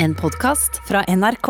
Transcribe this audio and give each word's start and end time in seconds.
En 0.00 0.14
podkast 0.14 0.76
fra 0.86 1.00
NRK. 1.10 1.48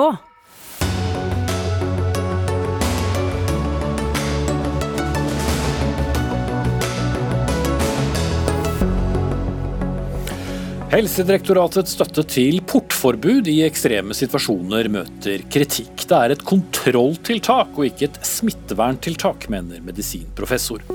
Helsedirektoratets 10.89 11.93
støtte 11.93 12.25
til 12.25 12.63
portforbud 12.65 13.51
i 13.53 13.59
ekstreme 13.67 14.17
situasjoner 14.17 14.89
møter 14.97 15.45
kritikk. 15.53 16.07
Det 16.09 16.17
er 16.17 16.33
et 16.33 16.49
kontrolltiltak 16.49 17.77
og 17.77 17.91
ikke 17.91 18.09
et 18.09 18.21
smitteverntiltak, 18.25 19.51
mener 19.53 19.85
medisinprofessor. 19.85 20.89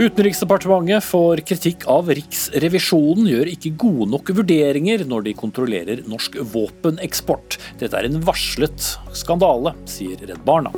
Utenriksdepartementet 0.00 1.04
får 1.04 1.42
kritikk 1.44 1.82
av 1.92 2.06
Riksrevisjonen 2.16 3.26
gjør 3.28 3.50
ikke 3.52 3.74
gode 3.82 4.06
nok 4.14 4.32
vurderinger 4.38 5.04
når 5.04 5.26
de 5.26 5.36
kontrollerer 5.36 6.00
norsk 6.08 6.38
våpeneksport. 6.54 7.58
Dette 7.82 8.00
er 8.00 8.08
en 8.08 8.16
varslet 8.24 8.94
skandale, 9.12 9.76
sier 9.84 10.16
Redd 10.24 10.40
Barna. 10.48 10.72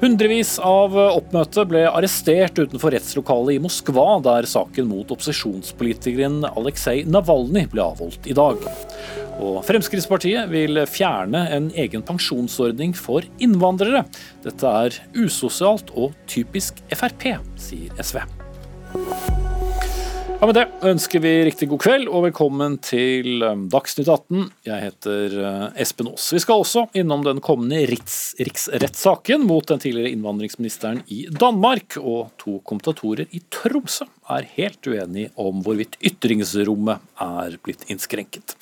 Hundrevis 0.00 0.54
av 0.64 0.94
oppmøte 0.96 1.66
ble 1.68 1.82
arrestert 1.84 2.56
utenfor 2.56 2.94
rettslokalet 2.94 3.58
i 3.58 3.60
Moskva, 3.60 4.06
der 4.24 4.48
saken 4.48 4.86
mot 4.88 5.12
opposisjonspolitikeren 5.12 6.38
Aleksej 6.48 7.02
Navalnyj 7.04 7.66
ble 7.74 7.84
avholdt 7.84 8.30
i 8.30 8.36
dag. 8.38 8.64
Og 9.44 9.60
Fremskrittspartiet 9.68 10.48
vil 10.48 10.80
fjerne 10.88 11.44
en 11.52 11.68
egen 11.76 12.04
pensjonsordning 12.08 12.96
for 12.96 13.28
innvandrere. 13.44 14.06
Dette 14.46 14.72
er 14.86 14.96
usosialt 15.20 15.92
og 15.92 16.16
typisk 16.24 16.80
Frp, 16.96 17.34
sier 17.60 18.00
SV. 18.00 18.22
Ja, 20.40 20.46
Med 20.48 20.56
det 20.56 20.88
ønsker 20.88 21.20
vi 21.20 21.30
riktig 21.44 21.66
god 21.68 21.82
kveld 21.82 22.06
og 22.08 22.22
velkommen 22.24 22.78
til 22.80 23.42
um, 23.44 23.66
Dagsnytt 23.68 24.08
18. 24.08 24.46
Jeg 24.64 24.86
heter 24.86 25.34
uh, 25.36 25.66
Espen 25.76 26.08
Aas. 26.08 26.30
Vi 26.32 26.40
skal 26.40 26.62
også 26.62 26.86
innom 26.96 27.26
den 27.26 27.42
kommende 27.44 27.82
riks 27.90 28.32
riksrettssaken 28.40 29.44
mot 29.44 29.68
den 29.68 29.82
tidligere 29.84 30.14
innvandringsministeren 30.14 31.02
i 31.12 31.26
Danmark. 31.28 31.98
Og 32.00 32.32
to 32.40 32.56
kommentatorer 32.64 33.28
i 33.36 33.42
Tromsø 33.52 34.08
er 34.32 34.48
helt 34.56 34.88
uenige 34.88 35.28
om 35.36 35.60
hvorvidt 35.60 36.00
ytringsrommet 36.00 37.04
er 37.20 37.60
blitt 37.60 37.84
innskrenket. 37.92 38.56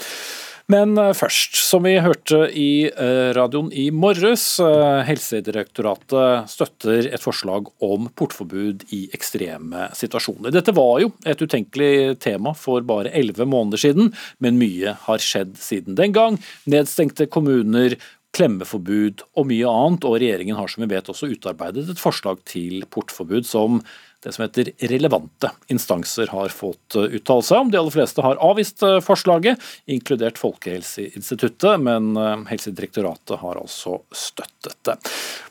Men 0.68 0.98
eh, 1.00 1.14
først, 1.16 1.56
som 1.56 1.86
vi 1.86 1.94
hørte 2.04 2.42
i 2.52 2.88
eh, 2.88 3.30
radioen 3.36 3.70
i 3.72 3.86
morges, 3.94 4.44
eh, 4.60 5.00
Helsedirektoratet 5.08 6.50
støtter 6.52 7.08
et 7.08 7.24
forslag 7.24 7.70
om 7.84 8.10
portforbud 8.18 8.84
i 8.92 9.06
ekstreme 9.16 9.88
situasjoner. 9.96 10.52
Dette 10.52 10.74
var 10.76 10.98
jo 11.00 11.14
et 11.24 11.40
utenkelig 11.40 12.18
tema 12.20 12.52
for 12.52 12.84
bare 12.84 13.14
elleve 13.16 13.48
måneder 13.48 13.80
siden, 13.80 14.12
men 14.44 14.60
mye 14.60 14.92
har 15.06 15.24
skjedd 15.24 15.56
siden 15.56 15.96
den 15.96 16.12
gang. 16.16 16.36
Nedstengte 16.68 17.30
kommuner, 17.32 17.96
klemmeforbud 18.36 19.24
og 19.40 19.48
mye 19.48 19.72
annet, 19.72 20.04
og 20.04 20.18
regjeringen 20.20 20.58
har 20.58 20.68
som 20.68 20.84
vi 20.84 20.90
vet 20.92 21.08
også 21.08 21.30
utarbeidet 21.32 21.88
et 21.88 22.02
forslag 22.02 22.44
til 22.48 22.84
portforbud 22.92 23.48
som 23.48 23.80
det 24.22 24.32
som 24.32 24.42
heter 24.42 24.72
relevante 24.90 25.50
instanser 25.70 26.26
har 26.26 26.48
fått 26.50 26.96
eh, 26.98 27.14
uttale 27.18 27.44
seg 27.46 27.62
om. 27.62 27.70
De 27.70 27.78
aller 27.78 27.94
fleste 27.94 28.22
har 28.24 28.40
avvist 28.42 28.82
eh, 28.82 28.98
forslaget, 29.04 29.62
inkludert 29.86 30.40
Folkehelseinstituttet, 30.42 31.78
men 31.84 32.16
eh, 32.18 32.42
Helsedirektoratet 32.50 33.38
har 33.38 33.60
altså 33.62 34.00
støttet 34.10 34.74
det. 34.88 34.96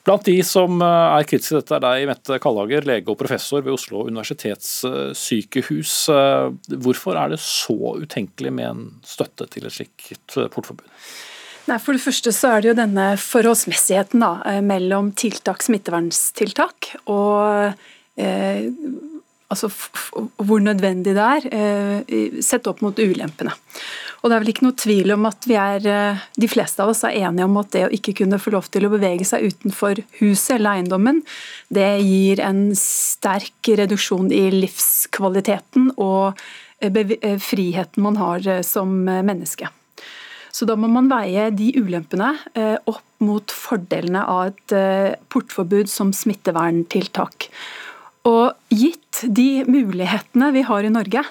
Blant 0.07 0.27
de 0.27 0.35
som 0.43 0.81
er 0.83 1.23
kritiske 1.27 1.53
til 1.53 1.61
dette, 1.61 1.79
er 1.79 1.85
deg, 1.85 2.09
Mette 2.11 2.39
Kallager, 2.43 2.85
lege 2.87 3.11
og 3.11 3.19
professor 3.19 3.63
ved 3.63 3.75
Oslo 3.75 4.05
universitetssykehus. 4.07 5.95
Hvorfor 6.71 7.19
er 7.19 7.33
det 7.33 7.41
så 7.43 7.95
utenkelig 7.99 8.53
med 8.55 8.69
en 8.69 8.85
støtte 9.03 9.49
til 9.51 9.67
et 9.67 9.75
slikt 9.75 10.37
portforbud? 10.53 10.87
Nei, 11.67 11.79
For 11.83 11.91
det 11.91 12.05
første 12.05 12.31
så 12.31 12.53
er 12.53 12.63
det 12.63 12.71
jo 12.71 12.77
denne 12.79 13.09
forholdsmessigheten 13.19 14.23
da, 14.23 14.61
mellom 14.63 15.11
tiltak, 15.19 15.59
smittevernstiltak 15.67 16.93
og 17.11 17.75
eh, 18.17 18.67
altså 19.51 19.69
hvor 20.43 20.59
nødvendig 20.63 21.15
det 21.15 21.23
er, 21.23 21.47
eh, 21.55 22.41
sett 22.43 22.67
opp 22.67 22.81
mot 22.81 22.97
ulempene. 22.99 23.53
Og 24.21 24.29
Det 24.29 24.35
er 24.35 24.41
vel 24.41 24.51
ikke 24.51 24.65
noe 24.65 24.75
tvil 24.75 25.11
om 25.13 25.25
at 25.29 25.45
vi 25.45 25.55
er, 25.55 25.87
eh, 25.87 26.17
de 26.35 26.47
fleste 26.47 26.81
av 26.81 26.89
oss 26.89 27.03
er 27.03 27.15
enige 27.15 27.45
om 27.45 27.57
at 27.57 27.71
det 27.71 27.85
å 27.85 27.93
ikke 27.93 28.15
kunne 28.17 28.39
få 28.39 28.51
lov 28.51 28.69
til 28.69 28.83
å 28.83 28.91
bevege 28.91 29.25
seg 29.25 29.53
utenfor 29.53 30.03
huset 30.19 30.55
eller 30.55 30.81
eiendommen, 30.81 31.23
det 31.71 32.01
gir 32.01 32.39
en 32.41 32.71
sterk 32.75 33.61
reduksjon 33.63 34.31
i 34.31 34.49
livskvaliteten 34.51 35.93
og 35.97 36.37
eh, 36.81 37.37
friheten 37.37 38.03
man 38.03 38.17
har 38.17 38.63
som 38.63 39.05
menneske. 39.05 39.69
Så 40.51 40.65
da 40.65 40.75
må 40.75 40.89
man 40.89 41.07
veie 41.07 41.51
de 41.51 41.71
ulempene 41.77 42.35
opp 42.87 43.03
mot 43.19 43.45
fordelene 43.45 44.23
av 44.25 44.47
et 44.47 45.19
portforbud 45.29 45.87
som 45.87 46.11
smitteverntiltak. 46.11 47.51
Og 48.27 48.73
gitt 48.73 49.23
de 49.23 49.63
mulighetene 49.67 50.51
vi 50.55 50.65
har 50.67 50.83
i 50.83 50.91
Norge 50.91 51.23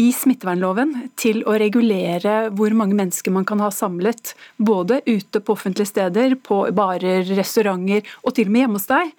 i 0.00 0.08
smittevernloven 0.16 0.94
til 1.20 1.42
å 1.44 1.54
regulere 1.60 2.48
hvor 2.56 2.72
mange 2.76 2.96
mennesker 2.96 3.34
man 3.34 3.44
kan 3.48 3.60
ha 3.60 3.68
samlet, 3.74 4.32
både 4.56 5.02
ute 5.06 5.42
på 5.42 5.54
offentlige 5.54 5.90
steder, 5.90 6.38
på 6.40 6.64
barer, 6.74 7.26
restauranter 7.36 8.06
og 8.22 8.34
til 8.36 8.48
og 8.48 8.54
med 8.54 8.64
hjemme 8.64 8.80
hos 8.80 8.88
deg, 8.88 9.12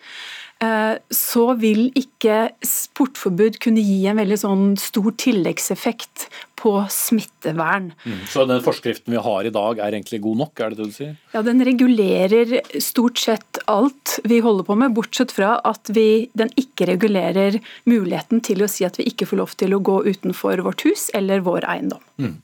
så 1.14 1.46
vil 1.60 1.88
ikke 2.00 2.54
portforbud 2.98 3.60
kunne 3.64 3.84
gi 3.84 4.04
en 4.10 4.20
veldig 4.22 4.40
sånn 4.44 4.66
stor 4.80 5.12
tilleggseffekt 5.20 6.28
på 6.64 6.74
smittevern. 6.90 7.90
Mm. 8.06 8.20
Så 8.30 8.46
den 8.48 8.62
forskriften 8.64 9.12
vi 9.12 9.20
har 9.26 9.48
i 9.48 9.52
dag 9.54 9.82
er 9.84 9.98
egentlig 9.98 10.22
god 10.24 10.40
nok, 10.46 10.62
er 10.64 10.72
det 10.72 10.80
det 10.80 10.88
du 10.88 10.96
sier? 10.96 11.18
Ja, 11.34 11.42
Den 11.44 11.64
regulerer 11.68 12.54
stort 12.80 13.20
sett 13.20 13.60
alt 13.68 14.18
vi 14.24 14.40
holder 14.44 14.68
på 14.68 14.78
med, 14.80 14.96
bortsett 14.96 15.34
fra 15.36 15.58
at 15.68 15.92
vi, 15.92 16.30
den 16.40 16.54
ikke 16.60 16.88
regulerer 16.94 17.60
muligheten 17.90 18.44
til 18.48 18.64
å 18.64 18.72
si 18.72 18.88
at 18.88 19.00
vi 19.00 19.10
ikke 19.12 19.28
får 19.28 19.42
lov 19.42 19.58
til 19.60 19.76
å 19.76 19.82
gå 19.84 20.00
utenfor 20.08 20.64
vårt 20.64 20.88
hus 20.88 21.10
eller 21.18 21.44
vår 21.44 21.68
eiendom. 21.68 22.04
Mm. 22.22 22.36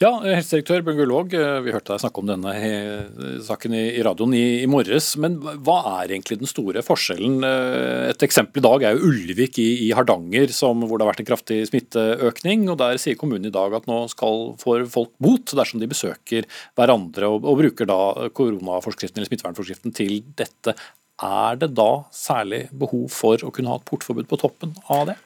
Ja, 0.00 0.08
Helsedirektør 0.24 0.80
Bjørn 0.86 1.02
Gullvåg, 1.02 1.34
eh, 1.36 1.58
vi 1.66 1.72
hørte 1.74 1.92
deg 1.92 2.00
snakke 2.00 2.22
om 2.22 2.28
denne 2.30 2.52
eh, 2.54 3.34
saken 3.44 3.74
i 3.76 3.82
radioen 4.06 4.32
i, 4.38 4.64
morges. 4.70 5.10
Men 5.20 5.36
hva 5.42 5.76
er 5.98 6.14
egentlig 6.14 6.38
den 6.40 6.48
store 6.48 6.80
forskjellen? 6.86 7.42
Eh, 7.44 8.06
et 8.14 8.24
eksempel 8.24 8.62
i 8.62 8.64
dag 8.64 8.86
er 8.88 8.96
jo 8.96 9.10
Ulvik 9.10 9.60
i, 9.60 9.90
Hardanger, 9.92 10.48
som, 10.56 10.80
hvor 10.80 10.96
det 10.96 11.04
har 11.04 11.12
vært 11.12 11.24
en 11.26 11.30
kraftig 11.32 11.60
smitteøkning. 11.68 12.68
og 12.72 12.80
Der 12.80 13.00
sier 13.02 13.20
kommunen 13.20 13.50
i 13.50 13.54
dag 13.54 13.76
at 13.76 13.90
nå 13.90 14.00
skal 14.14 14.54
få 14.62 14.78
folk 14.88 15.12
bot 15.20 15.52
dersom 15.58 15.82
de 15.82 15.90
besøker 15.90 16.48
hverandre 16.78 17.28
og, 17.28 17.44
og 17.44 17.60
bruker 17.60 17.88
da 17.90 18.00
koronaforskriften 18.32 19.20
eller 19.20 19.28
smittevernforskriften 19.28 19.96
til 19.98 20.22
dette. 20.40 20.78
Er 21.18 21.58
det 21.58 21.74
da 21.76 22.04
særlig 22.14 22.68
behov 22.72 23.10
for 23.12 23.42
å 23.44 23.52
kunne 23.52 23.74
ha 23.74 23.80
et 23.80 23.88
portforbud 23.88 24.28
på 24.30 24.40
toppen 24.40 24.76
av 24.88 25.10
det? 25.10 25.18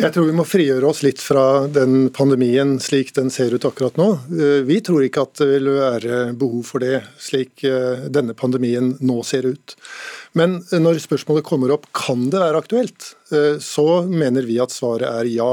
Jeg 0.00 0.14
tror 0.14 0.24
vi 0.24 0.32
må 0.32 0.44
frigjøre 0.48 0.88
oss 0.88 1.02
litt 1.04 1.20
fra 1.20 1.66
den 1.68 2.06
pandemien 2.16 2.78
slik 2.80 3.10
den 3.12 3.28
ser 3.32 3.52
ut 3.52 3.66
akkurat 3.68 3.98
nå. 4.00 4.06
Eh, 4.32 4.62
vi 4.64 4.78
tror 4.80 5.04
ikke 5.04 5.26
at 5.26 5.34
det 5.42 5.48
vil 5.50 5.68
være 5.74 6.20
behov 6.38 6.62
for 6.64 6.80
det 6.80 7.02
slik 7.20 7.60
eh, 7.68 8.06
denne 8.08 8.32
pandemien 8.32 8.94
nå 9.04 9.18
ser 9.28 9.50
ut. 9.52 9.76
Men 10.32 10.62
når 10.72 11.02
spørsmålet 11.04 11.44
kommer 11.44 11.74
opp 11.76 11.90
kan 11.92 12.24
det 12.32 12.40
være 12.40 12.64
aktuelt, 12.64 13.10
eh, 13.36 13.60
så 13.60 13.86
mener 14.08 14.48
vi 14.48 14.56
at 14.64 14.72
svaret 14.72 15.10
er 15.10 15.28
ja. 15.28 15.52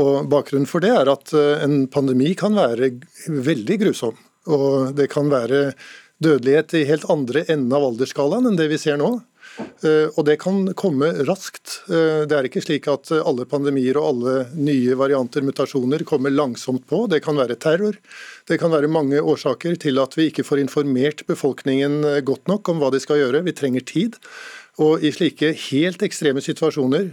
Og 0.00 0.24
Bakgrunnen 0.32 0.68
for 0.70 0.80
det 0.80 0.94
er 0.94 1.12
at 1.12 1.34
en 1.36 1.82
pandemi 1.92 2.32
kan 2.38 2.56
være 2.56 2.94
veldig 3.28 3.80
grusom. 3.82 4.16
Og 4.48 4.94
det 4.96 5.10
kan 5.12 5.28
være 5.28 5.74
dødelighet 6.24 6.76
i 6.78 6.86
helt 6.88 7.04
andre 7.10 7.44
enden 7.50 7.74
av 7.74 7.90
aldersskalaen 7.90 8.48
enn 8.48 8.56
det 8.56 8.70
vi 8.72 8.78
ser 8.80 8.96
nå. 9.00 9.18
Eh, 9.58 10.06
og 10.14 10.24
det 10.28 10.38
kan 10.42 10.66
komme 10.78 11.10
raskt. 11.28 11.80
Eh, 11.90 12.24
det 12.28 12.36
er 12.36 12.48
ikke 12.48 12.62
slik 12.64 12.88
at 12.90 13.10
alle 13.18 13.46
pandemier 13.48 13.98
og 14.00 14.08
alle 14.12 14.34
nye 14.56 14.96
varianter, 14.98 15.44
mutasjoner, 15.46 16.04
kommer 16.08 16.34
langsomt 16.34 16.86
på. 16.90 17.04
Det 17.10 17.22
kan 17.24 17.38
være 17.38 17.58
terror. 17.60 17.98
Det 18.48 18.58
kan 18.60 18.72
være 18.72 18.90
mange 18.90 19.20
årsaker 19.20 19.78
til 19.82 20.00
at 20.02 20.16
vi 20.18 20.28
ikke 20.30 20.46
får 20.46 20.62
informert 20.62 21.24
befolkningen 21.28 22.00
eh, 22.04 22.22
godt 22.26 22.48
nok 22.50 22.70
om 22.72 22.82
hva 22.82 22.92
de 22.94 23.02
skal 23.02 23.22
gjøre. 23.22 23.44
Vi 23.46 23.56
trenger 23.56 23.86
tid. 23.86 24.18
Og 24.78 25.02
i 25.02 25.10
slike 25.10 25.50
helt 25.68 26.02
ekstreme 26.06 26.42
situasjoner, 26.42 27.08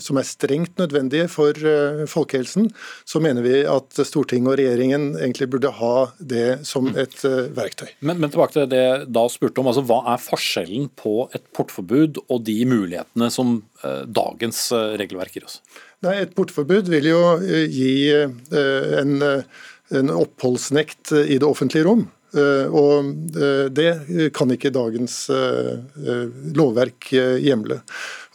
som 0.00 0.18
er 0.18 0.24
strengt 0.28 0.78
nødvendige 0.80 1.26
for 1.28 1.52
eh, 1.52 2.04
folkehelsen, 2.08 2.70
så 3.04 3.20
mener 3.20 3.44
vi 3.44 3.58
at 3.68 4.00
Stortinget 4.08 4.54
og 4.54 4.56
regjeringen 4.60 5.10
egentlig 5.18 5.50
burde 5.52 5.74
ha 5.76 5.96
det 6.18 6.62
som 6.68 6.88
et 6.88 7.18
eh, 7.28 7.50
verktøy. 7.52 7.90
Men, 8.00 8.22
men 8.22 8.32
tilbake 8.32 8.56
til 8.56 8.70
det 8.72 8.86
da 9.12 9.26
spurte 9.32 9.60
om, 9.60 9.68
altså 9.68 9.84
Hva 9.88 10.00
er 10.14 10.24
forskjellen 10.24 10.88
på 10.96 11.28
et 11.36 11.44
portforbud 11.52 12.22
og 12.28 12.46
de 12.48 12.56
mulighetene 12.70 13.28
som 13.34 13.58
eh, 13.84 14.06
dagens 14.08 14.64
regelverk 14.72 15.36
gir 15.36 15.48
oss? 15.50 15.60
Nei, 16.02 16.16
Et 16.24 16.32
portforbud 16.34 16.88
vil 16.90 17.12
jo 17.12 17.20
gi 17.44 17.92
en, 18.10 19.12
en 19.22 20.16
oppholdsnekt 20.16 21.12
i 21.20 21.36
det 21.36 21.46
offentlige 21.46 21.86
rom. 21.86 22.08
Eh, 22.32 22.66
og 22.72 23.12
eh, 23.36 23.66
det 23.68 24.30
kan 24.36 24.52
ikke 24.54 24.72
dagens 24.72 25.26
eh, 25.32 26.22
lovverk 26.56 27.10
hjemle. 27.12 27.82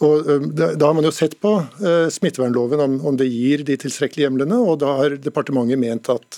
Og 0.05 0.29
Da 0.53 0.85
har 0.85 0.93
man 0.93 1.07
jo 1.07 1.13
sett 1.15 1.39
på 1.41 1.55
smittevernloven 2.13 2.83
om 3.01 3.17
det 3.17 3.31
gir 3.33 3.63
de 3.65 3.79
tilstrekkelige 3.81 4.27
hjemlene, 4.27 4.59
og 4.61 4.77
da 4.83 4.93
har 4.99 5.15
departementet 5.17 5.81
ment 5.81 6.09
at 6.13 6.37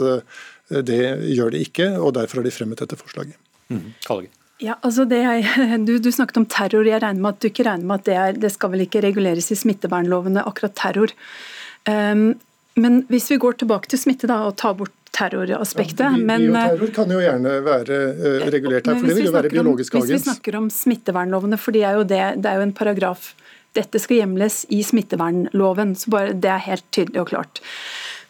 Det 0.70 1.02
gjør 1.36 1.52
det 1.52 1.64
ikke, 1.66 1.90
og 1.98 2.14
derfor 2.16 2.40
har 2.40 2.48
de 2.48 2.54
fremmet 2.56 2.80
dette 2.80 2.96
forslaget. 2.96 3.36
Mm. 3.68 3.92
Ja, 4.64 4.78
altså 4.80 5.04
jeg, 5.10 5.44
du, 5.88 5.98
du, 6.00 6.12
snakket 6.12 6.40
om 6.40 6.46
terror. 6.48 6.88
Jeg 6.88 7.02
regner 7.04 7.20
med 7.20 7.36
at 7.36 7.42
du 7.42 7.50
ikke 7.50 7.68
regner 7.68 7.90
med 7.90 8.00
at 8.00 8.06
det, 8.08 8.16
er, 8.16 8.40
det 8.46 8.54
skal 8.54 8.72
vel 8.72 8.86
ikke 8.86 9.04
reguleres 9.04 9.52
i 9.52 9.60
smittevernlovene, 9.60 10.46
akkurat 10.48 10.78
terror. 10.80 11.12
Um, 11.90 12.38
men 12.80 13.04
hvis 13.12 13.30
vi 13.34 13.40
går 13.42 13.60
tilbake 13.62 13.92
til 13.92 14.02
smitte 14.02 14.30
da, 14.30 14.42
og 14.48 14.56
tar 14.60 14.78
bort 14.80 14.96
terroraspektet. 15.16 16.06
Ja, 16.06 16.18
men, 16.18 16.50
bioterror 16.54 16.92
kan 16.96 17.14
jo 17.14 17.22
gjerne 17.22 17.56
være 17.66 18.00
uh, 18.16 18.50
regulert 18.54 18.90
her, 18.90 19.00
for 19.00 19.10
det 19.10 19.18
vil 19.18 19.30
jo 19.30 19.36
være 19.36 19.54
biologisk 19.54 19.98
agens. 19.98 20.12
Hvis 20.12 20.22
vi 20.22 20.28
snakker 20.28 20.60
om 20.60 20.70
smittevernlovene, 20.74 21.60
for 21.60 21.76
det 21.76 21.86
er 21.88 21.98
jo, 22.00 22.06
det, 22.08 22.22
det 22.44 22.52
er 22.52 22.62
jo 22.62 22.68
en 22.70 22.76
paragraf 22.76 23.34
Dette 23.78 24.00
skal 24.02 24.24
hjemles 24.24 24.64
i 24.74 24.80
smittevernloven, 24.82 25.92
så 25.94 26.10
bare 26.10 26.32
det 26.34 26.50
er 26.50 26.64
helt 26.66 26.88
tydelig 26.96 27.20
og 27.22 27.28
klart. 27.30 27.60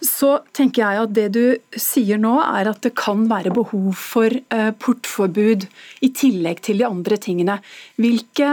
Så 0.03 0.33
tenker 0.55 0.83
jeg 0.83 1.03
at 1.05 1.13
det 1.15 1.27
du 1.31 1.79
sier 1.79 2.19
nå, 2.19 2.33
er 2.43 2.67
at 2.71 2.81
det 2.83 2.91
kan 2.99 3.23
være 3.29 3.53
behov 3.55 3.93
for 3.95 4.35
uh, 4.51 4.71
portforbud 4.83 5.63
i 6.03 6.09
tillegg 6.11 6.59
til 6.67 6.83
de 6.83 6.87
andre 6.87 7.15
tingene. 7.23 7.55
Hvilke, 7.99 8.51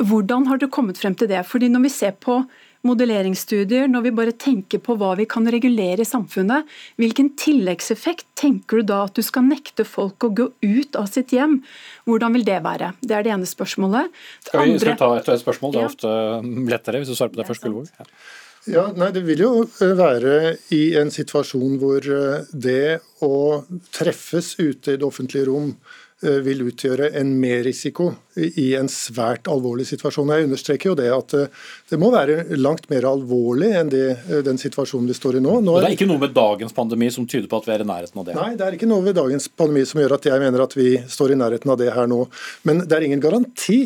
hvordan 0.00 0.48
har 0.48 0.60
du 0.60 0.70
kommet 0.72 1.00
frem 1.00 1.16
til 1.20 1.28
det? 1.28 1.44
Fordi 1.48 1.68
når 1.72 1.84
vi 1.84 1.92
ser 1.92 2.16
på 2.16 2.40
modelleringsstudier, 2.86 3.88
når 3.90 4.06
vi 4.06 4.14
bare 4.14 4.36
tenker 4.36 4.82
på 4.84 4.96
hva 5.00 5.14
vi 5.18 5.26
kan 5.30 5.48
regulere 5.50 6.04
i 6.04 6.08
samfunnet, 6.08 6.68
hvilken 7.00 7.32
tilleggseffekt 7.40 8.26
tenker 8.38 8.80
du 8.80 8.90
da 8.92 9.02
at 9.08 9.16
du 9.16 9.24
skal 9.24 9.46
nekte 9.48 9.86
folk 9.88 10.28
å 10.28 10.32
gå 10.36 10.48
ut 10.62 11.00
av 11.00 11.10
sitt 11.10 11.34
hjem? 11.34 11.60
Hvordan 12.08 12.38
vil 12.38 12.46
det 12.46 12.60
være? 12.64 12.94
Det 13.00 13.16
er 13.16 13.26
det 13.26 13.34
ene 13.34 13.48
spørsmålet. 13.48 14.12
Det 14.44 14.52
skal 14.52 14.64
vi 14.64 14.78
andre... 14.78 14.96
ta 15.00 15.12
et, 15.18 15.34
et 15.34 15.44
spørsmål? 15.44 15.74
Det 15.74 15.82
er 15.82 15.92
ofte 15.92 16.16
lettere 16.70 17.02
hvis 17.02 17.12
du 17.12 17.16
svarer 17.18 17.34
på 17.34 17.42
det 17.42 17.50
først, 17.50 17.66
Gullvåg. 17.66 17.92
Ja. 17.98 18.10
Ja, 18.64 18.86
nei, 18.96 19.10
Det 19.12 19.20
vil 19.26 19.42
jo 19.42 19.50
eh, 19.66 19.92
være 19.96 20.56
i 20.72 20.94
en 20.96 21.10
situasjon 21.12 21.76
hvor 21.82 22.06
eh, 22.08 22.46
det 22.48 23.00
å 23.24 23.64
treffes 23.92 24.54
ute 24.56 24.94
i 24.94 25.00
det 25.00 25.04
offentlige 25.04 25.50
rom 25.50 25.74
vil 26.44 26.62
utgjøre 26.64 27.10
en 27.20 27.34
merrisiko 27.40 28.12
i 28.36 28.74
en 28.78 28.88
svært 28.90 29.48
alvorlig 29.50 29.86
situasjon. 29.88 30.32
Jeg 30.34 30.48
understreker 30.48 30.90
jo 30.90 30.96
det 30.98 31.08
at 31.14 31.34
eh, 31.38 31.64
det 31.90 31.98
må 32.00 32.10
være 32.14 32.56
langt 32.58 32.88
mer 32.90 33.06
alvorlig 33.08 33.70
enn 33.78 33.92
det, 33.92 34.04
eh, 34.26 34.42
den 34.46 34.58
situasjonen 34.60 35.10
vi 35.10 35.16
står 35.16 35.38
i 35.38 35.42
nå. 35.44 35.58
nå 35.64 35.76
er, 35.78 35.86
det 35.86 35.92
er 35.92 35.98
ikke 35.98 36.10
noe 36.10 36.22
med 36.24 36.34
dagens 36.36 36.74
pandemi 36.76 37.10
som 37.14 37.28
tyder 37.30 37.50
på 37.50 37.60
at 37.62 37.68
vi 37.68 37.76
er 37.76 37.84
i 37.84 37.90
nærheten 37.90 38.22
av 38.22 38.28
det? 38.28 38.38
Nei, 38.38 38.54
det 38.58 38.66
er 38.66 38.78
ikke 38.78 38.90
noe 38.90 39.04
ved 39.06 39.18
dagens 39.18 39.50
pandemi 39.50 39.84
som 39.88 40.02
gjør 40.02 40.16
at 40.18 40.30
jeg 40.30 40.42
mener 40.42 40.64
at 40.64 40.78
vi 40.78 40.94
står 41.16 41.34
i 41.34 41.42
nærheten 41.44 41.74
av 41.74 41.78
det 41.80 41.92
her 41.94 42.10
nå. 42.10 42.24
Men 42.68 42.82
det 42.84 42.96
er 42.96 43.06
ingen 43.08 43.22
garanti 43.22 43.84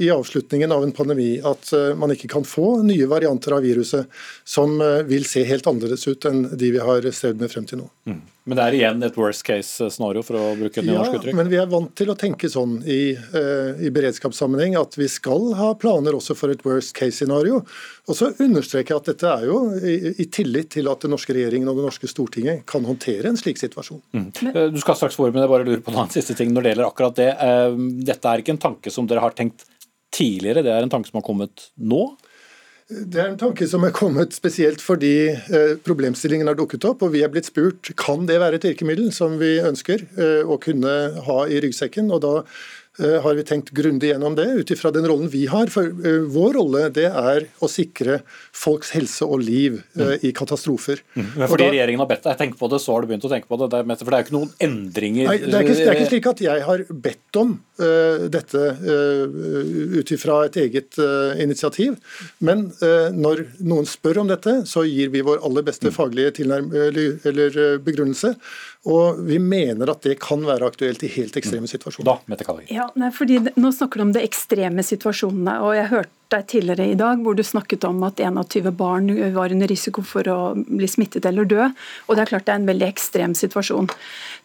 i 0.00 0.06
avslutningen 0.08 0.72
av 0.72 0.86
en 0.86 0.92
pandemi 0.96 1.34
at 1.44 1.68
man 2.00 2.14
ikke 2.14 2.30
kan 2.32 2.46
få 2.48 2.78
nye 2.80 3.04
varianter 3.10 3.52
av 3.52 3.60
viruset 3.60 4.08
som 4.48 4.78
vil 5.04 5.26
se 5.28 5.42
helt 5.44 5.68
annerledes 5.68 6.06
ut 6.08 6.24
enn 6.30 6.46
de 6.48 6.70
vi 6.72 6.80
har 6.80 7.04
strevd 7.12 7.44
med 7.44 7.52
frem 7.52 7.66
til 7.68 7.82
nå. 7.82 7.90
Mm. 8.08 8.22
Men 8.48 8.56
det 8.56 8.64
er 8.64 8.76
igjen 8.78 9.04
et 9.04 9.16
worst 9.20 9.44
case-scenario, 9.44 10.22
for 10.24 10.38
å 10.40 10.44
bruke 10.56 10.80
et 10.80 10.86
norsk 10.88 11.18
uttrykk? 11.18 11.34
Ja, 11.34 11.36
men 11.36 11.50
vi 11.52 11.58
er 11.60 11.68
vant 11.68 11.92
til 11.98 12.08
å 12.12 12.16
tenke 12.18 12.48
sånn 12.48 12.78
i, 12.88 13.12
uh, 13.34 13.76
i 13.76 13.90
beredskapssammenheng 13.92 14.78
at 14.80 14.96
vi 14.96 15.08
skal 15.12 15.50
ha 15.58 15.68
planer 15.78 16.16
også 16.16 16.36
for 16.38 16.52
et 16.52 16.64
worst 16.64 16.94
case-scenario. 16.96 17.60
Og 18.08 18.16
så 18.16 18.30
understreker 18.40 18.94
jeg 18.94 19.02
at 19.02 19.10
dette 19.12 19.34
er 19.34 19.44
jo 19.50 19.58
i, 19.76 19.96
i, 20.14 20.26
tillit 20.32 20.72
til 20.72 20.88
at 20.90 21.04
den 21.04 21.12
norske 21.14 21.36
regjeringen 21.36 21.68
og 21.70 21.82
det 21.82 21.86
norske 21.90 22.08
Stortinget 22.10 22.64
kan 22.70 22.86
håndtere 22.88 23.28
en 23.28 23.38
slik 23.38 23.60
situasjon. 23.60 24.00
Mm. 24.16 24.30
Eh, 24.54 24.62
du 24.72 24.80
skal 24.80 24.96
straks 24.98 25.20
få 25.20 25.28
ordet, 25.28 25.36
men 25.36 25.44
jeg 25.44 25.52
bare 25.52 25.68
lurer 25.68 25.84
på 25.84 25.94
en 25.94 26.14
siste 26.16 26.38
ting 26.38 26.54
når 26.56 26.64
det 26.64 26.74
gjelder 26.74 26.88
akkurat 26.88 27.20
det. 27.20 27.30
Uh, 27.36 27.76
dette 28.08 28.32
er 28.32 28.42
ikke 28.42 28.56
en 28.56 28.64
tanke 28.64 28.94
som 28.94 29.10
dere 29.10 29.26
har 29.26 29.36
tenkt 29.36 29.68
tidligere, 30.10 30.64
det 30.66 30.72
er 30.74 30.82
en 30.82 30.90
tanke 30.90 31.12
som 31.12 31.20
har 31.20 31.28
kommet 31.28 31.68
nå? 31.78 32.02
Det 32.90 33.20
er 33.22 33.28
en 33.30 33.38
tanke 33.38 33.68
som 33.70 33.84
er 33.86 33.92
kommet 33.94 34.34
spesielt 34.34 34.80
fordi 34.82 35.30
eh, 35.30 35.76
problemstillingen 35.86 36.48
har 36.50 36.56
dukket 36.58 36.88
opp, 36.88 37.04
og 37.06 37.12
vi 37.14 37.22
er 37.22 37.30
blitt 37.30 37.46
spurt 37.46 37.92
kan 38.00 38.26
det 38.26 38.40
være 38.42 38.58
et 38.58 38.66
virkemiddel 38.66 39.12
som 39.14 39.36
vi 39.38 39.52
ønsker 39.62 40.02
eh, 40.18 40.42
å 40.42 40.58
kunne 40.58 40.94
ha 41.28 41.38
i 41.46 41.60
ryggsekken. 41.62 42.10
og 42.10 42.24
da 42.24 42.34
har 42.98 43.34
vi 43.34 43.44
tenkt 43.46 43.70
grundig 43.70 44.10
gjennom 44.10 44.34
det, 44.34 44.44
ut 44.44 44.70
ifra 44.74 44.90
den 44.90 45.06
rollen 45.08 45.28
vi 45.30 45.44
har. 45.46 45.70
For 45.72 45.86
uh, 45.86 46.26
vår 46.30 46.56
rolle 46.58 46.82
det 46.94 47.06
er 47.06 47.46
å 47.62 47.68
sikre 47.70 48.20
folks 48.56 48.90
helse 48.96 49.24
og 49.24 49.44
liv 49.44 49.78
uh, 50.00 50.16
i 50.26 50.32
katastrofer. 50.36 51.00
Mm. 51.14 51.28
Men 51.38 51.50
fordi 51.52 51.68
da, 51.68 51.74
regjeringen 51.76 52.02
har 52.02 52.10
bedt 52.10 52.26
deg 52.26 52.40
tenke 52.40 52.58
på 52.60 52.68
det, 52.72 52.80
så 52.82 52.96
har 52.96 53.04
du 53.04 53.10
begynt 53.12 53.26
å 53.28 53.32
tenke 53.32 53.48
på 53.50 53.60
det? 53.62 53.70
er, 53.70 53.86
for 54.02 54.10
det 54.10 54.18
er 54.18 54.24
jo 54.24 54.28
ikke 54.28 54.36
noen 54.36 54.52
endringer 54.66 55.30
Nei, 55.30 55.36
det 55.44 55.54
er 55.54 55.66
ikke, 55.66 55.76
det 55.78 55.86
er 55.86 56.00
ikke 56.00 56.10
slik 56.10 56.30
at 56.32 56.42
jeg 56.44 56.66
har 56.66 56.84
bedt 57.06 57.40
om 57.40 57.54
uh, 57.80 58.26
dette 58.36 58.64
ut 60.00 60.10
ifra 60.14 60.40
et 60.48 60.56
eget 60.60 60.98
initiativ. 61.40 61.96
Men 62.44 62.66
når 63.14 63.42
noen 63.66 63.86
spør 63.88 64.22
om 64.22 64.30
dette, 64.30 64.52
så 64.68 64.82
gir 64.86 65.12
vi 65.14 65.22
vår 65.26 65.42
aller 65.46 65.64
beste 65.66 65.90
mm. 65.90 65.94
faglige 65.94 66.34
tilnærm 66.40 66.70
eller 66.74 67.78
begrunnelse. 67.84 68.34
Og 68.90 69.20
vi 69.28 69.36
mener 69.42 69.90
at 69.92 70.06
det 70.06 70.16
kan 70.22 70.40
være 70.46 70.70
aktuelt 70.70 71.02
i 71.04 71.10
helt 71.12 71.36
ekstreme 71.36 71.68
mm. 71.68 71.72
situasjoner. 71.74 72.08
Da, 72.08 72.16
Mette. 72.32 72.46
Ja, 72.72 72.79
nei, 72.98 73.10
fordi 73.14 73.38
Nå 73.56 73.72
snakker 73.74 74.00
du 74.00 74.06
om 74.06 74.14
de 74.14 74.24
ekstreme 74.24 74.84
situasjonene. 74.86 75.58
og 75.64 75.74
Jeg 75.76 75.90
hørte 75.92 76.16
deg 76.30 76.46
tidligere 76.46 76.86
i 76.92 76.98
dag 76.98 77.22
hvor 77.24 77.34
du 77.34 77.42
snakket 77.42 77.84
om 77.88 78.04
at 78.06 78.20
21 78.22 78.70
barn 78.78 79.10
var 79.34 79.50
under 79.50 79.70
risiko 79.70 80.04
for 80.06 80.28
å 80.30 80.38
bli 80.54 80.88
smittet 80.90 81.26
eller 81.26 81.48
dø. 81.48 81.70
og 82.06 82.16
Det 82.16 82.22
er 82.22 82.30
klart 82.30 82.46
det 82.46 82.54
er 82.54 82.62
en 82.62 82.70
veldig 82.70 82.88
ekstrem 82.88 83.34
situasjon. 83.34 83.90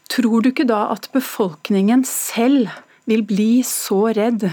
Tror 0.10 0.42
du 0.42 0.50
ikke 0.52 0.68
da 0.70 0.88
at 0.94 1.10
befolkningen 1.14 2.06
selv 2.10 2.74
vil 3.06 3.22
bli 3.26 3.62
så 3.66 4.08
redd 4.18 4.48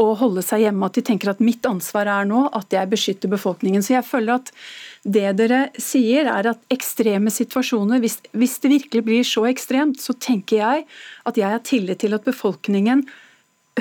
og 0.00 0.16
holde 0.22 0.42
seg 0.44 0.64
hjemme 0.64 0.88
at 0.88 0.96
de 0.96 1.04
tenker 1.04 1.32
at 1.32 1.42
mitt 1.44 1.66
ansvar 1.68 2.08
er 2.08 2.28
nå 2.28 2.46
at 2.56 2.72
jeg 2.72 2.90
beskytter 2.90 3.32
befolkningen. 3.32 3.84
Så 3.84 3.98
jeg 3.98 4.06
føler 4.08 4.38
at 4.40 4.52
det 5.04 5.34
dere 5.38 5.62
sier, 5.80 6.28
er 6.28 6.50
at 6.52 6.72
ekstreme 6.72 7.32
situasjoner, 7.32 8.02
hvis, 8.02 8.18
hvis 8.36 8.58
det 8.64 8.72
virkelig 8.74 9.04
blir 9.06 9.26
så 9.26 9.46
ekstremt, 9.50 10.00
så 10.02 10.16
tenker 10.16 10.60
jeg 10.60 10.86
at 11.28 11.40
jeg 11.40 11.52
har 11.52 11.64
tillit 11.66 12.02
til 12.02 12.16
at 12.16 12.26
befolkningen 12.26 13.04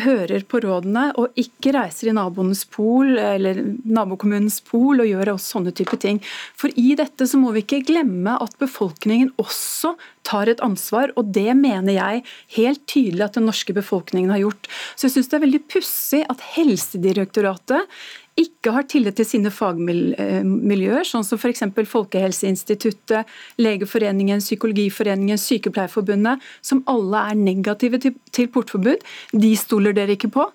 hører 0.03 0.45
på 0.49 0.61
rådene 0.63 1.09
og 1.19 1.35
ikke 1.39 1.73
reiser 1.75 2.09
i 2.09 2.15
naboens 2.15 2.65
pol 2.69 3.17
eller 3.19 3.61
nabokommunens 3.83 4.59
pol 4.65 5.03
og 5.03 5.09
gjør 5.09 5.33
også 5.35 5.57
sånne 5.57 5.73
type 5.75 5.99
ting. 6.01 6.21
For 6.57 6.73
i 6.79 6.95
dette 6.99 7.27
så 7.29 7.39
må 7.41 7.53
vi 7.55 7.63
ikke 7.65 7.83
glemme 7.89 8.37
at 8.41 8.55
befolkningen 8.61 9.33
også 9.41 9.95
tar 10.29 10.51
et 10.51 10.61
ansvar, 10.65 11.13
og 11.17 11.31
det 11.33 11.51
mener 11.57 11.95
jeg 11.95 12.23
helt 12.57 12.85
tydelig 12.89 13.25
at 13.25 13.37
den 13.39 13.47
norske 13.49 13.73
befolkningen 13.73 14.33
har 14.33 14.43
gjort. 14.43 14.69
Så 14.95 15.07
jeg 15.07 15.17
syns 15.17 15.31
det 15.31 15.39
er 15.39 15.45
veldig 15.47 15.63
pussig 15.71 16.23
at 16.29 16.43
Helsedirektoratet 16.53 18.01
ikke 18.39 18.73
har 18.75 18.85
tillit 18.89 19.17
til 19.19 19.27
sine 19.27 19.51
fagmiljøer, 19.53 21.05
sånn 21.07 21.25
som 21.27 21.39
f.eks. 21.39 21.65
Folkehelseinstituttet, 21.91 23.29
Legeforeningen, 23.59 24.43
Psykologiforeningen, 24.43 25.39
Sykepleierforbundet, 25.39 26.43
som 26.65 26.83
alle 26.89 27.23
er 27.31 27.39
negative 27.39 27.99
til 27.99 28.51
portforbud. 28.53 29.03
De 29.35 29.51
stoler 29.59 29.95
dere 29.97 30.15
ikke 30.15 30.31
på. 30.35 30.47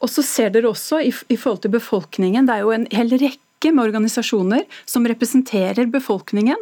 Og 0.00 0.08
så 0.12 0.24
ser 0.24 0.52
dere 0.54 0.70
også 0.70 1.00
i, 1.04 1.12
forhold 1.36 1.64
til 1.64 1.74
befolkningen, 1.74 2.48
det 2.48 2.56
er 2.56 2.64
jo 2.64 2.74
en 2.76 2.88
hel 2.92 3.12
rekke 3.20 3.72
med 3.74 3.90
organisasjoner 3.90 4.64
som 4.88 5.04
representerer 5.08 5.90
befolkningen, 5.92 6.60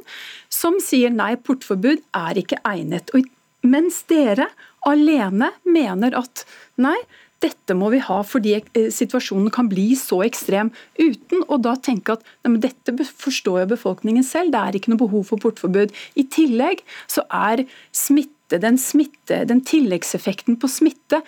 som 0.50 0.81
sier 0.83 1.14
nei, 1.14 1.37
portforbud 1.38 2.03
er 2.19 2.41
ikke 2.41 2.59
egnet. 2.67 3.12
Og 3.14 3.29
mens 3.67 4.03
dere 4.11 4.49
alene 4.87 5.53
mener 5.67 6.14
at 6.19 6.45
nei, 6.83 6.97
dette 7.45 7.75
må 7.78 7.90
vi 7.95 8.00
ha 8.02 8.18
fordi 8.26 8.57
eh, 8.59 8.88
situasjonen 8.95 9.52
kan 9.54 9.68
bli 9.71 9.90
så 9.99 10.23
ekstrem, 10.26 10.73
uten 10.99 11.45
å 11.47 11.61
da 11.62 11.76
tenke 11.78 12.16
at 12.16 12.25
nei, 12.47 12.59
dette 12.62 12.95
forstår 13.07 13.62
jo 13.62 13.73
befolkningen 13.75 14.26
selv, 14.26 14.54
det 14.54 14.62
er 14.62 14.78
ikke 14.78 14.95
noe 14.95 15.04
behov 15.04 15.28
for 15.30 15.42
portforbud. 15.42 15.95
I 16.18 16.26
tillegg 16.33 16.83
så 17.07 17.26
er 17.28 17.66
smitte, 17.95 18.59
den, 18.62 18.80
smitte, 18.80 19.45
den 19.49 19.62
tilleggseffekten 19.66 20.59
på 20.59 20.71
smitte 20.73 21.23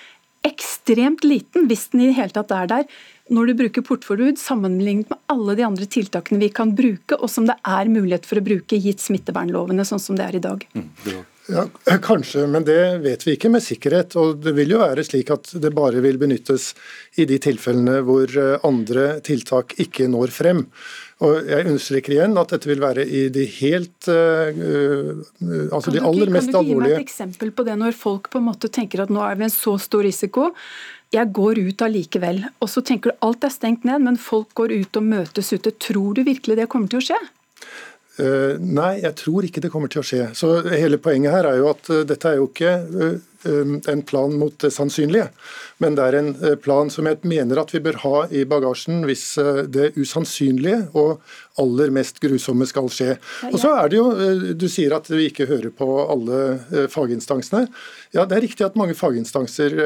ekstremt 0.46 1.24
liten, 1.26 1.66
hvis 1.68 1.90
den 1.92 2.04
i 2.04 2.10
det 2.10 2.16
hele 2.16 2.32
tatt 2.32 2.52
er 2.56 2.68
der, 2.70 3.00
når 3.30 3.50
du 3.50 3.58
bruker 3.60 3.84
portforbud 3.86 4.40
sammenlignet 4.40 5.10
med 5.12 5.20
alle 5.30 5.54
de 5.58 5.66
andre 5.66 5.86
tiltakene 5.86 6.40
vi 6.40 6.48
kan 6.54 6.72
bruke, 6.76 7.18
og 7.20 7.30
som 7.30 7.46
det 7.46 7.58
er 7.68 7.92
mulighet 7.92 8.26
for 8.26 8.40
å 8.40 8.46
bruke 8.46 8.78
gitt 8.80 9.04
smittevernlovene 9.04 9.84
sånn 9.86 10.02
som 10.02 10.18
det 10.18 10.26
er 10.26 10.38
i 10.40 10.42
dag. 10.48 10.64
Mm, 10.74 10.88
ja, 11.50 11.98
Kanskje, 12.02 12.46
men 12.50 12.64
det 12.66 12.78
vet 13.04 13.24
vi 13.26 13.34
ikke 13.36 13.50
med 13.52 13.64
sikkerhet. 13.64 14.16
og 14.20 14.40
Det 14.44 14.52
vil 14.56 14.74
jo 14.74 14.80
være 14.82 15.04
slik 15.06 15.30
at 15.34 15.52
det 15.62 15.72
bare 15.76 16.02
vil 16.04 16.18
benyttes 16.20 16.72
i 17.20 17.26
de 17.28 17.38
tilfellene 17.42 18.00
hvor 18.06 18.30
eh, 18.30 18.58
andre 18.66 19.20
tiltak 19.26 19.74
ikke 19.82 20.08
når 20.10 20.34
frem. 20.34 20.64
Og 21.20 21.50
Jeg 21.50 21.66
understreker 21.68 22.14
igjen 22.14 22.38
at 22.40 22.54
dette 22.54 22.70
vil 22.70 22.80
være 22.80 23.04
i 23.04 23.26
de 23.32 23.42
helt 23.58 24.08
uh, 24.08 25.18
altså 25.68 25.92
de 25.92 26.00
aller 26.00 26.30
mest 26.32 26.48
alvorlige 26.48 26.54
Kan 26.56 26.64
du 26.64 26.70
gi 26.70 26.78
meg 26.80 26.94
et 26.94 27.04
eksempel 27.04 27.50
på 27.52 27.66
det, 27.66 27.74
når 27.82 27.98
folk 27.98 28.30
på 28.32 28.40
en 28.40 28.46
måte 28.46 28.70
tenker 28.72 29.04
at 29.04 29.12
nå 29.12 29.20
er 29.26 29.36
vi 29.36 29.44
en 29.44 29.52
så 29.52 29.74
stor 29.76 30.06
risiko, 30.06 30.48
jeg 31.12 31.32
går 31.36 31.60
ut 31.60 31.84
allikevel. 31.84 32.40
Og 32.62 32.70
så 32.72 32.80
tenker 32.86 33.12
du 33.12 33.26
alt 33.26 33.44
er 33.44 33.52
stengt 33.52 33.84
ned, 33.84 34.00
men 34.06 34.16
folk 34.20 34.54
går 34.56 34.72
ut 34.80 34.96
og 34.96 35.06
møtes 35.10 35.52
ute. 35.52 35.74
Tror 35.76 36.16
du 36.16 36.24
virkelig 36.24 36.56
det 36.56 36.70
kommer 36.72 36.88
til 36.88 37.02
å 37.02 37.06
skje? 37.10 37.20
Uh, 38.18 38.58
nei, 38.58 38.98
jeg 39.04 39.14
tror 39.20 39.46
ikke 39.46 39.62
det 39.62 39.70
kommer 39.72 39.90
til 39.90 40.02
å 40.02 40.06
skje. 40.06 40.24
Så 40.36 40.50
Hele 40.66 40.98
poenget 41.00 41.30
her 41.30 41.46
er 41.46 41.60
jo 41.60 41.68
at 41.70 41.90
uh, 41.92 42.02
dette 42.08 42.26
er 42.26 42.40
jo 42.40 42.48
ikke 42.50 42.72
uh, 42.82 43.18
en 43.88 44.00
plan 44.04 44.32
mot 44.36 44.52
det 44.60 44.68
sannsynlige, 44.74 45.30
men 45.80 45.94
det 45.96 46.04
er 46.04 46.16
en 46.18 46.32
plan 46.60 46.90
som 46.92 47.06
jeg 47.08 47.22
mener 47.24 47.56
at 47.62 47.70
vi 47.72 47.80
bør 47.80 47.96
ha 48.02 48.16
i 48.36 48.42
bagasjen 48.44 48.98
hvis 49.08 49.22
det 49.72 49.94
usannsynlige 49.96 50.90
og 50.92 51.22
aller 51.62 51.88
mest 51.96 52.20
grusomme 52.20 52.66
skal 52.68 52.90
skje. 52.92 53.14
Og 53.48 53.56
så 53.62 53.70
er 53.78 53.88
det 53.88 53.96
jo, 53.96 54.10
Du 54.60 54.66
sier 54.68 54.92
at 54.92 55.08
vi 55.08 55.30
ikke 55.30 55.48
hører 55.48 55.72
på 55.72 55.88
alle 56.02 56.90
faginstansene. 56.92 57.62
Ja, 58.12 58.26
Det 58.28 58.36
er 58.36 58.44
riktig 58.44 58.66
at 58.66 58.76
mange 58.76 58.98
faginstanser 58.98 59.78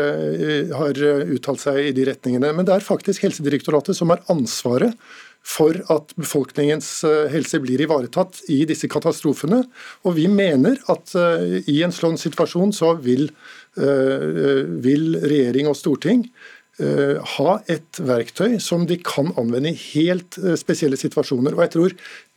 har 0.75 1.05
uttalt 1.37 1.63
seg 1.63 1.79
i 1.79 1.95
de 1.95 2.09
retningene, 2.11 2.51
men 2.59 2.67
det 2.67 2.75
er 2.75 2.89
faktisk 2.91 3.23
Helsedirektoratet 3.29 3.95
som 3.95 4.11
har 4.11 4.27
ansvaret 4.35 4.99
for 5.45 5.77
at 5.93 6.15
befolkningens 6.17 6.89
eh, 7.05 7.29
helse 7.33 7.61
blir 7.61 7.83
ivaretatt 7.85 8.41
i 8.53 8.63
disse 8.69 8.89
katastrofene. 8.91 9.61
Og 10.09 10.17
vi 10.17 10.25
mener 10.33 10.81
at 10.91 11.13
eh, 11.21 11.61
i 11.71 11.83
en 11.85 11.93
sånn 11.95 12.17
situasjon 12.21 12.73
så 12.75 12.95
vil, 13.05 13.29
eh, 13.77 14.65
vil 14.85 15.19
regjering 15.21 15.69
og 15.69 15.77
storting 15.79 16.25
ha 16.79 17.53
et 17.71 18.01
verktøy 18.03 18.57
som 18.59 18.83
de 18.89 18.97
kan 18.99 19.29
anvende 19.39 19.71
i 19.71 19.79
helt 19.95 20.39
eh, 20.43 20.57
spesielle 20.59 20.99
situasjoner. 20.99 21.55
Og 21.55 21.63
jeg 21.63 21.73
tror 21.75 21.93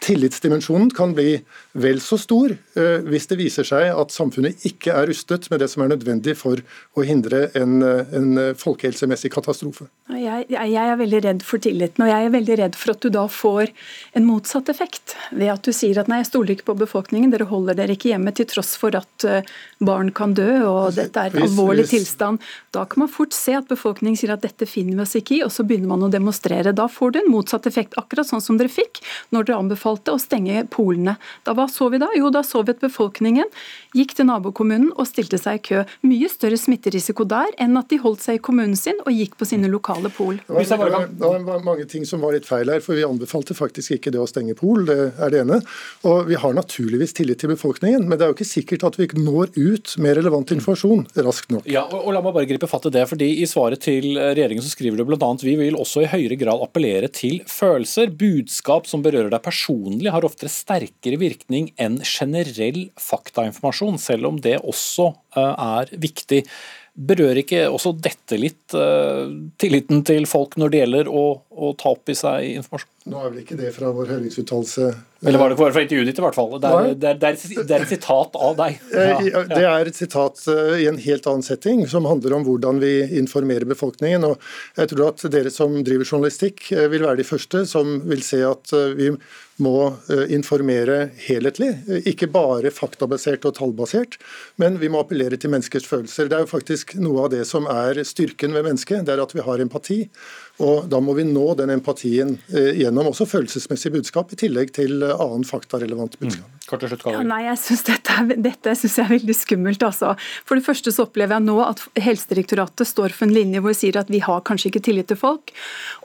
tillitsdimensjonen 0.05 0.91
kan 0.93 1.15
bli 1.17 1.39
vel 1.81 1.97
så 2.03 2.19
stor 2.21 2.53
eh, 2.53 3.07
hvis 3.07 3.25
det 3.31 3.39
viser 3.39 3.65
seg 3.65 3.89
at 3.89 4.13
samfunnet 4.13 4.61
ikke 4.69 4.93
er 4.93 5.09
rustet 5.09 5.49
med 5.49 5.63
det 5.63 5.69
som 5.71 5.81
er 5.81 5.89
nødvendig 5.95 6.35
for 6.37 6.61
å 6.93 7.05
hindre 7.07 7.47
en, 7.57 7.81
en 7.81 8.29
folkehelsemessig 8.57 9.31
katastrofe. 9.33 9.87
Jeg, 10.13 10.45
jeg, 10.53 10.77
er 10.83 10.99
veldig 11.01 11.23
redd 11.25 11.41
for 11.45 11.61
tilliten, 11.63 12.05
og 12.05 12.11
jeg 12.11 12.27
er 12.27 12.35
veldig 12.37 12.59
redd 12.61 12.77
for 12.77 12.93
at 12.93 13.01
du 13.01 13.09
da 13.13 13.25
får 13.31 13.73
en 14.17 14.27
motsatt 14.27 14.69
effekt. 14.69 15.17
Ved 15.33 15.49
at 15.55 15.65
du 15.65 15.73
sier 15.73 15.97
at 15.97 16.11
nei, 16.11 16.21
jeg 16.21 16.29
stoler 16.29 16.53
ikke 16.53 16.69
på 16.69 16.77
befolkningen, 16.83 17.33
dere 17.33 17.49
holder 17.49 17.77
dere 17.81 17.97
ikke 17.97 18.13
hjemme 18.13 18.33
til 18.37 18.47
tross 18.53 18.75
for 18.77 18.93
at 18.97 19.27
barn 19.83 20.13
kan 20.15 20.37
dø 20.37 20.61
og 20.67 20.95
dette 20.97 21.25
er 21.25 21.33
en 21.33 21.47
alvorlig 21.49 21.87
tilstand. 21.89 22.41
Da 22.75 22.85
kan 22.85 23.05
man 23.05 23.11
fort 23.11 23.33
se 23.35 23.57
at 23.57 23.69
befolkningen 23.69 24.17
sier 24.27 24.35
at 24.35 24.43
dette 24.43 24.67
finner 24.67 24.97
vi 24.97 25.03
oss 25.03 25.15
ikke 25.17 25.37
i, 25.37 25.41
og 25.45 25.51
så 25.53 25.63
begynner 25.67 25.91
man 25.93 26.05
å 26.05 26.11
demonstrere. 26.11 26.73
Da 26.75 26.87
får 26.91 27.13
du 27.13 27.19
en 27.21 27.31
motsatt 27.31 27.67
effekt, 27.69 27.95
akkurat 27.99 28.27
sånn 28.27 28.43
som 28.43 28.59
dere 28.59 28.71
fikk 28.71 29.01
når 29.33 29.47
dere 29.47 29.61
anbefalte 29.61 30.13
å 30.13 30.21
stenge 30.21 30.65
polene. 30.73 31.17
Da 31.47 31.55
Hva 31.57 31.67
så 31.71 31.89
vi 31.89 32.01
da? 32.01 32.09
Jo, 32.17 32.29
da 32.33 32.43
så 32.45 32.63
vi 32.65 32.75
at 32.75 32.83
befolkningen 32.83 33.47
gikk 33.97 34.15
til 34.17 34.27
nabokommunen 34.29 34.91
og 34.95 35.07
stilte 35.09 35.39
seg 35.41 35.59
i 35.59 35.63
kø. 35.69 35.83
Mye 36.05 36.29
større 36.31 36.59
smitterisiko 36.59 37.25
der 37.27 37.53
enn 37.61 37.77
at 37.79 37.89
de 37.91 37.99
holdt 38.03 38.25
seg 38.25 38.37
i 38.37 38.43
kommunen 38.43 38.77
sin 38.77 38.99
og 39.05 39.13
gikk 39.15 39.37
på 39.39 39.47
sine 39.49 39.71
lokale 39.71 40.11
pol. 40.13 40.41
Det 40.47 40.77
var, 40.77 41.07
det 41.07 41.31
var 41.47 41.65
mange 41.65 41.87
ting 41.89 42.05
som 42.05 42.21
var 42.21 42.35
litt 42.35 42.47
feil 42.47 42.69
her, 42.71 42.83
for 42.83 42.97
vi 42.97 43.05
anbefalte 43.07 43.55
faktisk 43.57 43.97
ikke 43.97 44.13
det 44.13 44.21
å 44.21 44.27
stenge 44.29 44.57
pol, 44.57 44.85
det 44.87 44.99
er 45.15 45.33
det 45.33 45.43
ene. 45.45 45.61
Og 46.07 46.27
vi 46.29 46.37
har 46.39 46.55
naturligvis 46.57 47.15
tillit 47.17 47.41
til 47.41 47.53
befolkningen, 47.53 48.05
men 48.05 48.17
det 48.17 48.27
er 48.27 48.33
jo 48.33 48.37
ikke 48.37 48.49
sikkert 48.49 48.85
at 48.91 48.99
vi 48.99 49.09
når 49.17 49.53
ut 49.55 49.95
med 50.03 50.17
relevant 50.19 50.51
informasjon 50.53 51.07
raskt 51.25 51.53
nok. 51.53 51.65
Ja, 51.69 51.85
og, 51.87 52.03
og 52.03 52.15
La 52.17 52.21
meg 52.25 52.33
bare 52.33 52.47
gripe 52.49 52.69
fatt 52.69 52.87
i 52.89 52.93
det, 52.93 53.03
fordi 53.09 53.27
i 53.41 53.47
svaret 53.49 53.81
til 53.85 54.16
regjeringen 54.17 54.63
så 54.65 54.71
skriver 54.73 54.99
du 54.99 55.05
bl.a.: 55.07 55.29
Vi 55.41 55.55
vil 55.59 55.77
også 55.79 56.03
i 56.03 56.09
høyere 56.11 56.37
grad 56.39 56.63
appellere 56.65 57.09
til 57.13 57.39
følelser. 57.49 58.11
Budskap 58.17 58.89
som 58.89 59.03
berører 59.05 59.31
deg 59.33 59.45
personlig, 59.45 60.11
har 60.13 60.25
oftere 60.27 60.51
sterkere 60.51 61.19
virkning 61.21 61.71
enn 61.77 62.01
generell 62.03 62.87
faktainformasjon, 63.01 64.01
selv 64.01 64.31
om 64.31 64.41
det 64.41 64.57
også 64.63 65.11
eh, 65.37 65.53
er 65.53 65.95
viktig. 65.97 66.43
Berører 66.97 67.43
ikke 67.43 67.59
også 67.69 67.91
dette 68.01 68.39
litt 68.41 68.73
uh, 68.73 69.29
tilliten 69.61 69.99
til 70.07 70.25
folk 70.25 70.55
når 70.57 70.71
det 70.73 70.79
gjelder 70.79 71.09
å, 71.11 71.25
å, 71.37 71.69
ta 71.77 71.91
opp 71.93 72.09
i 72.09 72.15
seg 72.17 72.47
informasjon? 72.55 72.89
Nå 73.13 73.19
er 73.21 73.27
vel 73.29 73.43
ikke 73.43 73.57
det 73.59 73.69
fra 73.75 73.91
vår 73.93 74.09
høringsuttalelse 74.15 74.87
Eller 75.21 75.37
var 75.37 75.53
det 75.53 75.59
fra 75.61 75.83
intervjuet 75.85 76.09
ditt, 76.09 76.17
i 76.17 76.25
hvert 76.25 76.39
fall? 76.39 76.55
Det 76.57 76.71
er, 76.71 76.89
det, 76.89 77.11
er, 77.11 77.19
det, 77.21 77.29
er, 77.29 77.61
det 77.69 77.77
er, 77.77 77.85
et 77.85 77.93
sitat 77.93 78.39
av 78.41 78.57
deg. 78.57 78.81
Ja, 78.97 79.05
ja. 79.21 79.43
Det 79.51 79.61
er 79.69 79.91
et 79.91 79.99
sitat 79.99 80.41
uh, 80.49 80.73
i 80.73 80.89
en 80.89 80.97
helt 81.05 81.29
annen 81.29 81.45
setting, 81.45 81.85
som 81.91 82.09
handler 82.09 82.39
om 82.39 82.47
hvordan 82.49 82.81
vi 82.81 82.93
informerer 83.21 83.69
befolkningen. 83.69 84.25
og 84.31 84.81
Jeg 84.81 84.95
tror 84.95 85.11
at 85.11 85.27
dere 85.37 85.53
som 85.53 85.77
driver 85.85 86.09
journalistikk, 86.09 86.65
uh, 86.73 86.87
vil 86.89 87.05
være 87.05 87.21
de 87.21 87.29
første 87.29 87.67
som 87.69 87.99
vil 88.09 88.25
se 88.25 88.41
at 88.47 88.73
vi 88.97 89.13
må 89.63 89.91
informere 90.29 91.09
helhetlig. 91.25 91.71
Ikke 92.09 92.29
bare 92.29 92.71
faktabasert 92.73 93.45
og 93.49 93.55
tallbasert, 93.57 94.19
men 94.61 94.77
vi 94.81 94.89
må 94.93 95.01
appellere 95.01 95.39
til 95.39 95.53
menneskers 95.53 95.87
følelser. 95.89 96.29
Det 96.29 96.37
er 96.37 96.45
jo 96.45 96.51
faktisk 96.51 96.93
noe 97.01 97.25
av 97.25 97.31
det 97.33 97.43
som 97.49 97.65
er 97.71 98.03
styrken 98.05 98.53
ved 98.53 98.67
mennesket, 98.69 99.05
det 99.07 99.15
er 99.15 99.23
at 99.23 99.33
vi 99.33 99.45
har 99.45 99.63
empati. 99.63 99.99
Og 100.63 100.87
Da 100.89 100.99
må 101.03 101.13
vi 101.17 101.25
nå 101.27 101.45
den 101.57 101.69
empatien 101.75 102.37
eh, 102.49 102.71
gjennom 102.81 103.11
også 103.11 103.27
følelsesmessig 103.29 103.91
budskap, 103.93 104.31
i 104.33 104.39
tillegg 104.41 104.71
til 104.73 105.03
eh, 105.05 105.13
annen 105.13 105.45
faktarelevant 105.45 106.17
budskap. 106.17 106.47
Mm. 106.47 106.63
Kort 106.67 106.81
til 106.83 106.91
slutt, 106.91 107.05
ja, 107.13 107.21
nei, 107.23 107.43
jeg 107.45 107.59
synes 107.61 107.83
Dette, 107.87 108.15
dette 108.43 108.73
synes 108.75 108.97
jeg 108.97 109.05
er 109.05 109.11
veldig 109.13 109.35
skummelt. 109.37 109.83
altså. 109.85 110.15
For 110.49 110.59
det 110.59 110.65
første 110.65 110.91
så 110.91 111.05
opplever 111.05 111.37
jeg 111.37 111.45
nå 111.45 111.55
at 111.63 111.83
Helsedirektoratet 112.01 112.89
står 112.89 113.15
for 113.15 113.27
en 113.27 113.35
linje 113.37 113.61
hvor 113.63 113.71
de 113.71 113.79
sier 113.79 113.99
at 114.01 114.11
vi 114.11 114.19
har 114.25 114.41
kanskje 114.47 114.71
ikke 114.73 114.83
tillit 114.89 115.07
til 115.13 115.19
folk. 115.21 115.53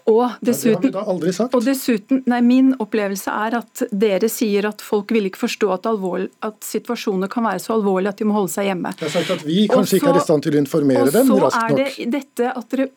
Og 0.07 0.37
dessuten, 0.45 0.93
ja, 0.93 0.93
det 0.93 0.95
har 1.01 1.07
vi 1.07 1.09
da 1.09 1.17
aldri 1.17 1.35
sagt. 1.35 1.57
Og 1.57 1.67
dessuten, 1.67 2.23
nei, 2.31 2.43
Min 2.53 2.73
opplevelse 2.83 3.33
er 3.33 3.59
at 3.63 3.85
dere 3.91 4.29
sier 4.31 4.69
at 4.69 4.85
folk 4.85 5.11
vil 5.15 5.31
ikke 5.31 5.47
forstå 5.47 5.73
at, 5.75 5.89
alvorlig, 5.89 6.29
at 6.45 6.59
situasjoner 6.67 7.31
kan 7.33 7.49
være 7.49 7.63
så 7.65 7.79
alvorlige 7.79 8.13
at 8.13 8.23
de 8.23 8.29
må 8.29 8.37
holde 8.37 8.53
seg 8.53 8.69
hjemme. 8.69 8.93
Jeg 9.01 9.09
har 9.09 9.15
sagt 9.17 9.39
at 9.41 9.47
vi 9.49 9.65
kanskje 9.71 9.97
også, 9.97 10.01
ikke 10.03 10.13
er 10.13 10.21
i 10.21 10.27
stand 10.29 10.47
til 10.47 10.59
å 10.59 10.63
informere 10.63 11.15
dem 11.15 11.33
raskt 11.33 11.33
nok. 11.33 11.47
Og 11.49 11.55
så 11.57 11.65
er 11.65 11.79
det 11.81 12.11
dette 12.21 12.53
at 12.53 12.75
dere 12.75 12.91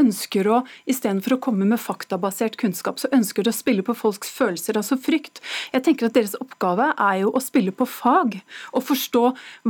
ønsker 0.00 0.48
å, 0.50 0.62
istedenfor 0.90 1.36
å 1.36 1.40
komme 1.48 1.66
med 1.68 1.80
faktabasert 1.82 2.58
kunnskap, 2.60 3.00
så 3.00 3.10
ønsker 3.14 3.46
de 3.46 3.52
å 3.52 3.56
spille 3.56 3.84
på 3.86 3.96
folks 3.98 4.30
følelser, 4.34 4.78
altså 4.80 4.98
frykt. 5.00 5.42
Jeg 5.74 5.84
tenker 5.86 6.08
at 6.08 6.16
Deres 6.18 6.36
oppgave 6.40 6.90
er 6.94 7.20
jo 7.22 7.32
å 7.34 7.42
spille 7.42 7.74
på 7.74 7.86
fag, 7.88 8.38
og 8.72 8.86
forstå 8.88 9.24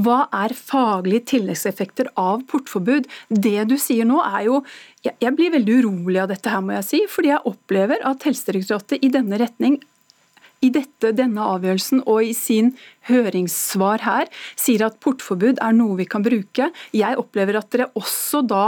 hva 0.04 0.20
er 0.44 0.56
faglige 0.56 1.26
tilleggseffekter 1.35 2.12
av 2.18 2.47
portforbud. 2.49 3.08
Det 3.28 3.58
du 3.68 3.76
sier 3.80 4.08
nå 4.08 4.23
er 4.25 4.49
jo 4.49 4.62
Jeg 5.04 5.30
blir 5.38 5.52
veldig 5.54 5.75
urolig 5.78 6.18
av 6.20 6.26
dette 6.28 6.50
her, 6.50 6.61
må 6.61 6.75
jeg 6.75 6.85
si, 6.85 6.99
fordi 7.08 7.30
jeg 7.30 7.47
opplever 7.47 8.02
at 8.04 8.25
Helsedirektoratet 8.26 9.04
i 9.06 9.12
denne 9.14 9.38
retning 9.40 9.78
i 10.64 10.70
dette, 10.75 11.12
denne 11.14 11.44
avgjørelsen 11.54 12.02
og 12.11 12.25
i 12.26 12.35
sin 12.37 12.73
høringssvar 13.08 14.02
her 14.04 14.30
sier 14.58 14.85
at 14.88 14.99
portforbud 15.04 15.61
er 15.62 15.76
noe 15.76 15.99
vi 16.00 16.08
kan 16.11 16.25
bruke. 16.25 16.70
Jeg 16.97 17.20
opplever 17.20 17.61
at 17.61 17.70
dere 17.75 17.90
også 17.99 18.42
da 18.49 18.64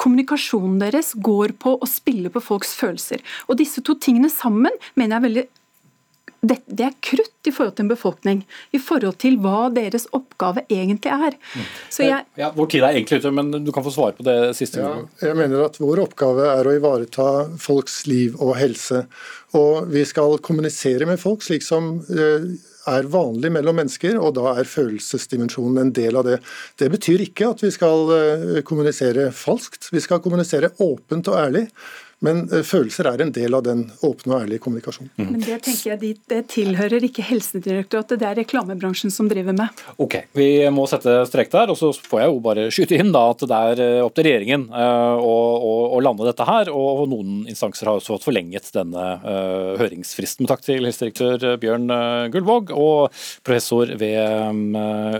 kommunikasjonen 0.00 0.80
deres 0.82 1.14
går 1.16 1.56
på 1.62 1.76
å 1.80 1.90
spille 1.90 2.32
på 2.32 2.42
folks 2.44 2.74
følelser. 2.78 3.22
Og 3.48 3.60
disse 3.60 3.82
to 3.84 3.96
tingene 4.00 4.30
sammen 4.32 4.74
mener 4.94 5.16
jeg 5.16 5.20
er 5.20 5.28
veldig 5.28 5.46
det, 6.46 6.58
det, 6.66 6.84
er 6.84 6.96
krutt 7.02 7.48
i 7.48 7.52
forhold 7.54 7.76
til 7.76 7.86
en 7.86 7.90
befolkning, 7.90 8.42
i 8.76 8.78
forhold 8.82 9.16
til 9.22 9.38
hva 9.42 9.66
deres 9.74 10.06
oppgave 10.14 10.62
egentlig 10.72 11.10
er. 11.10 11.36
Så 11.90 12.06
jeg, 12.06 12.26
ja, 12.38 12.52
Vår 12.54 12.68
tid 12.70 12.84
er 12.84 12.98
egentlig 12.98 13.20
ute, 13.22 13.32
men 13.34 13.50
du 13.64 13.72
kan 13.74 13.82
få 13.86 13.92
svare 13.94 14.14
på 14.18 14.26
det 14.26 14.52
siste. 14.58 14.84
Ja, 14.84 14.92
jeg 15.24 15.38
mener 15.38 15.64
at 15.66 15.80
Vår 15.82 16.04
oppgave 16.04 16.46
er 16.52 16.68
å 16.68 16.76
ivareta 16.76 17.28
folks 17.62 18.04
liv 18.10 18.36
og 18.38 18.54
helse. 18.60 19.06
Og 19.58 19.90
vi 19.90 20.04
skal 20.06 20.38
kommunisere 20.44 21.08
med 21.08 21.20
folk 21.22 21.44
slik 21.46 21.64
som 21.66 21.96
eh, 22.12 22.50
er 22.90 23.08
vanlig 23.10 23.50
mellom 23.54 23.78
mennesker, 23.80 24.18
og 24.20 24.34
da 24.38 24.54
er 24.56 24.68
følelsesdimensjonen 24.70 25.82
en 25.82 25.92
del 25.96 26.18
av 26.18 26.26
det. 26.28 26.40
Det 26.78 26.90
betyr 26.92 27.24
ikke 27.26 27.50
at 27.54 27.64
vi 27.64 27.72
skal 27.74 28.12
eh, 28.16 28.58
kommunisere 28.66 29.30
falskt. 29.34 29.90
Vi 29.94 30.02
skal 30.04 30.22
kommunisere 30.24 30.72
åpent 30.82 31.32
og 31.32 31.40
ærlig. 31.40 31.66
Men 32.24 32.46
eh, 32.48 32.64
følelser 32.64 33.10
er 33.10 33.22
en 33.22 33.32
del 33.34 33.54
av 33.56 33.64
den 33.66 33.82
åpne 34.06 34.32
og 34.32 34.44
ærlige 34.46 34.62
kommunikasjonen. 34.64 35.10
Mm. 35.18 35.28
Men 35.34 35.42
Det 35.44 35.58
tenker 35.66 35.92
jeg, 35.92 36.14
det 36.32 36.40
tilhører 36.52 37.04
ikke 37.04 37.24
Helsedirektoratet, 37.26 38.20
det 38.22 38.28
er 38.28 38.38
reklamebransjen 38.40 39.12
som 39.12 39.28
driver 39.28 39.56
med. 39.56 39.84
Ok, 40.02 40.18
Vi 40.36 40.48
må 40.72 40.86
sette 40.88 41.18
strek 41.28 41.52
der, 41.52 41.72
og 41.72 41.78
så 41.78 41.92
får 41.92 42.22
jeg 42.22 42.32
jo 42.32 42.40
bare 42.44 42.66
skyte 42.72 43.00
inn 43.00 43.12
da 43.14 43.26
at 43.34 43.44
det 43.44 43.60
er 43.70 43.84
eh, 43.84 44.02
opp 44.04 44.16
til 44.16 44.28
regjeringen 44.30 44.68
å, 44.72 45.36
å, 45.60 45.72
å 45.96 46.02
lande 46.04 46.26
dette 46.28 46.46
her. 46.48 46.72
Og 46.72 47.04
noen 47.10 47.44
instanser 47.50 47.90
har 47.90 48.00
også 48.00 48.16
fått 48.16 48.26
forlenget 48.26 48.70
denne 48.74 49.04
uh, 49.22 49.76
høringsfristen. 49.80 50.48
Takk 50.48 50.64
til 50.64 50.86
helsedirektør 50.86 51.58
Bjørn 51.60 51.90
Gullvåg 52.32 52.72
og 52.74 53.14
professor 53.46 53.92
ved 54.00 54.18
um, 54.48 54.76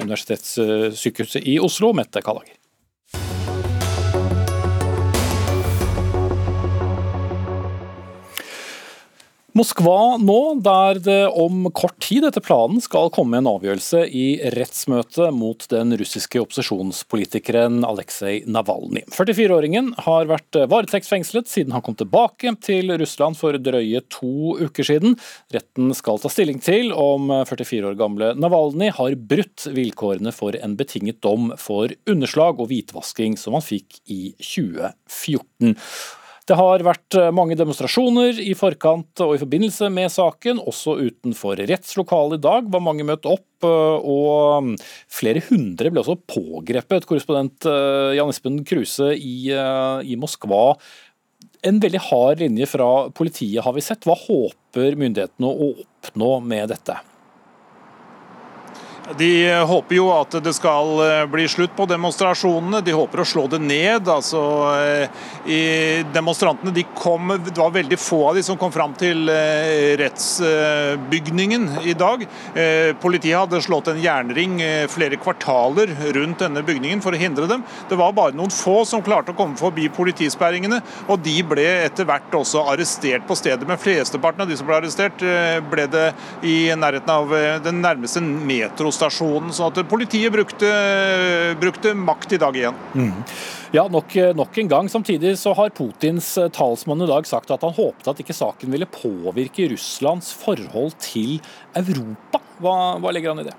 Universitetssykehuset 0.07 1.45
i 1.45 1.59
Oslo, 1.63 1.93
Mette 1.97 2.25
Kallager. 2.25 2.57
Moskva 9.57 10.19
nå, 10.21 10.61
der 10.61 10.99
det 11.01 11.21
om 11.33 11.71
kort 11.73 11.95
tid 12.05 12.27
etter 12.29 12.43
planen 12.45 12.83
skal 12.85 13.09
komme 13.15 13.39
en 13.39 13.47
avgjørelse 13.49 14.03
i 14.05 14.25
rettsmøte 14.53 15.31
mot 15.33 15.65
den 15.73 15.95
russiske 15.97 16.43
opposisjonspolitikeren 16.43 17.79
Aleksej 17.89 18.43
Navalnyj. 18.53 19.07
44-åringen 19.17 19.95
har 20.05 20.29
vært 20.29 20.59
varetektsfengslet 20.69 21.49
siden 21.49 21.73
han 21.73 21.85
kom 21.87 21.97
tilbake 21.97 22.53
til 22.67 22.93
Russland 23.01 23.41
for 23.41 23.57
drøye 23.57 24.05
to 24.13 24.59
uker 24.61 24.91
siden. 24.91 25.17
Retten 25.57 25.89
skal 25.97 26.21
ta 26.21 26.29
stilling 26.35 26.61
til 26.61 26.93
om 26.93 27.33
44 27.49 27.95
år 27.95 27.97
gamle 27.97 28.35
Navalnyj 28.37 28.93
har 29.01 29.17
brutt 29.33 29.71
vilkårene 29.73 30.37
for 30.37 30.61
en 30.61 30.77
betinget 30.77 31.23
dom 31.25 31.55
for 31.57 31.97
underslag 32.05 32.61
og 32.61 32.69
hvitvasking 32.75 33.41
som 33.41 33.57
han 33.57 33.65
fikk 33.65 34.03
i 34.05 34.35
2014. 34.37 35.79
Det 36.47 36.55
har 36.55 36.85
vært 36.87 37.17
mange 37.35 37.57
demonstrasjoner 37.59 38.39
i 38.39 38.53
forkant 38.55 39.23
og 39.25 39.33
i 39.35 39.41
forbindelse 39.41 39.89
med 39.91 40.13
saken, 40.15 40.61
også 40.63 40.95
utenfor 41.01 41.59
rettslokalet 41.59 42.39
i 42.39 42.45
dag 42.45 42.69
var 42.71 42.85
mange 42.87 43.07
møtt 43.09 43.27
opp. 43.27 43.67
Og 43.67 44.77
flere 45.11 45.43
hundre 45.49 45.91
ble 45.91 46.05
også 46.05 46.15
pågrepet. 46.31 47.09
Korrespondent 47.09 47.67
Jan 48.15 48.31
Espen 48.31 48.61
Kruse 48.69 49.11
i, 49.19 49.51
i 49.51 50.21
Moskva 50.23 50.77
en 51.67 51.81
veldig 51.83 52.03
hard 52.11 52.43
linje 52.45 52.69
fra 52.71 52.89
politiet 53.17 53.65
har 53.65 53.75
vi 53.77 53.85
sett. 53.85 54.07
Hva 54.07 54.17
håper 54.19 54.99
myndighetene 55.01 55.51
å 55.51 55.73
oppnå 55.83 56.33
med 56.47 56.71
dette? 56.75 56.99
De 59.15 59.55
håper 59.63 60.01
jo 60.01 60.09
at 60.11 60.35
det 60.43 60.51
skal 60.57 60.89
eh, 61.05 61.25
bli 61.31 61.45
slutt 61.49 61.77
på 61.79 61.85
demonstrasjonene. 61.87 62.81
De 62.83 62.95
håper 62.97 63.23
å 63.23 63.27
slå 63.29 63.45
det 63.53 63.61
ned. 63.63 64.09
Altså, 64.11 64.41
eh, 65.47 66.03
demonstrantene 66.15 66.75
de 66.75 66.83
kom, 66.97 67.31
Det 67.47 67.55
var 67.55 67.71
veldig 67.71 67.99
få 68.01 68.19
av 68.31 68.35
de 68.35 68.43
som 68.43 68.59
kom 68.59 68.73
fram 68.75 68.97
til 68.99 69.31
eh, 69.31 69.95
rettsbygningen 70.01 71.69
i 71.87 71.95
dag. 71.95 72.25
Politiet 73.01 73.39
hadde 73.39 73.61
slått 73.63 73.89
en 73.93 74.01
jernring 74.01 74.59
flere 74.91 75.19
kvartaler 75.21 75.93
rundt 76.17 76.43
denne 76.43 76.63
bygningen 76.67 77.03
for 77.05 77.15
å 77.15 77.21
hindre 77.21 77.47
dem. 77.51 77.63
Det 77.89 77.99
var 77.99 78.15
bare 78.17 78.35
noen 78.37 78.53
få 78.53 78.81
som 78.89 79.05
klarte 79.05 79.33
å 79.33 79.39
komme 79.39 79.59
forbi 79.59 79.89
politisperringene, 79.93 80.81
og 81.07 81.23
de 81.25 81.37
ble 81.47 81.67
etter 81.85 82.09
hvert 82.09 82.35
også 82.35 82.65
arrestert 82.73 83.27
på 83.29 83.37
stedet. 83.39 83.67
Men 83.69 83.81
flesteparten 83.81 84.45
av 84.45 84.51
de 84.51 84.59
som 84.59 84.69
ble 84.69 84.79
arrestert, 84.81 85.23
ble 85.71 85.87
det 85.93 86.07
i 86.47 86.57
nærheten 86.77 87.13
av 87.13 87.35
den 87.65 87.83
nærmeste 87.85 88.23
metro 88.25 88.93
stasjonen. 88.97 89.53
Så 89.55 89.69
at 89.71 89.83
politiet 89.91 90.35
brukte, 90.35 90.71
brukte 91.61 91.95
makt 91.99 92.37
i 92.37 92.41
dag 92.43 92.57
igjen. 92.57 92.81
Mm. 92.97 93.13
Ja, 93.75 93.85
nok, 93.93 94.15
nok, 94.39 94.59
en 94.63 94.71
gang. 94.71 94.89
Samtidig 94.91 95.35
så 95.41 95.53
har 95.59 95.75
Putins 95.77 96.33
talsmann 96.57 97.05
i 97.05 97.11
dag 97.11 97.29
sagt 97.29 97.53
at 97.53 97.67
han 97.67 97.77
håpet 97.77 98.09
at 98.13 98.23
ikke 98.23 98.37
saken 98.37 98.73
ville 98.73 98.89
påvirke 98.89 99.69
Russlands 99.73 100.33
forhold 100.39 100.97
til 101.03 101.39
Europa. 101.77 102.41
Hva, 102.63 102.77
hva 103.03 103.13
legger 103.13 103.35
han 103.35 103.45
i 103.45 103.49
det? 103.51 103.57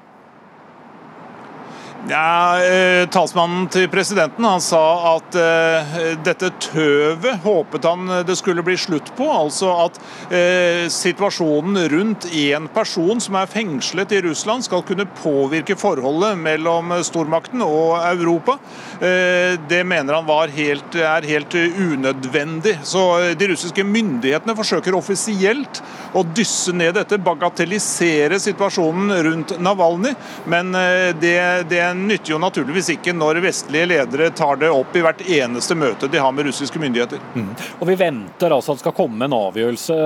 Ja, 2.06 2.62
eh, 2.62 3.08
Talsmannen 3.10 3.66
til 3.74 3.88
presidenten 3.92 4.46
han 4.46 4.62
sa 4.63 5.16
at 5.16 5.36
eh, 5.36 5.96
dette 6.24 6.51
tøvet 6.62 7.42
håpet 7.44 7.88
han 7.89 8.12
det 8.27 8.36
skulle 8.38 8.63
bli 8.63 8.77
slutt 8.80 9.10
på. 9.18 9.25
Altså 9.27 9.72
at 9.88 9.98
eh, 10.30 10.86
situasjonen 10.94 11.88
rundt 11.92 12.30
én 12.30 12.70
person 12.72 13.20
som 13.24 13.39
er 13.42 13.50
fengslet 13.51 14.13
i 14.13 14.22
Russland 14.27 14.63
skal 14.68 14.86
kunne 14.88 15.08
påvirke 15.20 15.75
forholdet 15.80 16.38
mellom 16.39 16.94
stormakten 17.04 17.66
og 17.66 17.98
Europa. 18.06 18.60
Eh, 19.01 19.58
det 19.68 19.82
mener 19.84 20.20
han 20.22 20.54
helt, 20.56 20.96
er 20.96 21.27
helt 21.27 21.58
unødvendig. 21.58 22.77
Så 22.88 23.04
eh, 23.24 23.34
De 23.38 23.51
russiske 23.51 23.84
myndighetene 23.84 24.56
forsøker 24.56 24.96
offisielt 24.96 25.82
å 26.13 26.24
dysse 26.24 26.72
ned 26.77 26.96
dette, 26.96 27.20
bagatellisere 27.20 28.39
situasjonen 28.39 29.12
rundt 29.27 29.58
Navalny. 29.60 30.13
men 30.46 30.74
eh, 30.75 31.12
det, 31.18 31.38
det 31.70 31.87
nytter 31.96 32.34
jo 32.34 32.39
naturligvis 32.41 32.89
ikke 32.96 33.13
når 33.15 33.41
vestlige 33.44 33.88
ledere 33.89 34.29
tar 34.36 34.60
det 34.62 34.70
opp 34.74 34.96
i 34.98 35.03
hvert 35.06 35.24
eneste 35.24 35.77
møte 35.77 36.10
de 36.12 36.22
har 36.22 36.34
med 36.36 36.50
russiske 36.50 36.79
myndigheter. 36.82 37.22
Mm. 37.36 37.50
Og 37.79 37.88
Vi 37.88 37.98
venter 38.00 38.53
altså 38.53 38.74
at 38.74 38.79
det 38.79 38.86
skal 38.86 38.98
komme 38.98 39.27
en 39.27 39.36
avgjørelse. 39.38 39.98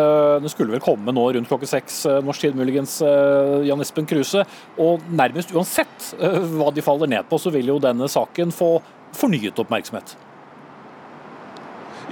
Det 0.43 0.51
skulle 0.53 0.75
vel 0.75 0.83
komme 0.83 1.13
nå 1.15 1.27
rundt 1.35 1.51
klokke 1.51 1.69
seks 1.69 2.03
eh, 2.09 2.19
norsk 2.25 2.47
tid, 2.47 2.57
muligens, 2.57 2.97
eh, 3.05 3.61
Jan 3.67 3.83
Espen 3.83 4.09
Kruse. 4.09 4.45
Og 4.81 5.05
nærmest 5.09 5.53
uansett 5.55 6.11
eh, 6.19 6.41
hva 6.57 6.71
de 6.73 6.85
faller 6.85 7.11
ned 7.11 7.29
på, 7.29 7.39
så 7.41 7.53
vil 7.53 7.73
jo 7.73 7.79
denne 7.81 8.09
saken 8.11 8.53
få 8.55 8.75
fornyet 9.17 9.59
oppmerksomhet. 9.59 10.15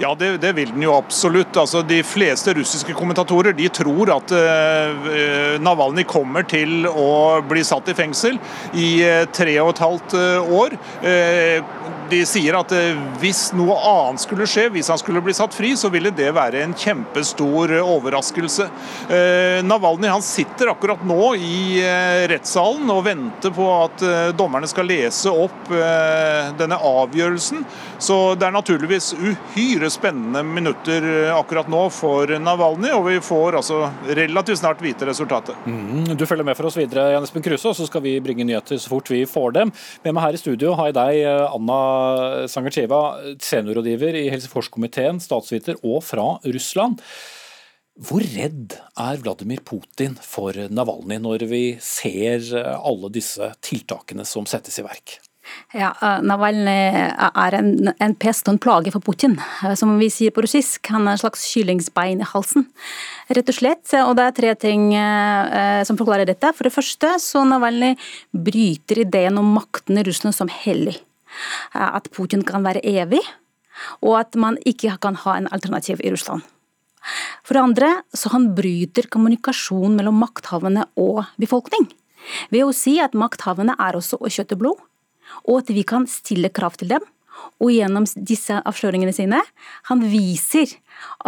Ja, 0.00 0.14
det, 0.14 0.38
det, 0.40 0.54
vil 0.56 0.70
den 0.72 0.86
jo 0.86 0.94
absolutt. 0.96 1.56
Altså, 1.60 1.82
de 1.84 1.98
fleste 2.06 2.54
russiske 2.56 2.94
kommentatorer 2.96 3.52
de 3.56 3.66
tror 3.68 4.08
at 4.14 4.32
uh, 4.32 5.58
Navalny 5.60 6.06
kommer 6.08 6.46
til 6.48 6.88
å 6.88 7.40
bli 7.44 7.60
satt 7.66 7.90
i 7.92 7.96
fengsel 7.98 8.38
i 8.72 8.88
uh, 9.04 9.26
tre 9.28 9.58
og 9.60 9.74
et 9.74 9.82
halvt 9.84 10.16
uh, 10.16 10.54
år. 10.62 10.78
De 12.10 12.20
sier 12.28 12.56
at 12.58 12.72
hvis 13.20 13.50
noe 13.56 13.76
annet 13.76 14.24
skulle 14.24 14.48
skje, 14.50 14.68
hvis 14.74 14.90
han 14.92 15.00
skulle 15.00 15.22
bli 15.24 15.34
satt 15.36 15.54
fri, 15.56 15.72
så 15.78 15.90
ville 15.92 16.12
det 16.14 16.30
være 16.36 16.64
en 16.64 16.74
kjempestor 16.76 17.72
overraskelse. 17.80 18.66
Navalny 19.66 20.10
han 20.10 20.24
sitter 20.24 20.72
akkurat 20.72 21.02
nå 21.06 21.34
i 21.38 21.80
rettssalen 22.30 22.90
og 22.92 23.04
venter 23.06 23.54
på 23.54 23.66
at 23.76 24.04
dommerne 24.38 24.68
skal 24.70 24.88
lese 24.90 25.30
opp 25.30 25.70
denne 26.58 26.78
avgjørelsen. 26.90 27.64
Så 28.00 28.18
det 28.40 28.48
er 28.48 28.54
naturligvis 28.54 29.12
uhyre 29.14 29.90
spennende 29.92 30.42
minutter 30.46 31.06
akkurat 31.34 31.68
nå 31.70 31.86
for 31.94 32.30
Navalny, 32.40 32.92
og 32.96 33.06
vi 33.08 33.18
får 33.24 33.60
altså 33.60 33.82
relativt 34.08 34.62
snart 34.62 34.82
vite 34.84 35.08
resultatet. 35.08 35.58
Mm, 35.66 36.16
du 36.16 36.26
følger 36.26 36.46
med 36.46 36.56
for 36.58 36.70
oss 36.70 36.78
videre, 36.78 37.10
Jan 37.14 37.26
Espen 37.26 37.44
Kruse, 37.44 37.68
og 37.70 37.76
så 37.78 37.86
skal 37.88 38.04
vi 38.04 38.16
bringe 38.24 38.46
nyheter 38.48 38.80
så 38.80 38.90
fort 38.92 39.10
vi 39.12 39.22
får 39.28 39.56
dem. 39.58 39.72
Med 40.04 40.16
meg 40.16 40.26
her 40.26 40.38
i 40.38 40.40
studio 40.40 40.74
har 40.78 40.90
jeg 40.90 40.98
deg, 40.98 41.22
Anna 41.50 41.80
Sangarcheva, 42.50 43.02
seniorrådgiver 43.42 44.18
i 44.20 44.28
helseforskomiteen, 44.32 45.20
statsviter 45.22 45.80
og 45.80 46.02
fra 46.06 46.32
Russland. 46.46 47.02
Hvor 48.00 48.24
redd 48.24 48.76
er 48.98 49.18
Vladimir 49.20 49.60
Putin 49.66 50.14
for 50.24 50.56
Navalny 50.72 51.18
når 51.20 51.44
vi 51.50 51.64
ser 51.84 52.46
alle 52.78 53.10
disse 53.12 53.50
tiltakene 53.66 54.24
som 54.28 54.48
settes 54.48 54.80
i 54.80 54.86
verk? 54.86 55.18
Ja, 55.74 55.92
eh, 56.02 56.18
Navalny 56.26 56.74
er 57.14 57.54
en, 57.56 57.92
en 57.92 58.14
pest 58.18 58.48
og 58.48 58.56
en 58.56 58.62
plage 58.62 58.92
for 58.94 59.02
Putin. 59.04 59.36
Eh, 59.64 59.74
som 59.78 59.92
vi 60.00 60.10
sier 60.12 60.34
på 60.34 60.42
russisk, 60.44 60.90
han 60.90 61.06
er 61.06 61.16
en 61.16 61.22
slags 61.22 61.44
kyllingsbein 61.52 62.22
i 62.24 62.30
halsen. 62.32 62.66
Rett 63.30 63.52
og 63.52 63.56
slett. 63.56 63.84
Og 64.02 64.16
det 64.18 64.26
er 64.26 64.36
tre 64.36 64.54
ting 64.66 64.90
eh, 64.98 65.82
som 65.86 65.98
forklarer 66.00 66.28
dette. 66.28 66.52
For 66.56 66.66
det 66.66 66.74
første 66.74 67.14
så 67.22 67.44
Navalny 67.46 67.94
bryter 68.34 69.04
ideen 69.06 69.38
om 69.40 69.54
makten 69.56 70.00
i 70.00 70.06
Russland 70.06 70.36
som 70.36 70.50
hellig. 70.50 70.98
At 71.74 72.10
Putin 72.14 72.44
kan 72.46 72.64
være 72.66 72.82
evig, 72.84 73.22
og 74.04 74.18
at 74.20 74.36
man 74.36 74.58
ikke 74.66 74.96
kan 75.00 75.16
ha 75.22 75.36
en 75.38 75.48
alternativ 75.52 76.02
i 76.04 76.12
Russland. 76.12 76.42
For 77.46 77.56
det 77.56 77.62
andre 77.62 77.90
så 78.12 78.32
han 78.34 78.50
bryter 78.56 79.08
kommunikasjon 79.08 79.96
mellom 79.96 80.18
makthavende 80.20 80.84
og 81.00 81.24
befolkning. 81.40 81.88
Ved 82.52 82.66
å 82.66 82.76
si 82.76 82.98
at 83.00 83.16
makthavende 83.16 83.78
er 83.80 83.96
også 83.96 84.18
å 84.20 84.28
kjøtte 84.28 84.58
blod 84.60 84.82
og 85.46 85.62
at 85.62 85.72
vi 85.74 85.84
kan 85.86 86.06
stille 86.10 86.52
krav 86.54 86.78
til 86.80 86.92
dem. 86.94 87.04
Og 87.60 87.72
gjennom 87.72 88.04
disse 88.28 88.56
avsløringene 88.68 89.14
sine, 89.16 89.38
han 89.88 90.02
viser 90.04 90.68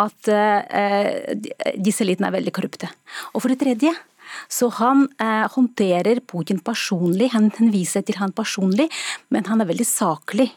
at 0.01 0.29
uh, 0.29 1.33
disse 1.81 2.05
elitene 2.05 2.29
er 2.29 2.37
veldig 2.37 2.53
korrupte. 2.53 2.91
Og 3.33 3.41
for 3.41 3.53
det 3.53 3.61
tredje, 3.63 3.95
så 4.49 4.71
han 4.79 5.07
eh, 5.23 5.47
håndterer 5.53 6.23
Putin 6.27 6.63
personlig, 6.65 7.33
han, 7.37 7.51
henviser 7.59 8.07
til 8.07 8.19
han 8.21 8.35
personlig, 8.35 8.89
men 9.31 9.47
han 9.51 9.63
er 9.63 9.71
veldig 9.71 9.89
saklig. 9.89 10.51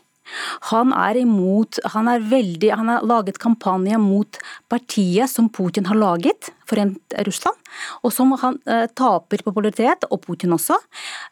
Han 0.72 0.94
er 0.98 1.20
imot 1.22 1.78
Han, 1.94 2.08
er 2.10 2.24
veldig, 2.26 2.72
han 2.74 2.90
har 2.90 3.06
laget 3.06 3.38
kampanje 3.42 3.98
mot 4.02 4.40
partiet 4.72 5.30
som 5.30 5.50
Putin 5.54 5.86
har 5.86 6.00
laget, 6.00 6.50
Forent 6.66 7.14
Russland, 7.28 7.60
og 8.02 8.14
som 8.14 8.34
han 8.42 8.58
eh, 8.66 8.88
taper 8.98 9.44
popularitet, 9.46 10.08
og 10.10 10.24
Putin 10.26 10.56
også, 10.56 10.80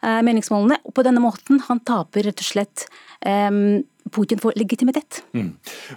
eh, 0.04 0.20
meningsmålene. 0.22 0.78
Og 0.86 0.94
på 0.94 1.02
denne 1.06 1.22
måten 1.24 1.58
han 1.66 1.82
taper 1.82 2.28
rett 2.28 2.44
og 2.44 2.50
slett 2.52 2.86
eh, 3.26 3.50
Putin 4.14 4.40
får 4.42 4.56
legitimitet. 4.60 5.22
Mm. 5.36 5.52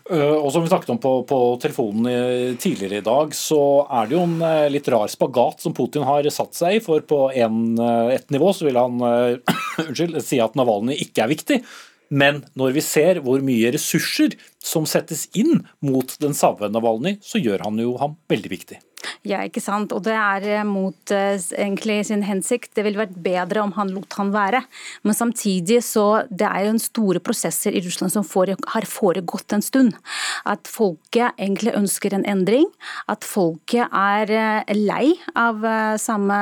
Uh, 0.10 0.38
og 0.40 0.50
som 0.54 0.66
vi 0.66 0.72
snakket 0.72 0.94
om 0.96 1.02
på, 1.02 1.14
på, 1.30 1.42
telefonen 1.64 2.58
tidligere 2.62 3.02
i 3.02 3.06
dag, 3.06 3.36
så 3.38 3.62
er 4.00 4.08
det 4.10 4.18
jo 4.18 4.24
en 4.26 4.38
uh, 4.42 4.70
litt 4.74 4.90
rar 4.94 5.12
spagat 5.12 5.64
som 5.64 5.76
Putin 5.78 6.08
har 6.08 6.28
satt 6.34 6.58
seg 6.58 6.80
i. 6.80 6.82
For 6.84 7.06
på 7.08 7.28
en, 7.38 7.62
uh, 7.80 8.14
et 8.16 8.28
nivå 8.34 8.54
så 8.56 8.68
vil 8.68 8.80
han 8.82 8.98
unnskyld, 9.88 10.18
si 10.26 10.42
at 10.44 10.58
Navalny 10.58 10.98
ikke 11.06 11.26
er 11.28 11.34
viktig. 11.36 11.62
Men 12.10 12.42
når 12.56 12.76
vi 12.78 12.84
ser 12.84 13.20
hvor 13.24 13.42
mye 13.44 13.72
ressurser 13.76 14.38
som 14.64 14.88
settes 14.88 15.28
inn 15.38 15.66
mot 15.84 16.14
den 16.24 16.36
samme 16.38 16.70
Navalny, 16.72 17.18
så 17.24 17.42
gjør 17.42 17.66
han 17.68 17.80
jo 17.84 17.98
ham 18.02 18.16
veldig 18.32 18.52
viktig. 18.54 18.80
Ja, 19.26 19.42
ikke 19.46 19.62
sant. 19.64 19.94
Og 19.96 20.04
det 20.06 20.14
er 20.14 20.46
eh, 20.60 20.66
mot 20.68 21.14
uh, 21.14 21.36
egentlig 21.58 22.00
sin 22.10 22.24
hensikt. 22.28 22.74
Det 22.78 22.84
ville 22.86 23.00
vært 23.00 23.16
bedre 23.24 23.64
om 23.64 23.74
han 23.78 23.92
lot 23.96 24.14
han 24.20 24.32
være. 24.36 24.62
Men 25.08 25.18
samtidig 25.18 25.80
så 25.86 26.24
det 26.30 26.48
er 26.48 26.68
jo 26.68 26.76
en 26.76 26.82
store 26.82 27.22
prosesser 27.24 27.76
i 27.76 27.82
Russland 27.86 28.14
som 28.14 28.26
har 28.74 28.88
foregått 28.90 29.56
en 29.56 29.66
stund. 29.66 29.98
At 30.46 30.70
folket 30.70 31.38
egentlig 31.38 31.74
ønsker 31.78 32.14
en 32.14 32.28
endring. 32.30 32.68
At 33.10 33.26
folket 33.28 33.90
er 33.90 34.34
uh, 34.34 34.76
lei 34.78 35.16
av 35.38 35.66
samme 36.02 36.38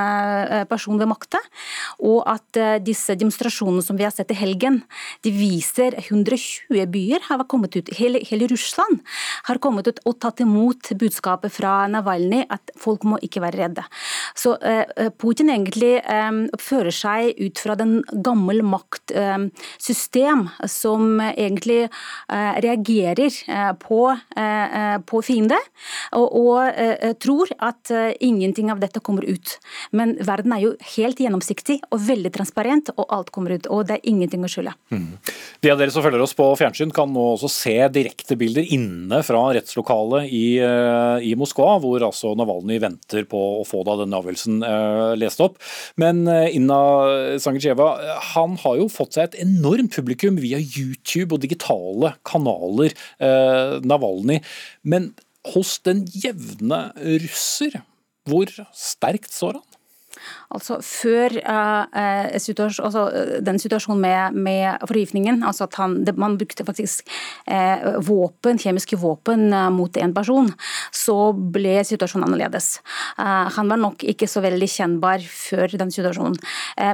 person 0.70 1.00
ved 1.00 1.10
makta. 1.10 1.40
Og 2.04 2.22
at 2.30 2.58
disse 2.84 3.16
demonstrasjonene 3.18 3.84
som 3.84 3.98
vi 3.98 4.06
har 4.06 4.14
sett 4.14 4.32
i 4.34 4.38
helgen, 4.38 4.82
de 5.26 5.32
viser 5.36 5.96
120 6.00 6.86
byer 6.92 7.26
har 7.28 7.44
kommet 7.50 7.76
ut. 7.78 7.92
Hele, 7.98 8.22
hele 8.28 8.50
Russland 8.52 9.02
har 9.48 9.60
kommet 9.64 9.90
ut 9.90 10.02
og 10.06 10.18
tatt 10.24 10.42
imot 10.44 10.92
budskapet 11.00 11.54
fra 11.54 11.86
Navalny 11.92 12.44
at 12.50 12.75
folk 12.80 13.06
må 13.08 13.20
ikke 13.26 13.44
være 13.44 13.60
redde. 13.64 13.84
Så 14.38 14.56
Putin 15.22 15.52
egentlig 15.54 15.94
fører 16.62 16.94
seg 16.94 17.40
ut 17.40 17.62
fra 17.62 17.76
den 17.80 17.98
gammel 18.26 18.62
maktsystem 18.66 20.46
som 20.70 21.22
egentlig 21.32 21.88
reagerer 22.30 23.40
på, 23.82 24.02
på 25.10 25.22
fiende, 25.26 25.60
og, 26.18 26.36
og 26.36 27.20
tror 27.24 27.54
at 27.64 27.94
ingenting 28.20 28.72
av 28.74 28.82
dette 28.84 29.02
kommer 29.04 29.28
ut. 29.28 29.58
Men 29.96 30.16
verden 30.26 30.54
er 30.56 30.66
jo 30.66 30.74
helt 30.96 31.22
gjennomsiktig 31.22 31.80
og 31.92 32.02
veldig 32.08 32.32
transparent, 32.36 32.92
og 32.98 33.08
alt 33.14 33.32
kommer 33.36 33.56
ut. 33.56 33.70
Og 33.72 33.86
det 33.88 34.00
er 34.00 34.10
ingenting 34.12 34.46
å 34.46 34.52
skylde. 34.52 34.76
Mm. 34.94 35.16
De 35.64 35.72
av 35.72 35.80
dere 35.80 35.94
som 35.94 36.04
følger 36.06 36.22
oss 36.24 36.36
på 36.38 36.48
fjernsyn 36.60 36.94
kan 36.96 37.12
nå 37.14 37.26
også 37.36 37.50
se 37.52 37.78
direktebilder 37.96 38.74
inne 38.76 39.22
fra 39.26 39.42
rettslokalet 39.56 40.30
i, 40.34 40.46
i 40.60 41.36
Moskva, 41.40 41.76
hvor 41.84 42.04
altså 42.08 42.34
Navalnyj 42.38 42.55
venter 42.64 43.26
på 43.30 43.42
å 43.60 43.66
få 43.68 43.84
da 43.88 43.98
denne 44.02 44.20
avgjørelsen 44.20 44.64
uh, 44.66 45.14
lest 45.20 45.42
opp. 45.44 45.60
Men 46.02 46.24
uh, 46.30 46.48
Inna 46.54 46.80
Sangicheva, 47.42 47.90
han 48.34 48.58
har 48.64 48.80
jo 48.82 48.90
fått 48.92 49.18
seg 49.18 49.30
et 49.30 49.40
enormt 49.46 49.96
publikum 49.96 50.40
via 50.42 50.62
YouTube 50.62 51.36
og 51.36 51.44
digitale 51.44 52.16
kanaler, 52.28 52.94
Navalnyj. 53.86 54.42
Men 54.88 55.12
hos 55.54 55.78
den 55.86 56.04
jevne 56.10 56.90
russer, 57.24 57.80
hvor 58.26 58.50
sterkt 58.76 59.34
står 59.34 59.60
han? 59.60 59.66
Altså 60.54 60.78
Før 60.86 61.34
uh, 61.42 62.38
situasjon, 62.42 62.86
altså, 62.86 63.04
den 63.46 63.60
situasjonen 63.62 64.02
med, 64.02 64.38
med 64.46 64.86
forgiftningen, 64.86 65.42
altså 65.48 65.66
at 65.66 65.78
han, 65.80 65.98
det, 66.06 66.16
man 66.22 66.38
brukte 66.38 66.66
faktisk 66.68 67.08
uh, 67.50 67.98
våpen, 68.06 68.60
kjemiske 68.62 69.00
våpen 69.02 69.50
uh, 69.54 69.68
mot 69.74 69.98
en 69.98 70.14
person, 70.16 70.52
så 70.94 71.18
ble 71.34 71.80
situasjonen 71.86 72.26
annerledes. 72.26 72.80
han 73.18 73.70
var 73.70 73.78
nok 73.78 74.04
ikke 74.08 74.28
så 74.30 74.42
veldig 74.44 74.68
kjennbar 74.72 75.24
før 75.28 75.76
den 75.78 75.92
situasjonen. 75.94 76.38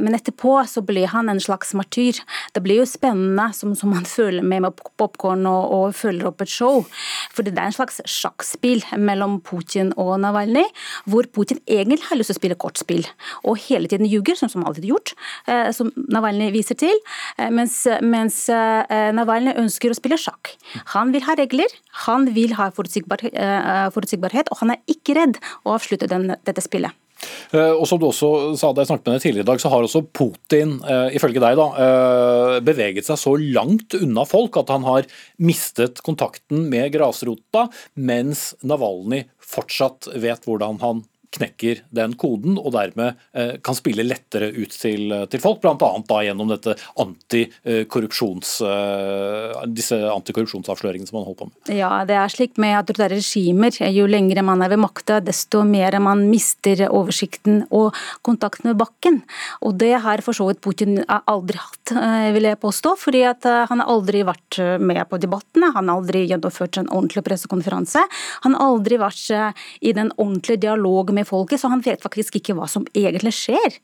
men 0.04 0.16
etterpå 0.18 0.54
så 0.68 0.82
ble 0.86 1.06
han 1.08 1.30
en 1.30 1.40
slags 1.40 1.74
martyr. 1.78 2.18
Det 2.54 2.64
ble 2.64 2.80
jo 2.80 2.88
spennende, 2.90 3.52
som, 3.56 3.76
som 3.78 3.94
man 3.94 4.08
føler 4.16 4.44
med, 4.44 4.66
med 4.66 4.82
popkorn 5.00 5.46
og, 5.50 5.72
og 5.76 5.96
følger 5.96 6.30
opp 6.32 6.44
et 6.44 6.52
show. 6.52 6.84
For 7.32 7.46
det 7.46 7.56
er 7.56 7.70
en 7.70 7.78
slags 7.78 8.02
sjakkspill 8.10 8.84
mellom 9.00 9.40
Putin 9.46 9.94
og 10.02 10.18
Navalnyj, 10.24 10.68
hvor 11.06 11.30
Putin 11.34 11.62
egentlig 11.68 12.10
har 12.10 12.20
lyst 12.20 12.34
til 12.34 12.40
å 12.40 12.42
spille 12.42 12.60
kortspill 12.60 13.08
og 13.48 13.60
hele 13.66 13.90
tiden 13.92 14.10
ljuger, 14.10 14.38
som 14.38 14.50
han 14.56 14.70
alltid 14.70 14.88
har 14.88 14.94
gjort, 14.96 15.14
eh, 15.48 15.70
som 15.76 15.92
Navalnyj 16.12 16.52
viser 16.56 16.78
til. 16.80 16.96
Eh, 17.38 17.52
mens, 17.54 17.84
mens 18.02 18.44
eh, 18.54 19.12
Navalnyj 19.16 19.58
ønsker 19.62 19.94
å 19.94 19.98
spille 19.98 20.20
sjakk. 20.22 20.56
Han 20.96 21.14
vil 21.16 21.26
ha 21.28 21.38
regler, 21.40 21.70
han 22.08 22.32
vil 22.36 22.56
ha 22.60 22.72
forutsigbarhet, 22.76 24.52
og 24.52 24.64
han 24.64 24.76
er 24.76 24.84
ikke 24.92 25.18
redd 25.18 25.40
å 25.66 25.78
avslutte 25.78 26.10
den, 26.12 26.34
dette 26.48 26.64
spillet. 26.64 26.94
Og 27.54 27.84
som 27.86 28.00
du 28.02 28.08
også 28.08 28.56
sa 28.58 28.72
da 28.74 28.82
jeg 28.82 28.90
snakket 28.90 29.06
med 29.06 29.14
deg 29.14 29.24
tidligere 29.28 29.46
i 29.46 29.50
dag, 29.52 29.60
så 29.62 29.70
har 29.70 29.86
også 29.86 30.02
Putin, 30.10 30.72
ifølge 31.14 31.44
deg, 31.44 31.60
da, 31.60 31.68
beveget 32.66 33.06
seg 33.06 33.20
så 33.22 33.36
langt 33.38 33.94
unna 33.94 34.26
folk 34.26 34.58
at 34.58 34.72
han 34.74 34.88
har 34.88 35.06
mistet 35.38 36.02
kontakten 36.02 36.66
med 36.72 36.90
grasrota, 36.96 37.68
mens 37.94 38.56
Navalny 38.66 39.22
fortsatt 39.38 40.10
vet 40.18 40.50
hvordan 40.50 40.82
han 40.82 41.06
knekker 41.32 41.82
den 41.96 42.14
koden, 42.20 42.58
og 42.60 42.74
dermed 42.76 43.20
eh, 43.38 43.54
kan 43.64 43.76
spille 43.78 44.04
lettere 44.04 44.50
ut 44.52 44.74
til, 44.76 45.14
til 45.32 45.42
folk, 45.44 45.62
bl.a. 45.64 46.18
gjennom 46.26 46.50
dette 46.52 46.76
antikorrupsjons, 47.00 48.54
eh, 48.68 49.62
disse 49.72 49.98
antikorrupsjonsavsløringene 50.12 51.08
som 51.08 51.20
man 51.20 51.28
holder 51.30 51.40
på 51.40 51.50
med. 51.50 51.74
Ja, 51.78 51.92
det 52.08 52.18
er 52.20 52.34
slik 52.34 52.60
med 52.62 52.76
autoritære 52.82 53.20
regimer. 53.22 53.80
Jo 53.96 54.08
lengre 54.12 54.44
man 54.46 54.64
er 54.66 54.74
ved 54.74 54.82
makta, 54.84 55.22
desto 55.24 55.64
mer 55.68 56.00
man 56.04 56.26
mister 56.32 56.84
oversikten 56.90 57.64
og 57.70 57.96
kontakten 58.28 58.74
med 58.74 58.82
bakken. 58.82 59.22
Og 59.64 59.80
det 59.80 59.94
har 60.04 60.24
for 60.26 60.36
så 60.36 60.50
vidt 60.50 60.62
Putin 60.64 61.00
aldri 61.08 61.62
hatt, 61.62 61.96
eh, 61.96 62.30
vil 62.36 62.50
jeg 62.50 62.60
påstå. 62.60 62.96
fordi 63.02 63.22
at 63.24 63.46
han 63.70 63.80
har 63.80 63.88
aldri 63.88 64.22
vært 64.24 64.58
med 64.80 65.02
på 65.10 65.18
debattene, 65.18 65.72
han 65.74 65.88
har 65.88 65.98
aldri 65.98 66.26
gjennomført 66.28 66.78
en 66.78 66.90
ordentlig 66.90 67.24
pressekonferanse. 67.24 68.04
Han 68.44 68.54
har 68.54 68.74
aldri 68.74 68.98
vært 69.00 69.56
i 69.82 69.94
den 69.94 70.12
ordentlige 70.18 70.60
dialog 70.68 71.12
med 71.14 71.21
med 71.22 71.30
folket, 71.30 71.62
så 71.62 71.72
han 71.72 71.84
vet 71.86 72.02
faktisk 72.04 72.40
ikke 72.40 72.56
hva 72.58 72.68
som 72.72 72.86
egentlig 72.98 73.34
skjer. 73.38 73.78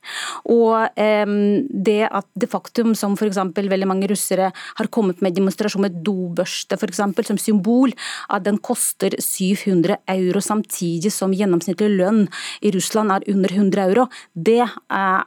Og 0.53 0.99
eh, 0.99 1.35
det 1.69 2.01
at 2.07 2.27
det 2.37 2.49
faktum 2.51 2.93
som 2.97 3.15
f.eks. 3.17 3.39
veldig 3.55 3.89
mange 3.89 4.09
russere 4.11 4.51
har 4.51 4.91
kommet 4.93 5.21
med 5.23 5.37
demonstrasjon 5.37 5.85
med 5.85 6.01
dobørste 6.05 6.77
f.eks. 6.77 7.01
som 7.29 7.41
symbol, 7.41 7.93
at 8.33 8.45
den 8.47 8.59
koster 8.63 9.15
700 9.21 9.99
euro 10.13 10.41
samtidig 10.43 11.11
som 11.13 11.35
gjennomsnittlig 11.35 11.89
lønn 11.97 12.25
i 12.65 12.71
Russland 12.75 13.13
er 13.13 13.27
under 13.31 13.53
100 13.53 13.83
euro, 13.87 14.07
det 14.33 14.59
er, 14.63 14.73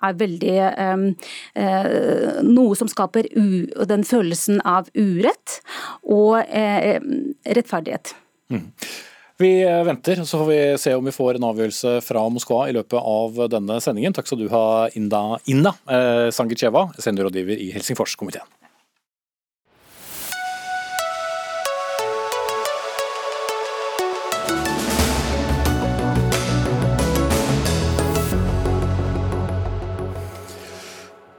er 0.01 0.19
veldig 0.21 0.57
uh, 0.81 2.41
noe 2.47 2.79
som 2.79 2.91
skaper 2.91 3.29
u, 3.37 3.67
den 3.91 4.05
følelsen 4.07 4.61
av 4.67 4.91
urett 4.95 5.61
og 6.03 6.41
eh, 6.47 6.99
rettferdighet. 7.57 8.15
Mm. 8.51 8.67
Vi 9.41 9.65
venter, 9.65 10.25
så 10.25 10.39
får 10.39 10.47
vi 10.47 10.79
se 10.79 10.95
om 10.95 11.05
vi 11.05 11.13
får 11.17 11.39
en 11.39 11.45
avgjørelse 11.49 11.95
fra 12.05 12.27
Moskva 12.29 12.67
i 12.69 12.75
løpet 12.77 13.01
av 13.01 13.39
denne 13.49 13.79
sendingen. 13.81 14.13
Takk 14.13 14.29
skal 14.29 14.43
du 14.43 14.51
ha, 14.53 14.91
Inda, 15.01 15.39
Inna 15.49 15.73
eh, 15.89 16.29
Sangicheva, 16.29 16.91
seniorrådgiver 17.01 17.57
i 17.57 17.71
Helsingforskomiteen. 17.73 18.45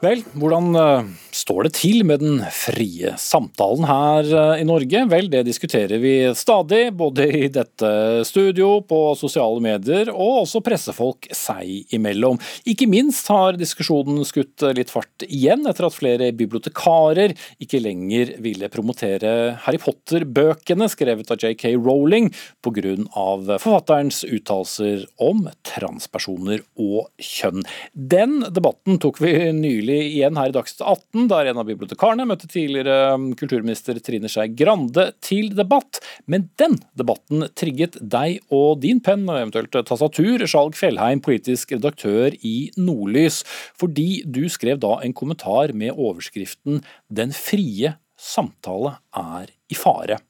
Vel, 0.01 0.25
hvordan 0.33 0.73
eh, 0.73 1.13
står 1.35 1.67
det 1.67 1.73
til 1.77 2.03
med 2.07 2.21
den 2.23 2.41
frie 2.53 3.13
samtalen 3.19 3.87
her 3.89 4.27
eh, 4.29 4.61
i 4.61 4.67
Norge? 4.67 5.03
Vel, 5.11 5.29
det 5.31 5.43
diskuterer 5.47 6.01
vi 6.01 6.13
stadig, 6.37 6.91
både 6.97 7.27
i 7.27 7.47
dette 7.53 7.91
studio, 8.27 8.81
på 8.87 8.99
sosiale 9.19 9.61
medier 9.63 10.11
og 10.11 10.43
også 10.43 10.61
pressefolk 10.65 11.29
seg 11.35 11.93
imellom. 11.95 12.39
Ikke 12.69 12.87
minst 12.89 13.29
har 13.31 13.59
diskusjonen 13.59 14.21
skutt 14.27 14.65
litt 14.77 14.91
fart 14.93 15.25
igjen 15.27 15.65
etter 15.69 15.87
at 15.87 15.97
flere 15.97 16.31
bibliotekarer 16.35 17.35
ikke 17.61 17.81
lenger 17.83 18.35
ville 18.43 18.69
promotere 18.71 19.33
Harry 19.65 19.79
Potter-bøkene 19.81 20.89
skrevet 20.91 21.31
av 21.33 21.41
JK 21.41 21.67
Rowling 21.77 22.31
pga. 22.61 23.57
forfatterens 23.61 24.23
uttalelser 24.27 25.05
om 25.21 25.47
transpersoner 25.67 26.63
og 26.79 27.09
kjønn. 27.21 27.65
Den 27.93 28.39
debatten 28.49 28.99
tok 29.01 29.21
vi 29.21 29.33
nylig 29.55 29.99
igjen 30.11 30.39
her 30.39 30.51
i 30.51 30.55
Dagsnytt 30.55 30.83
18 30.85 31.30
der 31.31 31.49
en 31.51 31.61
av 31.61 31.67
bibliotekarene 31.69 32.27
møtte 32.29 32.49
tidligere 32.51 33.15
um, 33.15 33.31
kulturminister 33.37 33.97
Trine 34.03 34.29
Skei 34.31 34.49
Grande 34.57 35.07
til 35.23 35.51
debatt. 35.57 36.01
Men 36.31 36.49
den 36.61 36.77
debatten 36.99 37.47
trigget 37.57 37.97
deg 38.01 38.41
og 38.53 38.81
din 38.83 39.01
penn, 39.03 39.25
og 39.29 39.39
eventuelt 39.39 39.79
tastatur, 39.87 40.45
Skjalg 40.45 40.77
Fjellheim, 40.77 41.23
politisk 41.23 41.73
redaktør 41.77 42.35
i 42.47 42.69
Nordlys, 42.77 43.41
fordi 43.79 44.21
du 44.27 44.43
skrev 44.51 44.81
da 44.83 44.97
en 45.01 45.15
kommentar 45.17 45.73
med 45.73 45.95
overskriften 45.95 46.83
'Den 47.09 47.31
frie 47.35 47.95
samtale 48.19 48.97
er 49.15 49.51
i 49.71 49.75
fare'. 49.75 50.21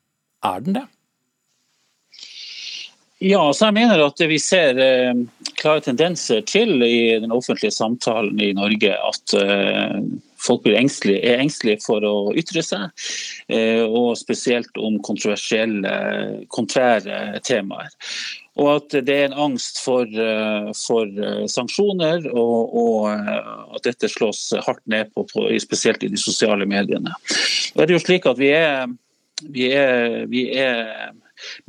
Er 0.44 0.60
den 0.62 0.80
det? 0.80 0.88
Ja, 3.22 3.44
så 3.54 3.68
jeg 3.68 3.78
mener 3.78 4.02
at 4.02 4.22
vi 4.26 4.40
ser 4.42 4.80
eh, 4.82 5.14
klare 5.60 5.84
tendenser 5.86 6.42
til 6.42 6.82
i 6.82 7.20
den 7.22 7.30
offentlige 7.32 7.76
samtalen 7.76 8.40
i 8.42 8.50
Norge 8.58 8.96
at 8.98 9.36
eh, 9.38 10.00
folk 10.42 10.68
engstelige, 10.68 11.22
er 11.24 11.42
engstelige 11.44 11.82
for 11.86 12.06
å 12.06 12.16
ytre 12.38 12.64
seg, 12.66 12.90
eh, 13.52 13.84
og 13.86 14.18
spesielt 14.20 14.78
om 14.82 15.00
kontroversielle, 15.06 15.94
kontrære 16.54 17.42
temaer. 17.48 17.92
Og 18.60 18.68
at 18.74 18.98
det 19.08 19.16
er 19.16 19.30
en 19.30 19.38
angst 19.48 19.80
for, 19.84 20.04
eh, 20.06 20.72
for 20.76 21.08
eh, 21.08 21.46
sanksjoner, 21.52 22.28
og, 22.34 22.76
og, 22.82 23.32
at 23.78 23.88
dette 23.88 24.12
slås 24.12 24.50
hardt 24.66 24.84
ned 24.92 25.14
på, 25.16 25.26
på, 25.32 25.48
spesielt 25.64 26.04
i 26.04 26.12
de 26.12 26.20
sosiale 26.20 26.68
mediene. 26.68 27.16
Det 27.76 27.88
er 27.88 27.96
jo 27.96 28.04
slik 28.04 28.28
at 28.30 28.42
vi 28.42 28.52
er, 28.58 28.92
vi 29.48 29.72
er, 29.72 30.24
vi 30.32 30.50
er 30.60 31.14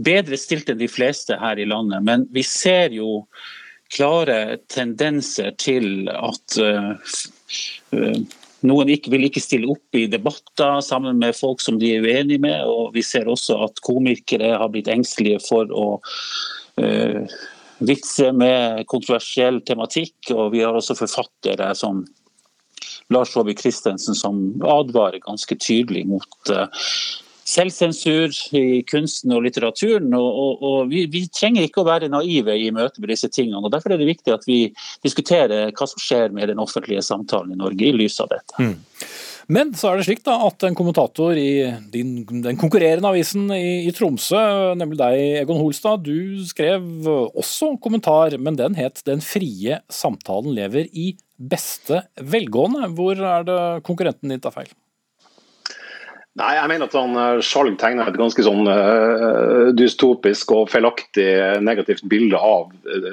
bedre 0.03 0.39
stilt 0.41 0.71
enn 0.73 0.81
de 0.81 0.91
fleste 0.91 1.39
her 1.41 1.61
i 1.61 1.69
landet, 1.69 2.03
men 2.05 2.27
vi 2.35 2.45
ser 2.47 2.93
jo 2.97 3.23
klare 3.93 4.59
tendenser 4.73 5.53
til 5.61 6.09
at 6.13 6.57
uh, 6.57 7.13
noen 8.69 8.91
vil 9.11 9.27
ikke 9.27 9.43
stille 9.43 9.71
opp 9.73 9.99
i 9.99 10.07
debatter 10.11 10.81
sammen 10.85 11.19
med 11.21 11.37
folk 11.37 11.63
som 11.63 11.79
de 11.81 11.95
er 11.97 12.05
uenige 12.05 12.43
med. 12.43 12.63
og 12.67 12.93
Vi 12.95 13.03
ser 13.07 13.31
også 13.31 13.59
at 13.67 13.83
komikere 13.85 14.55
har 14.59 14.71
blitt 14.73 14.91
engstelige 14.93 15.41
for 15.43 15.71
å 15.73 15.87
uh, 16.79 17.37
vitse 17.83 18.31
med 18.37 18.87
kontroversiell 18.91 19.61
tematikk. 19.67 20.33
og 20.35 20.53
Vi 20.55 20.63
har 20.63 20.79
også 20.79 20.99
forfattere 20.99 21.73
som 21.79 22.05
Lars 23.13 23.35
Saabye 23.35 23.59
Christensen 23.59 24.17
som 24.17 24.45
advarer 24.63 25.23
ganske 25.25 25.59
tydelig 25.59 26.07
mot 26.11 26.55
uh, 26.55 26.69
selvsensur 27.53 28.35
i 28.59 28.83
kunsten 28.89 29.35
og 29.37 29.45
litteraturen. 29.47 30.13
og, 30.19 30.29
og, 30.45 30.63
og 30.69 30.93
vi, 30.93 31.05
vi, 31.13 31.27
trenger 31.33 31.67
ikke 31.67 31.83
å 31.83 31.89
være 31.89 32.11
naive 32.13 32.57
i 32.59 32.71
møte 32.75 33.03
med 33.03 33.13
disse 33.13 33.31
tingene. 33.33 33.63
og 33.63 33.73
Derfor 33.75 33.95
er 33.95 34.03
det 34.03 34.11
viktig 34.11 34.35
at 34.35 34.47
vi 34.49 34.61
diskuterer 35.05 35.75
hva 35.77 35.89
som 35.89 36.03
skjer 36.03 36.33
med 36.35 36.53
den 36.53 36.63
offentlige 36.63 37.05
samtalen 37.07 37.55
i 37.55 37.61
Norge 37.61 37.89
i 37.89 37.95
lys 37.97 38.19
av 38.23 38.33
dette. 38.33 38.57
Mm. 38.63 38.77
Men 39.53 39.73
så 39.77 39.91
er 39.91 39.99
det 39.99 40.07
slik 40.07 40.23
da 40.25 40.37
at 40.47 40.65
en 40.65 40.77
kommentator 40.79 41.37
i 41.37 41.65
din, 41.93 42.13
den 42.45 42.59
konkurrerende 42.61 43.11
avisen 43.11 43.51
i, 43.55 43.89
i, 43.89 43.95
Tromsø, 43.95 44.39
nemlig 44.79 45.01
deg 45.01 45.43
Egon 45.43 45.59
Holstad, 45.61 46.07
du 46.07 46.45
skrev 46.47 47.09
også 47.09 47.75
kommentar, 47.83 48.39
men 48.39 48.57
den 48.57 48.79
het 48.79 49.03
'Den 49.05 49.21
frie 49.21 49.81
samtalen 49.91 50.55
lever 50.55 50.87
i 50.93 51.17
beste 51.37 52.05
velgående'. 52.17 52.95
Hvor 52.95 53.19
er 53.19 53.43
det 53.45 53.85
konkurrenten 53.85 54.31
din 54.31 54.41
tar 54.41 54.55
feil? 54.55 54.71
Nei, 56.41 56.55
jeg 56.57 56.69
mener 56.71 56.89
at 56.89 56.95
han 56.97 57.19
eh, 57.21 57.43
Skjalg 57.45 57.75
tegner 57.81 58.09
et 58.09 58.17
ganske 58.17 58.45
sånn 58.47 58.65
uh, 58.65 59.69
dystopisk 59.77 60.55
og 60.57 60.71
feilaktig 60.73 61.29
negativt 61.61 62.07
bilde 62.09 62.39
av 62.41 62.71
uh, 62.89 63.09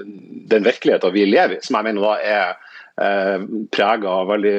den 0.48 0.64
virkeligheten 0.64 1.12
vi 1.12 1.26
lever 1.28 1.58
i, 1.58 1.64
som 1.66 1.76
jeg 1.76 1.90
mener 1.90 2.06
da 2.06 2.14
er 2.24 2.54
uh, 3.04 3.44
prega 3.76 4.14
av 4.22 4.30
veldig 4.32 4.54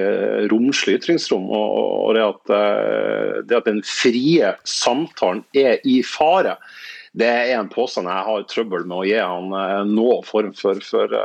romslig 0.52 0.98
ytringsrom. 0.98 1.46
Og, 1.48 1.78
og 2.04 2.18
det, 2.18 2.26
at, 2.26 2.52
det, 3.48 3.62
at, 3.62 3.70
den 3.70 3.80
frie 3.86 4.52
samtalen 4.68 5.40
er 5.56 5.80
i 5.88 6.02
fare, 6.04 6.58
det 7.16 7.30
er 7.30 7.54
en 7.56 7.70
påstand 7.72 8.10
jeg 8.12 8.26
har 8.26 8.44
trøbbel 8.46 8.84
med 8.84 8.98
å 8.98 9.06
gi 9.08 9.16
han 9.16 9.48
noen 9.88 10.20
form 10.22 10.52
for, 10.54 10.78
for 10.84 11.16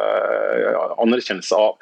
anerkjennelse 1.04 1.60
av. 1.60 1.76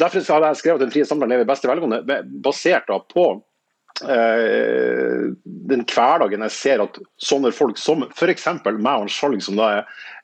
Derfor 0.00 0.24
har 0.32 0.46
jeg 0.46 0.62
skrevet 0.62 0.78
at 0.78 0.86
den 0.86 0.94
frie 0.94 1.08
samtalen 1.08 1.34
lever 1.34 1.44
i 1.44 1.50
beste 1.50 1.68
velgående, 1.68 2.22
basert 2.46 2.88
da 2.88 3.02
på 3.10 3.26
Eh, 3.34 3.53
den 4.02 5.84
hverdagen 5.86 6.42
jeg 6.42 6.54
ser 6.54 6.82
at 6.82 6.98
sånne 7.22 7.52
folk 7.54 7.78
som 7.78 8.02
f.eks. 8.08 8.48
meg 8.66 9.04
og 9.04 9.12
Skjalg, 9.12 9.42
som 9.44 9.60
da 9.60 9.70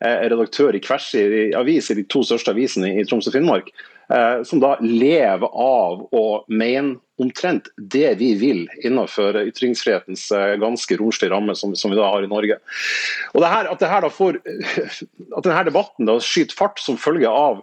er 0.02 0.26
redaktør 0.32 0.74
i 0.74 0.82
Kvers 0.82 1.12
i 1.14 1.52
avis, 1.56 1.90
i 1.90 2.00
de 2.00 2.06
to 2.10 2.24
største 2.26 2.50
avisene 2.54 2.90
i 2.98 3.06
Troms 3.06 3.28
og 3.30 3.36
Finnmark, 3.36 3.70
eh, 4.10 4.42
som 4.48 4.62
da 4.62 4.74
lever 4.82 5.46
av 5.46 6.02
å 6.10 6.24
mene 6.48 6.98
omtrent 7.20 7.68
det 7.76 8.14
vi 8.18 8.32
vil 8.40 8.64
innenfor 8.80 9.36
ytringsfrihetens 9.44 10.30
eh, 10.32 10.56
ganske 10.60 10.96
romslige 10.98 11.30
ramme 11.34 11.54
som, 11.54 11.76
som, 11.76 11.92
vi 11.92 12.00
da 12.00 12.08
har 12.10 12.24
i 12.24 12.30
Norge. 12.30 12.58
Og 13.34 13.44
det 13.44 13.54
her, 13.54 13.70
At, 13.70 13.82
det 13.82 13.90
her 13.92 14.06
da 14.06 14.12
får, 14.12 14.40
at 15.36 15.44
denne 15.46 15.66
debatten 15.68 16.08
da 16.10 16.18
skyter 16.24 16.58
fart 16.58 16.82
som 16.82 17.00
følge 17.00 17.30
av 17.30 17.62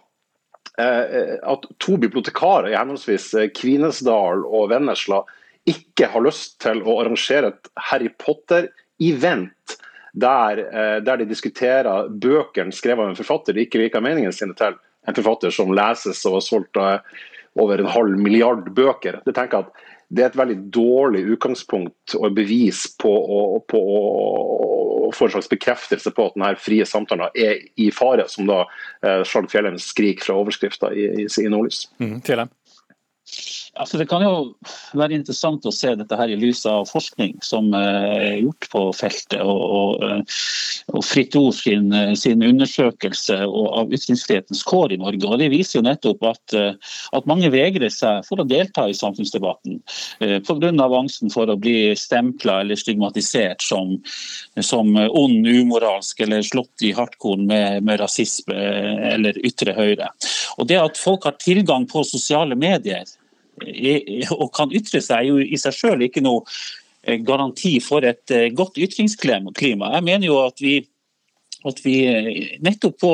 at 0.77 1.63
to 1.81 1.95
bibliotekarer 1.97 2.67
i 2.69 2.75
henholdsvis 2.77 3.31
Kvinesdal 3.57 4.43
og 4.45 4.67
Vennesla 4.69 5.23
ikke 5.67 6.09
har 6.13 6.23
lyst 6.25 6.59
til 6.63 6.81
å 6.83 6.99
arrangere 7.01 7.51
et 7.53 7.71
Harry 7.89 8.09
Potter-event 8.09 9.77
der, 10.17 10.57
eh, 10.57 10.99
der, 11.03 11.17
de 11.17 11.29
diskuterer 11.29 12.09
bøkene 12.09 12.73
skrevet 12.73 13.03
av 13.03 13.11
en 13.11 13.19
forfatter 13.19 13.53
de 13.53 13.67
ikke 13.67 13.83
liker 13.83 14.03
meningene 14.03 14.33
sine 14.33 14.55
til. 14.57 14.77
En 15.07 15.17
forfatter 15.17 15.53
som 15.53 15.73
leses 15.75 16.23
og 16.25 16.39
har 16.39 16.45
solgt 16.45 16.79
eh, 16.81 17.19
over 17.57 17.81
en 17.81 17.91
halv 17.91 18.17
milliard 18.21 18.65
bøker. 18.73 19.21
Jeg 19.25 19.37
tenker 19.37 19.65
at 19.65 19.85
det 20.07 20.23
er 20.23 20.29
et 20.31 20.39
veldig 20.39 20.57
dårlig 20.71 21.25
utgangspunkt 21.35 22.15
og 22.15 22.35
bevis 22.37 22.85
på 22.99 23.11
å, 23.11 23.39
på 23.67 23.81
å 23.81 25.09
få 25.15 25.27
en 25.27 25.33
slags 25.35 25.49
bekreftelse 25.51 26.13
på 26.15 26.29
at 26.29 26.37
denne 26.37 26.53
frie 26.61 26.85
samtalen 26.87 27.27
er 27.35 27.59
i 27.79 27.89
fare, 27.95 28.27
som 28.31 28.47
da 28.47 28.63
eh, 29.03 29.23
Skjalg 29.27 29.51
Fjellheim 29.51 29.79
skriker 29.81 30.29
fra 30.29 30.39
overskrifta 30.39 30.93
i, 30.95 31.09
i, 31.23 31.27
i 31.27 31.51
Nordlys. 31.51 31.85
Mm, 31.99 32.21
Altså, 33.77 33.99
det 33.99 34.07
kan 34.09 34.23
jo 34.25 34.31
være 34.97 35.17
interessant 35.17 35.65
å 35.67 35.73
se 35.73 35.91
dette 35.97 36.17
her 36.17 36.31
i 36.31 36.37
lys 36.39 36.63
av 36.69 36.87
forskning 36.89 37.37
som 37.45 37.69
eh, 37.77 38.05
er 38.15 38.37
gjort 38.41 38.67
på 38.71 38.83
feltet, 38.97 39.39
og, 39.43 39.59
og, 39.79 40.05
eh, 40.07 40.37
og 40.95 41.05
Fritt 41.05 41.35
Ord 41.37 41.53
sin, 41.57 41.91
eh, 41.93 42.13
sin, 42.17 42.41
undersøkelse 42.47 43.37
av 43.45 43.93
ytringsfrihetens 43.93 44.63
kår 44.67 44.95
i 44.95 44.99
Norge. 45.01 45.27
og 45.27 45.41
Det 45.41 45.49
viser 45.53 45.79
jo 45.79 45.85
nettopp 45.85 46.25
at, 46.29 46.55
at 47.17 47.29
mange 47.29 47.51
vegrer 47.53 47.91
seg 47.93 48.23
for 48.27 48.41
å 48.41 48.47
delta 48.47 48.87
i 48.87 48.95
samfunnsdebatten 48.97 49.79
pga. 50.47 50.87
angsten 50.97 51.31
for 51.33 51.49
å 51.49 51.57
bli 51.59 51.93
stempla 51.97 52.61
eller 52.63 52.79
stigmatisert 52.79 53.61
som, 53.65 53.97
som, 54.61 54.95
ond, 54.95 55.47
umoralsk 55.47 56.21
eller 56.25 56.45
slått 56.45 56.85
i 56.85 56.93
hardkorn 56.97 57.45
med, 57.49 57.83
med 57.85 58.01
rasisme 58.01 58.55
eller 59.11 59.37
ytre 59.45 59.75
høyre. 59.77 60.09
Og 60.57 60.67
Det 60.71 60.79
at 60.81 60.97
folk 60.97 61.27
har 61.27 61.37
tilgang 61.41 61.85
på 61.89 62.05
sosiale 62.07 62.57
medier 62.57 63.05
og 64.41 64.51
kan 64.55 64.73
ytre 64.75 65.01
seg, 65.01 65.17
er 65.21 65.29
jo 65.31 65.39
i 65.41 65.57
seg 65.59 65.75
selv 65.75 66.05
ikke 66.05 66.23
noe 66.25 66.43
eh, 67.03 67.19
garanti 67.25 67.77
for 67.83 68.05
et 68.05 68.33
eh, 68.33 68.51
godt 68.53 68.77
ytringsklima. 68.77 69.53
Jeg 69.57 70.05
mener 70.05 70.27
jo 70.27 70.37
at 70.43 70.61
vi, 70.61 70.77
at 71.67 71.81
vi 71.85 71.95
eh, 72.09 72.29
nettopp 72.63 72.99
på 73.01 73.13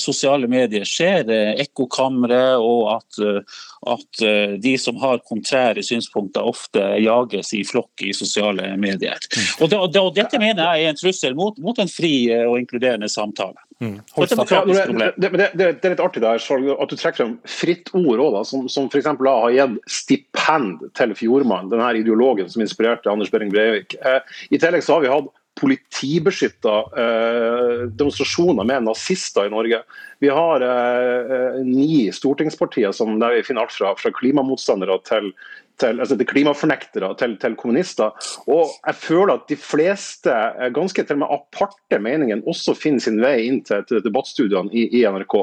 sosiale 0.00 0.48
medier 0.48 0.84
ser 0.88 1.28
ekkokamre, 1.56 2.56
og 2.60 2.96
at, 2.98 3.20
at, 3.88 4.24
de 4.60 4.74
som 4.80 4.98
har 5.00 5.22
kontrære 5.24 5.84
synspunkter, 5.84 6.44
ofte 6.44 6.82
jages 7.00 7.54
i 7.56 7.62
flokk 7.64 8.04
i 8.04 8.12
sosiale 8.16 8.74
medier. 8.76 9.16
Mm. 9.16 9.46
Og, 9.60 9.70
det, 9.72 10.02
og 10.02 10.12
Dette 10.16 10.40
mener 10.42 10.66
jeg 10.76 10.84
er 10.84 10.92
en 10.92 11.00
trussel 11.00 11.38
mot, 11.38 11.56
mot 11.64 11.80
en 11.80 11.88
fri 11.88 12.28
og 12.42 12.58
inkluderende 12.60 13.08
samtale. 13.08 13.56
Mm. 13.80 14.00
Det, 14.16 15.12
det, 15.16 15.28
det, 15.28 15.48
det, 15.52 15.84
er 15.84 15.92
litt 15.92 16.00
artig 16.00 16.22
der, 16.24 16.40
at 16.40 16.92
du 16.92 16.96
trekker 16.96 17.18
frem 17.18 17.34
fritt 17.44 17.90
ord 17.92 18.22
òg, 18.24 18.38
som, 18.48 18.70
som 18.72 18.86
f.eks. 18.88 19.10
har 19.20 19.52
gitt 19.52 19.90
stipend 19.98 20.86
til 20.96 21.12
Fjordmann, 21.18 21.68
denne 21.72 21.90
ideologen 22.00 22.48
som 22.48 22.64
inspirerte 22.64 23.12
Anders 23.12 23.32
Behring 23.32 23.52
Breivik. 23.52 23.98
Eh, 24.00 24.22
I 24.48 24.60
tillegg 24.62 24.86
så 24.86 24.96
har 24.96 25.04
vi 25.04 25.12
hatt 25.12 25.28
politibeskytta 25.60 26.74
eh, 27.02 27.84
demonstrasjoner 27.88 28.64
med 28.68 28.88
nazister 28.88 29.48
i 29.48 29.52
Norge. 29.52 29.82
Vi 30.24 30.32
har 30.32 30.64
eh, 30.64 31.60
ni 31.64 32.06
stortingspartier 32.12 32.92
som, 32.96 33.18
der 33.20 33.38
vi 33.38 33.44
finner 33.44 33.64
alt 33.64 33.76
fra, 33.76 33.94
fra 34.00 34.12
klimamotstandere 34.16 34.98
til, 35.08 35.30
til, 35.80 36.00
altså 36.00 36.16
til 36.18 36.28
klimafornektere 36.28 37.10
til, 37.20 37.36
til, 37.40 37.56
kommunister. 37.58 38.14
Og 38.50 38.72
jeg 38.86 38.98
føler 39.00 39.34
at 39.34 39.46
de 39.50 39.58
fleste 39.60 40.32
eh, 40.32 40.70
ganske 40.74 41.04
til 41.04 41.18
og 41.18 41.22
med 41.24 41.34
aparte 41.36 42.00
meningene 42.02 42.46
også 42.48 42.76
finner 42.78 43.04
sin 43.04 43.20
vei 43.22 43.46
inn 43.48 43.62
til, 43.66 43.84
til 43.88 44.02
debattstudiene 44.04 44.72
i, 44.72 44.88
i, 45.00 45.04
NRK. 45.04 45.36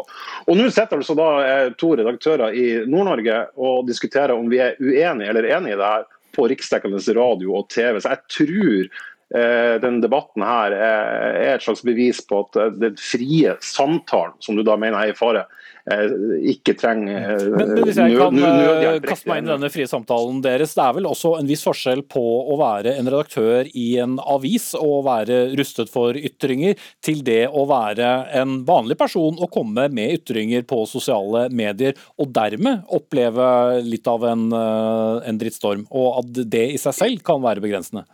Og 0.47 0.57
Nå 0.57 0.69
sitter 0.69 0.99
altså 0.99 1.17
da 1.19 1.29
eh, 1.45 1.69
to 1.79 1.93
redaktører 1.99 2.57
i 2.57 2.67
Nord-Norge 2.89 3.39
og 3.61 3.87
diskuterer 3.89 4.35
om 4.35 4.51
vi 4.51 4.61
er 4.63 4.77
uenige 4.81 5.31
eller 5.31 5.49
enige 5.57 5.77
i 5.77 5.81
det 5.81 5.93
her 5.95 6.09
på 6.33 6.47
riksdekkende 6.49 7.01
radio 7.13 7.59
og 7.59 7.67
TV. 7.69 7.99
Så 8.01 8.13
jeg 8.13 8.23
tror 8.37 9.03
eh, 9.35 9.75
den 9.83 9.99
debatten 10.03 10.45
her 10.45 10.75
er 10.77 11.55
et 11.55 11.65
slags 11.65 11.83
bevis 11.85 12.21
på 12.27 12.45
at 12.45 12.79
den 12.79 12.97
frie 13.01 13.57
samtalen, 13.63 14.37
som 14.43 14.57
du 14.57 14.63
da 14.65 14.77
mener 14.79 14.99
er 15.01 15.13
i 15.13 15.17
fare, 15.17 15.45
Eh, 15.91 16.11
ikke 16.53 16.77
trenger 16.79 17.25
eh, 17.33 17.41
men, 17.51 17.73
men 17.73 17.81
Hvis 17.83 17.97
jeg 17.99 18.15
kan 18.15 18.37
eh, 18.39 19.01
kaste 19.03 19.27
meg 19.27 19.41
inn 19.41 19.49
i 19.49 19.51
denne 19.51 19.69
frie 19.73 19.87
samtalen 19.91 20.37
deres, 20.45 20.77
det 20.77 20.83
er 20.85 20.95
vel 20.95 21.09
også 21.09 21.33
en 21.41 21.49
viss 21.49 21.65
forskjell 21.67 22.05
på 22.07 22.23
å 22.23 22.55
være 22.61 22.93
en 23.01 23.09
redaktør 23.11 23.67
i 23.67 23.87
en 23.99 24.15
avis 24.23 24.69
og 24.79 25.03
være 25.09 25.41
rustet 25.59 25.91
for 25.91 26.15
ytringer, 26.15 26.79
til 27.03 27.19
det 27.27 27.49
å 27.51 27.65
være 27.67 28.13
en 28.39 28.61
vanlig 28.63 28.95
person 29.01 29.35
og 29.35 29.51
komme 29.51 29.89
med 29.91 30.21
ytringer 30.21 30.63
på 30.69 30.85
sosiale 30.87 31.49
medier, 31.51 31.99
og 32.15 32.31
dermed 32.31 32.87
oppleve 32.87 33.51
litt 33.83 34.07
av 34.07 34.23
en, 34.31 34.47
en 34.55 35.41
drittstorm, 35.41 35.83
og 35.91 36.21
at 36.21 36.43
det 36.47 36.69
i 36.77 36.79
seg 36.79 36.95
selv 36.95 37.27
kan 37.27 37.43
være 37.43 37.63
begrensende? 37.63 38.07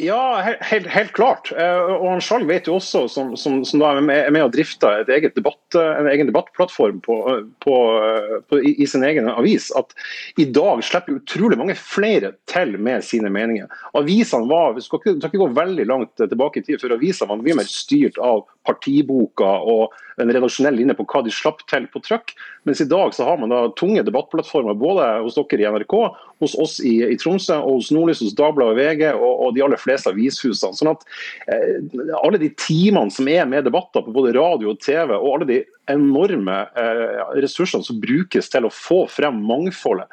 Ja, 0.00 0.40
helt, 0.60 0.86
helt, 0.86 1.12
klart. 1.12 1.50
Eh, 1.52 1.90
og 1.92 2.06
han 2.08 2.22
sjøl 2.24 2.46
vet 2.48 2.68
jo 2.68 2.78
også, 2.78 3.02
som, 3.12 3.34
som, 3.36 3.58
som 3.68 3.82
er 3.84 4.00
med 4.00 4.40
og 4.40 4.54
drifte 4.54 4.88
debatt, 5.06 5.76
en 5.76 6.08
egen 6.08 6.30
debattplattform 6.30 7.02
på, 7.04 7.16
på, 7.60 7.74
på, 8.48 8.60
i, 8.64 8.86
sin 8.88 9.04
egen 9.04 9.28
avis, 9.28 9.68
at 9.76 9.92
i 10.40 10.46
dag 10.48 10.80
slipper 10.86 11.18
utrolig 11.20 11.58
mange 11.60 11.76
flere 11.76 12.32
til 12.48 12.78
med 12.80 13.04
sine 13.04 13.28
meninger. 13.32 13.68
Avisene 13.98 14.48
var, 14.48 14.72
Vi 14.78 14.86
skal 14.86 15.02
ikke, 15.02 15.18
skal 15.18 15.34
ikke 15.34 15.44
gå 15.44 15.50
veldig 15.60 15.86
langt 15.90 16.16
tilbake 16.16 16.62
i 16.62 16.66
tid 16.70 16.80
før 16.80 16.96
avisene 16.96 17.28
var 17.34 17.44
mye 17.44 17.60
mer 17.60 17.68
styrt 17.68 18.16
av 18.24 18.46
partiboka 18.66 19.48
og 19.72 19.94
en 20.20 20.30
redaksjonell 20.30 20.76
linje 20.76 20.96
på 20.98 21.06
hva 21.08 21.22
de 21.24 21.32
slapp 21.32 21.62
til 21.70 21.86
på 21.90 22.02
trykk. 22.04 22.34
Mens 22.68 22.82
i 22.82 22.88
dag 22.88 23.14
så 23.16 23.24
har 23.24 23.38
man 23.40 23.52
da 23.52 23.60
tunge 23.78 24.02
debattplattformer 24.04 24.76
både 24.78 25.06
hos 25.24 25.38
dere 25.38 25.64
i 25.64 25.70
NRK, 25.72 25.94
hos 26.44 26.56
oss 26.60 26.76
i, 26.84 26.98
i 27.08 27.16
Tromsø, 27.20 27.56
og 27.56 27.78
hos 27.78 27.90
Nordlys, 27.94 28.22
hos 28.24 28.36
Dagbladet 28.36 28.74
og 28.74 28.80
VG 28.80 29.04
og, 29.14 29.30
og, 29.30 29.54
de 29.56 29.64
aller 29.64 29.80
fleste 29.80 30.12
avishusene. 30.12 30.76
Sånn 30.76 30.92
at 30.92 31.06
eh, 31.48 31.80
Alle 32.20 32.40
de 32.42 32.52
timene 32.60 33.12
som 33.14 33.28
er 33.32 33.48
med 33.48 33.64
debatter 33.68 34.04
på 34.04 34.14
både 34.14 34.36
radio 34.36 34.74
og 34.74 34.82
TV, 34.84 35.14
og 35.16 35.30
alle 35.34 35.48
de 35.48 35.60
enorme 35.90 36.60
eh, 36.78 37.20
ressursene 37.40 37.86
som 37.86 38.00
brukes 38.02 38.52
til 38.52 38.68
å 38.68 38.74
få 38.74 39.06
frem 39.10 39.40
mangfoldet, 39.46 40.10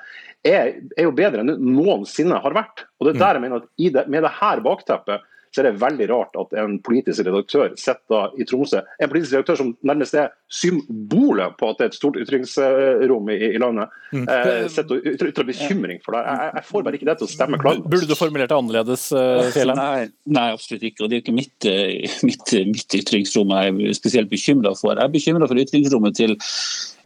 er, 0.47 0.77
er, 0.95 1.07
jo 1.07 1.15
bedre 1.15 1.41
enn 1.41 1.49
det 1.51 1.57
noensinne 1.59 2.37
har 2.39 2.55
vært. 2.55 2.85
Og 3.01 3.07
det 3.07 3.17
er 3.17 3.23
der 3.23 3.37
jeg 3.37 3.43
mener 3.43 3.63
at 3.63 3.67
det, 3.97 4.05
Med 4.07 4.23
det 4.23 4.37
her 4.37 4.61
bakteppet 4.63 5.25
så 5.51 5.61
er 5.61 5.69
det 5.69 5.81
veldig 5.81 6.09
rart 6.11 6.37
at 6.39 6.55
en 6.61 6.77
politisk 6.83 7.25
redaktør 7.25 7.73
sitter 7.79 8.35
i 8.37 8.47
Tromsø. 8.47 8.83
En 9.01 9.11
politisk 9.11 9.37
redaktør 9.37 9.61
som 9.61 9.73
nærmest 9.87 10.17
er 10.17 10.31
symbolet 10.47 11.57
på 11.59 11.69
at 11.69 11.79
det 11.79 11.85
er 11.85 11.91
et 11.91 11.97
stort 11.97 12.17
ytringsrom 12.21 13.31
i, 13.33 13.37
i 13.51 13.59
landet. 13.59 13.91
Mm. 14.15 14.23
Eh, 14.31 14.67
sitter 14.71 14.95
og 14.95 15.27
ytrer 15.27 15.47
bekymring 15.47 15.99
for 16.05 16.15
det. 16.15 16.23
Jeg, 16.23 16.51
jeg, 16.55 16.65
får 16.69 16.85
bare 16.85 16.99
ikke 16.99 17.09
det 17.09 17.17
til 17.19 17.27
å 17.27 17.31
stemme 17.31 17.59
klart. 17.59 17.81
Burde 17.83 18.07
du 18.07 18.15
formulert 18.15 18.53
det 18.53 18.59
annerledes, 18.59 19.07
eh, 19.11 19.49
Fjellheim? 19.55 19.81
Nei, 19.81 20.05
nei, 20.37 20.45
absolutt 20.55 20.85
ikke. 20.87 21.03
og 21.03 21.11
Det 21.11 21.17
er 21.19 21.25
ikke 21.25 21.35
mitt, 21.35 21.67
eh, 21.67 22.07
mitt, 22.27 22.53
mitt 22.71 22.97
ytringsrom 23.01 23.51
jeg 23.57 23.75
er 23.75 23.97
spesielt 23.99 24.31
bekymra 24.31 24.71
for. 24.79 24.95
Jeg 24.95 25.03
er 25.03 25.15
bekymra 25.17 25.51
for 25.51 25.63
ytringsrommet 25.63 26.15
til 26.19 26.37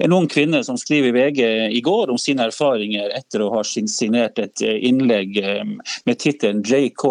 en 0.02 0.16
ung 0.18 0.30
kvinne 0.30 0.62
som 0.66 0.78
skriver 0.82 1.10
i 1.10 1.16
VG 1.18 1.42
i 1.78 1.82
går 1.86 2.14
om 2.14 2.18
sine 2.22 2.48
erfaringer 2.50 3.12
etter 3.18 3.44
å 3.46 3.52
ha 3.54 3.62
signert 3.66 4.40
et 4.42 4.64
innlegg 4.66 5.38
med 6.08 6.18
tittelen 6.18 6.64
'JK 6.66 7.04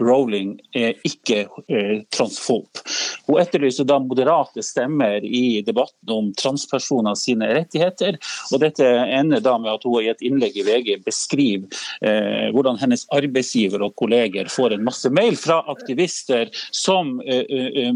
Rowling 0.00 0.54
er 0.72 0.87
ikke 1.06 1.46
eh, 1.68 2.02
transfob'. 2.14 2.82
Hun 3.26 3.40
etterlyser 3.42 3.84
da 3.88 3.98
moderate 4.00 4.62
stemmer 4.64 5.24
i 5.24 5.60
debatten 5.66 6.12
om 6.12 6.30
transpersoner 6.38 7.16
sine 7.18 7.50
rettigheter. 7.54 8.18
og 8.52 8.62
Dette 8.62 8.86
ender 8.86 9.42
da 9.44 9.58
med 9.58 9.74
at 9.74 9.84
hun 9.84 10.02
i 10.02 10.10
et 10.12 10.22
innlegg 10.24 10.56
i 10.56 10.64
VG 10.66 10.90
beskriver 11.04 11.68
eh, 12.00 12.48
hvordan 12.54 12.78
hennes 12.80 13.04
arbeidsgiver 13.14 13.82
og 13.84 13.94
kolleger 14.00 14.48
får 14.52 14.76
en 14.76 14.86
masse 14.86 15.10
mail 15.12 15.36
fra 15.36 15.60
aktivister 15.68 16.48
som 16.72 17.18
eh, 17.26 17.92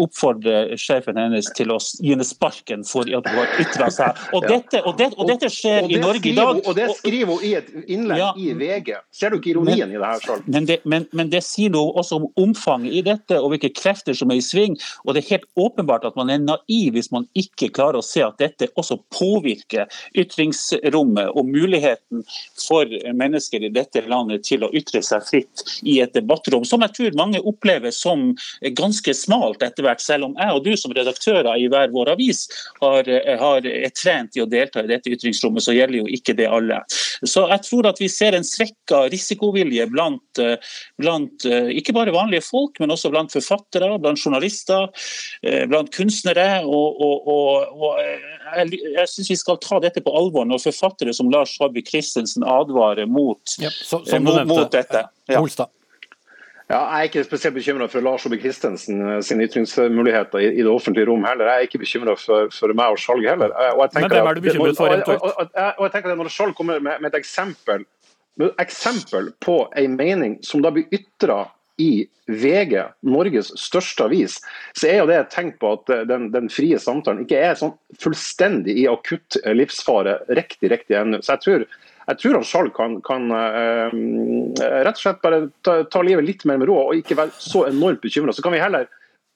oppfordrer 0.00 0.76
sjefen 0.80 1.18
hennes 1.20 1.50
til 1.56 1.72
å 1.74 1.78
gi 1.78 2.14
henne 2.14 2.26
sparken 2.26 2.84
for 2.86 3.08
at 3.08 3.28
hun 3.28 3.40
har 3.42 3.54
ytra 3.62 3.90
seg. 3.92 4.24
Og 4.36 4.46
dette, 4.46 4.80
og 4.86 4.96
det, 4.98 5.10
og 5.18 5.28
dette 5.28 5.48
skjer 5.52 5.84
og, 5.84 5.90
det 5.90 5.98
i 5.98 6.00
Norge 6.00 6.28
i 6.30 6.34
dag. 6.36 6.60
Og 6.64 6.76
det 6.76 6.86
skriver 6.98 7.34
hun 7.34 7.44
i 7.44 7.52
et 7.58 7.68
innlegg 7.90 8.20
ja, 8.20 8.30
i 8.38 8.52
VG. 8.56 8.92
Ser 9.14 9.32
du 9.32 9.38
ikke 9.40 9.52
ironien 9.52 9.88
men, 9.88 9.96
i 9.96 10.00
det 10.00 10.10
her 10.12 10.22
selv? 10.24 10.46
Men 10.46 10.68
det, 10.68 10.78
men, 10.88 11.06
men 11.16 11.32
det 11.32 11.42
sier 11.46 11.74
hun 11.74 11.98
også 12.00 12.19
om 12.20 12.28
omfanget 12.40 12.94
i 12.94 13.02
dette 13.06 13.38
og 13.40 13.54
hvilke 13.54 13.72
krefter 13.76 14.16
som 14.16 14.30
er 14.32 14.40
i 14.40 14.44
sving. 14.44 14.76
Og 15.04 15.14
det 15.14 15.24
er 15.24 15.34
helt 15.36 15.48
åpenbart 15.60 16.06
at 16.08 16.18
man 16.18 16.30
er 16.32 16.42
naiv 16.42 16.94
hvis 16.96 17.10
man 17.14 17.26
ikke 17.38 17.70
klarer 17.76 18.00
å 18.00 18.04
se 18.04 18.22
at 18.24 18.38
dette 18.40 18.70
også 18.80 18.98
påvirker 19.14 19.90
ytringsrommet 20.18 21.34
og 21.34 21.48
muligheten 21.48 22.24
for 22.60 22.90
mennesker 23.16 23.64
i 23.64 23.72
dette 23.72 24.02
landet 24.10 24.44
til 24.48 24.64
å 24.66 24.72
ytre 24.76 25.02
seg 25.04 25.24
fritt 25.26 25.64
i 25.86 25.98
et 26.02 26.14
debattrom, 26.16 26.64
som 26.66 26.82
jeg 26.84 26.94
tror 26.96 27.18
mange 27.18 27.42
opplever 27.46 27.94
som 27.94 28.30
ganske 28.76 29.14
smalt 29.16 29.62
etter 29.64 29.86
hvert, 29.86 30.02
selv 30.02 30.30
om 30.30 30.36
jeg 30.38 30.56
og 30.56 30.64
du 30.66 30.72
som 30.78 30.94
redaktører 30.96 31.52
i 31.58 31.68
hver 31.70 31.92
vår 31.94 32.12
avis 32.14 32.46
har, 32.80 33.08
har, 33.40 33.66
er 33.66 33.94
trent 33.96 34.36
i 34.36 34.44
å 34.44 34.48
delta 34.50 34.84
i 34.84 34.90
dette 34.90 35.12
ytringsrommet, 35.12 35.64
så 35.64 35.74
gjelder 35.76 36.02
jo 36.02 36.08
ikke 36.10 36.36
det 36.38 36.48
alle. 36.50 36.80
Så 37.24 37.46
jeg 37.50 37.66
tror 37.66 37.90
at 37.90 38.00
vi 38.00 38.08
ser 38.12 38.36
en 38.36 38.46
svekka 38.46 39.04
risikovilje 39.12 39.86
blant, 39.90 40.42
blant 41.00 41.46
ikke 41.46 41.94
bare 41.96 42.09
vanlige 42.14 42.44
folk, 42.46 42.80
men 42.82 42.94
også 42.94 43.12
blant 43.12 43.32
forfattere, 43.34 43.90
blant 44.02 44.20
journalister, 44.20 44.88
blant 45.70 45.90
kunstnere. 45.94 46.48
og, 46.64 47.00
og, 47.00 47.28
og, 47.28 47.80
og 47.80 48.00
jeg, 48.00 48.80
jeg 48.96 49.10
syns 49.10 49.32
vi 49.32 49.38
skal 49.38 49.60
ta 49.62 49.80
dette 49.82 50.02
på 50.04 50.14
alvor 50.16 50.46
når 50.48 50.62
forfattere 50.68 51.14
som 51.16 51.30
Lars 51.32 51.56
Saabye 51.56 51.86
Christensen 51.86 52.46
advarer 52.46 53.08
mot, 53.10 53.58
ja, 53.60 53.70
så, 53.70 54.02
mot, 54.20 54.42
mot 54.48 54.72
dette. 54.72 55.06
Ja. 55.30 55.42
Ja, 56.70 56.78
jeg 56.86 56.98
er 57.00 57.08
ikke 57.08 57.22
spesielt 57.26 57.54
bekymra 57.56 57.88
for 57.90 58.04
Lars 58.04 58.24
Ove 58.28 58.36
Christensen 58.38 59.00
sin 59.00 59.22
sine 59.26 59.46
ytringsmuligheter 59.48 60.38
i, 60.38 60.52
i, 60.52 60.62
det 60.62 60.70
offentlige 60.70 61.08
rom 61.08 61.24
heller. 61.26 61.48
Jeg 61.48 61.56
er 61.56 61.66
ikke 61.66 61.80
bekymra 61.82 62.14
for, 62.14 62.46
for, 62.54 62.74
meg 62.78 62.94
og 62.94 63.00
Skjalg 63.02 63.26
heller. 63.26 63.54
Og 63.74 63.96
Men 63.96 64.06
hvem 64.06 64.28
er 64.30 64.38
du 64.38 64.44
bekymret 64.44 64.78
for 64.78 64.86
Og, 64.94 65.08
Og, 65.08 65.32
og, 65.34 65.48
og, 65.56 65.82
jeg 65.88 65.92
tenker 65.96 66.12
at 66.12 66.20
Når 66.20 66.30
Skjalg 66.30 66.54
kommer 66.54 66.78
med, 66.78 67.00
med, 67.02 67.10
et 67.10 67.18
eksempel, 67.18 67.82
med 68.38 68.46
et 68.52 68.62
eksempel 68.62 69.32
på 69.42 69.56
en 69.82 69.96
mening 69.98 70.38
som 70.46 70.62
da 70.62 70.70
blir 70.70 70.86
ytra 70.94 71.40
i 71.80 71.92
VG, 72.30 72.76
Norges 73.10 73.50
største 73.58 74.06
avis, 74.06 74.38
så 74.76 74.90
er 74.90 75.00
jo 75.00 75.08
det 75.10 75.18
et 75.18 75.32
tegn 75.34 75.52
på 75.58 75.74
at 75.78 75.92
eh, 75.92 76.06
den, 76.08 76.28
den, 76.34 76.50
frie 76.52 76.78
samtalen 76.78 77.24
ikke 77.24 77.40
er 77.40 77.58
sånn 77.58 77.74
fullstendig 78.02 78.76
i 78.84 78.88
akutt 78.90 79.40
livsfare 79.56 80.20
riktig, 80.38 80.70
riktig 80.72 80.98
ennå. 81.00 81.22
Så 81.24 81.34
jeg 81.36 81.46
tror 81.46 81.66
jeg 82.10 82.18
tror 82.18 82.40
han 82.40 82.46
Skjalg 82.46 82.72
kan, 82.74 82.94
kan 83.06 83.28
uh, 83.30 83.90
rett 84.58 84.96
og 84.96 85.02
slett 85.02 85.20
bare 85.22 85.44
ta, 85.66 85.76
ta, 85.86 86.00
livet 86.02 86.26
litt 86.26 86.46
mer 86.48 86.58
med 86.58 86.66
ro 86.70 86.78
og 86.80 86.96
ikke 86.98 87.14
være 87.18 87.34
så 87.38 87.68
enormt 87.68 88.02
bekymra. 88.02 88.34
Så 88.34 88.42
kan 88.42 88.54
vi 88.56 88.62
heller 88.62 88.88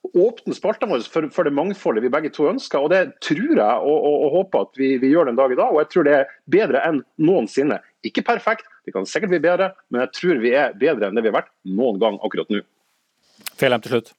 åpne 0.05 0.57
spaltene 0.57 0.91
våre 0.91 1.07
for, 1.09 1.29
for, 1.33 1.47
det 1.47 1.55
mangfoldet 1.55 2.05
vi 2.05 2.13
begge 2.13 2.33
to 2.35 2.49
ønsker. 2.51 2.83
og 2.83 2.91
Det 2.93 3.21
tror 3.25 3.55
jeg 3.55 3.61
og, 3.63 3.95
og, 3.95 4.17
og 4.27 4.39
håper 4.39 4.67
at 4.67 4.81
vi, 4.81 4.91
vi, 5.03 5.13
gjør 5.15 5.31
den 5.31 5.39
dag 5.39 5.55
i 5.55 5.59
dag. 5.61 5.71
og 5.71 5.81
Jeg 5.85 5.93
tror 5.93 6.09
det 6.09 6.17
er 6.19 6.35
bedre 6.51 6.83
enn 6.89 7.01
noensinne. 7.23 7.79
Ikke 8.05 8.27
perfekt, 8.27 8.67
det 8.85 8.93
kan 8.93 9.07
sikkert 9.09 9.33
bli 9.33 9.41
bedre, 9.45 9.71
men 9.91 10.05
jeg 10.05 10.13
tror 10.19 10.43
vi 10.43 10.53
er 10.59 10.77
bedre 10.79 11.09
enn 11.09 11.17
det 11.17 11.25
vi 11.25 11.33
har 11.33 11.41
vært 11.41 11.55
noen 11.65 12.01
gang 12.03 12.21
akkurat 12.25 12.53
nå. 12.53 12.61
Fjellheim 13.59 13.85
til 13.85 13.97
slutt. 13.97 14.13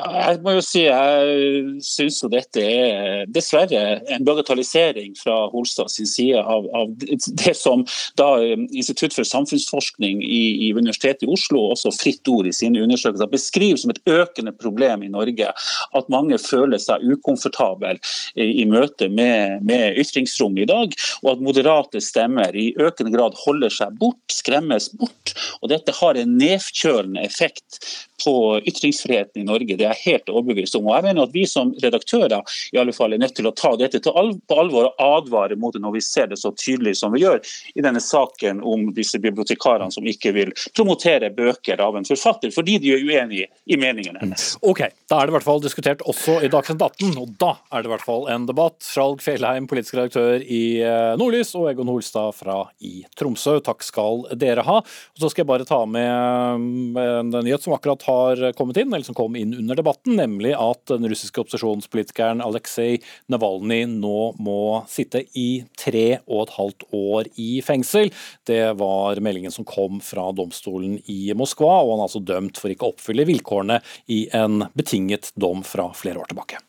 Jeg 0.00 0.40
må 0.44 0.54
jo 0.54 0.62
si 0.64 0.82
jeg 0.84 1.80
syns 1.84 2.18
jo 2.22 2.28
dette 2.32 2.60
er 2.60 3.26
dessverre 3.32 4.00
en 4.12 4.24
bagatellisering 4.24 5.14
fra 5.18 5.34
Holstad 5.52 5.90
sin 5.92 6.08
side 6.08 6.40
av, 6.40 6.66
av 6.76 6.92
det 6.96 7.54
som 7.58 7.82
da 8.20 8.28
um, 8.40 8.66
Institutt 8.70 9.16
for 9.16 9.28
samfunnsforskning 9.28 10.22
i, 10.24 10.42
i, 10.68 10.70
Universitetet 10.76 11.26
i 11.26 11.30
Oslo, 11.32 11.66
også 11.74 11.92
Fritt 11.96 12.28
Ord 12.32 12.48
i 12.48 12.54
sine 12.56 12.82
undersøkelser, 12.84 13.30
beskriver 13.32 13.80
som 13.80 13.92
et 13.92 14.02
økende 14.08 14.54
problem 14.56 15.04
i 15.04 15.12
Norge. 15.12 15.52
At 15.96 16.12
mange 16.12 16.38
føler 16.40 16.80
seg 16.80 17.04
ukomfortable 17.04 17.96
i, 18.36 18.62
i 18.62 18.68
møte 18.68 19.10
med, 19.12 19.64
med 19.68 20.00
ytringsrommet 20.00 20.64
i 20.64 20.70
dag, 20.70 20.96
og 21.24 21.32
at 21.34 21.44
moderate 21.44 22.04
stemmer 22.04 22.56
i 22.56 22.70
økende 22.80 23.12
grad 23.16 23.36
holder 23.44 23.72
seg 23.74 23.96
bort, 24.00 24.20
skremmes 24.32 24.90
bort. 25.00 25.34
Og 25.60 25.72
dette 25.72 25.96
har 26.00 26.16
en 26.16 26.38
nedkjølende 26.40 27.24
effekt 27.26 27.80
på 28.24 28.60
ytringsfriheten 29.30 29.42
i 29.42 29.44
Norge. 29.44 29.76
Det 29.76 29.84
er 29.84 29.94
jeg 29.94 30.12
helt 30.12 30.28
overbevist 30.28 30.74
om. 30.74 30.86
Og 30.86 30.96
jeg 30.96 31.04
mener 31.04 31.22
at 31.22 31.32
Vi 31.32 31.46
som 31.46 31.74
redaktører 31.82 32.42
i 32.72 32.78
alle 32.78 32.92
fall 32.92 33.12
er 33.12 33.18
nødt 33.18 33.34
til 33.36 33.46
å 33.46 33.54
ta 33.54 33.76
dette 33.76 34.00
på 34.00 34.56
alvor 34.58 34.90
og 34.90 34.94
advare 34.98 35.56
mot 35.56 35.72
det 35.72 35.80
når 35.80 35.92
vi 35.94 36.00
ser 36.00 36.26
det 36.26 36.38
så 36.38 36.52
tydelig 36.52 36.96
som 36.98 37.12
vi 37.12 37.22
gjør 37.22 37.40
i 37.74 37.82
denne 37.82 38.00
saken 38.00 38.62
om 38.62 38.92
disse 38.94 39.18
bibliotekarene 39.18 39.90
som 39.92 40.06
ikke 40.06 40.32
vil 40.32 40.52
promotere 40.74 41.30
bøker 41.30 41.80
av 41.80 41.96
en 41.96 42.04
forfatter, 42.04 42.50
fordi 42.50 42.78
de 42.78 42.94
er 42.94 43.04
uenige 43.04 43.48
i 43.66 43.76
meningene 43.76 44.20
hennes. 44.20 44.56
Ok, 44.62 44.82
Da 45.10 45.20
er 45.20 45.26
det 45.26 45.32
i 45.32 45.36
hvert 45.38 45.46
fall 45.46 45.62
diskutert 45.62 46.02
også 46.08 46.40
i 46.44 46.50
Dagsnytt 46.50 46.82
18, 46.82 47.16
og 47.18 47.32
da 47.38 47.54
er 47.72 47.82
det 47.82 47.90
i 47.90 47.92
hvert 47.94 48.04
fall 48.06 48.28
en 48.30 48.46
debatt. 48.46 48.78
Skjalg 48.84 49.22
Fjellheim, 49.24 49.66
politisk 49.70 49.96
redaktør 49.98 50.42
i 50.42 50.80
eh, 50.82 51.14
Nordlys, 51.18 51.54
og 51.58 51.70
Egon 51.70 51.90
Holstad 51.90 52.34
fra 52.38 52.62
i 52.86 53.04
Tromsø. 53.18 53.58
Takk 53.64 53.82
skal 53.86 54.24
dere 54.38 54.64
ha. 54.66 54.80
Og 54.80 55.22
Så 55.22 55.30
skal 55.32 55.44
jeg 55.44 55.50
bare 55.50 55.68
ta 55.68 55.80
med 55.86 56.98
eh, 57.00 57.18
en 57.20 57.32
nyhet 57.34 57.64
som 57.64 57.74
akkurat 57.76 58.02
har 58.06 58.44
kommet 58.58 58.80
inn, 58.80 58.92
eller 58.92 59.06
som 59.06 59.16
kom 59.20 59.36
inn 59.36 59.52
under 59.58 59.76
debatten, 59.76 60.16
nemlig 60.16 60.54
at 60.56 60.86
den 60.88 61.04
russiske 61.10 61.42
opposisjonspolitikeren 61.42 62.40
Aleksej 62.44 63.00
Navalnyj 63.32 63.84
nå 63.92 64.20
må 64.40 64.60
sitte 64.88 65.26
i 65.36 65.62
tre 65.80 66.22
og 66.24 66.46
et 66.46 66.54
halvt 66.56 66.88
år 66.96 67.30
i 67.40 67.50
fengsel. 67.64 68.08
Det 68.48 68.62
var 68.80 69.20
meldingen 69.20 69.52
som 69.52 69.68
kom 69.68 70.00
fra 70.04 70.30
domstolen 70.36 70.96
i 71.10 71.34
Moskva, 71.36 71.82
og 71.82 71.94
han 71.94 72.00
er 72.00 72.08
altså 72.08 72.24
dømt 72.32 72.60
for 72.60 72.72
ikke 72.72 72.88
å 72.88 72.94
oppfylle 72.94 73.28
vilkårene 73.28 73.80
i 74.08 74.24
en 74.36 74.64
betinget 74.72 75.34
dom 75.36 75.64
fra 75.66 75.90
flere 75.96 76.24
år 76.24 76.32
tilbake. 76.32 76.64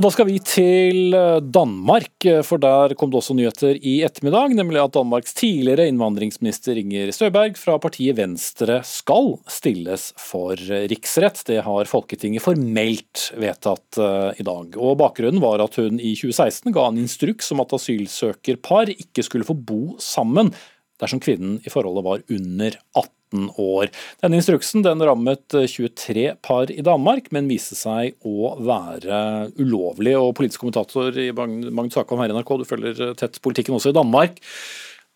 Og 0.00 0.06
Da 0.06 0.08
skal 0.14 0.30
vi 0.30 0.38
til 0.40 1.12
eh, 1.12 1.42
Danmark, 1.52 2.24
eh, 2.24 2.38
for 2.40 2.56
der 2.56 2.94
kom 2.96 3.10
det 3.12 3.18
også 3.18 3.34
nyheter 3.36 3.76
i 3.76 3.98
ettermiddag. 4.06 4.54
Nemlig 4.56 4.80
at 4.80 4.94
Danmarks 4.94 5.36
tidligere 5.36 5.90
innvandringsminister 5.90 6.80
Inger 6.80 7.12
Støberg 7.12 7.60
fra 7.60 7.74
partiet 7.76 8.16
Venstre 8.16 8.78
skal 8.88 9.34
stilles 9.44 10.06
for 10.16 10.56
riksrett. 10.88 11.44
Det 11.44 11.60
har 11.68 11.92
Folketinget 11.92 12.46
formelt 12.46 13.26
vedtatt 13.36 14.00
eh, 14.00 14.40
i 14.40 14.48
dag. 14.48 14.80
Og 14.80 14.96
Bakgrunnen 15.04 15.44
var 15.44 15.60
at 15.66 15.76
hun 15.76 16.00
i 16.00 16.14
2016 16.16 16.72
ga 16.72 16.88
en 16.88 17.04
instruks 17.04 17.52
om 17.52 17.60
at 17.60 17.76
asylsøkerpar 17.76 18.96
ikke 18.96 19.28
skulle 19.28 19.44
få 19.52 19.52
bo 19.52 19.98
sammen 20.00 20.54
dersom 20.96 21.20
kvinnen 21.20 21.60
i 21.60 21.76
forholdet 21.76 22.08
var 22.08 22.24
under 22.40 22.80
18 22.96 23.19
år. 23.60 23.90
Denne 24.22 24.40
instruksen 24.40 24.84
den 24.84 25.02
rammet 25.06 25.54
23 25.54 26.26
par 26.42 26.70
i 26.72 26.82
Danmark, 26.86 27.30
men 27.34 27.50
viste 27.50 27.78
seg 27.78 28.16
å 28.26 28.54
være 28.58 29.50
ulovlig. 29.60 30.16
og 30.18 30.34
Politisk 30.38 30.64
kommentator 30.64 31.16
i 31.18 31.30
Magnus 31.34 31.98
Akvam 32.00 32.24
her 32.24 32.32
i 32.32 32.38
NRK, 32.38 32.54
du 32.58 32.68
følger 32.68 33.02
tett 33.18 33.40
politikken 33.44 33.76
også 33.78 33.94
i 33.94 33.98
Danmark. 34.00 34.40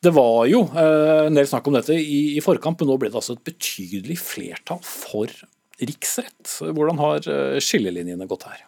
Det 0.05 0.13
var 0.13 0.45
jo 0.51 0.67
eh, 0.77 1.27
en 1.29 1.37
del 1.37 1.49
snakk 1.49 1.69
om 1.71 1.77
dette 1.79 1.97
i, 1.97 2.37
forkamp, 2.45 2.81
men 2.81 2.93
nå 2.93 2.99
ble 3.01 3.09
det 3.13 3.21
altså 3.21 3.39
et 3.39 3.47
betydelig 3.47 4.19
flertall 4.21 4.83
for 4.85 5.31
riksrett. 5.81 6.59
Hvordan 6.61 7.01
har 7.01 7.29
eh, 7.31 7.61
skillelinjene 7.65 8.29
gått 8.29 8.45
her? 8.51 8.67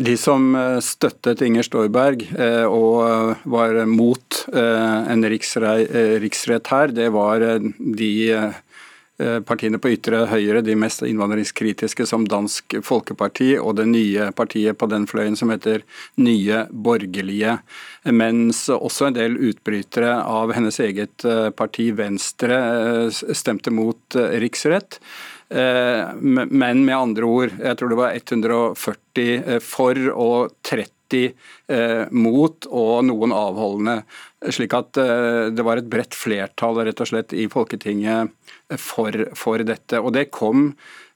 De 0.00 0.16
som 0.20 0.54
eh, 0.54 0.78
støttet 0.84 1.42
Inger 1.46 1.64
Støyberg 1.64 2.26
eh, 2.36 2.64
og 2.68 3.00
eh, 3.06 3.48
var 3.48 3.80
mot 3.88 4.42
en 4.46 5.24
riksrett 5.26 6.68
her, 6.70 6.92
det 6.94 7.08
var 7.14 7.42
de 7.42 8.10
partiene 9.48 9.80
på 9.82 9.90
ytre 9.90 10.20
høyre, 10.30 10.60
de 10.62 10.76
mest 10.78 11.00
innvandringskritiske, 11.02 12.04
som 12.06 12.26
Dansk 12.30 12.76
Folkeparti, 12.84 13.56
og 13.58 13.78
det 13.80 13.88
nye 13.90 14.28
partiet 14.36 14.78
på 14.78 14.86
den 14.92 15.08
fløyen 15.10 15.38
som 15.40 15.50
heter 15.50 15.82
Nye 16.22 16.60
Borgerlige. 16.70 17.56
Mens 18.12 18.66
også 18.70 19.08
en 19.08 19.16
del 19.16 19.38
utbrytere 19.48 20.12
av 20.20 20.52
hennes 20.54 20.78
eget 20.84 21.26
parti, 21.58 21.88
Venstre, 21.96 22.60
stemte 23.10 23.74
mot 23.74 24.20
riksrett. 24.44 25.00
Men 25.48 26.80
med 26.82 26.96
andre 26.96 27.26
ord, 27.28 27.52
jeg 27.62 27.78
tror 27.78 27.92
det 27.92 27.98
var 28.00 28.16
140 28.18 29.60
for 29.62 30.00
og 30.10 30.56
30 30.66 32.10
mot 32.10 32.66
og 32.66 32.94
noen 33.06 33.34
avholdende. 33.36 34.00
Slik 34.50 34.74
at 34.74 34.98
det 34.98 35.66
var 35.68 35.78
et 35.78 35.90
bredt 35.92 36.18
flertall 36.18 36.82
rett 36.88 37.04
og 37.04 37.10
slett 37.12 37.36
i 37.38 37.46
Folketinget 37.52 38.34
for, 38.74 39.14
for 39.38 39.62
dette. 39.66 40.00
Og 40.00 40.12
det 40.16 40.28
kom 40.34 40.70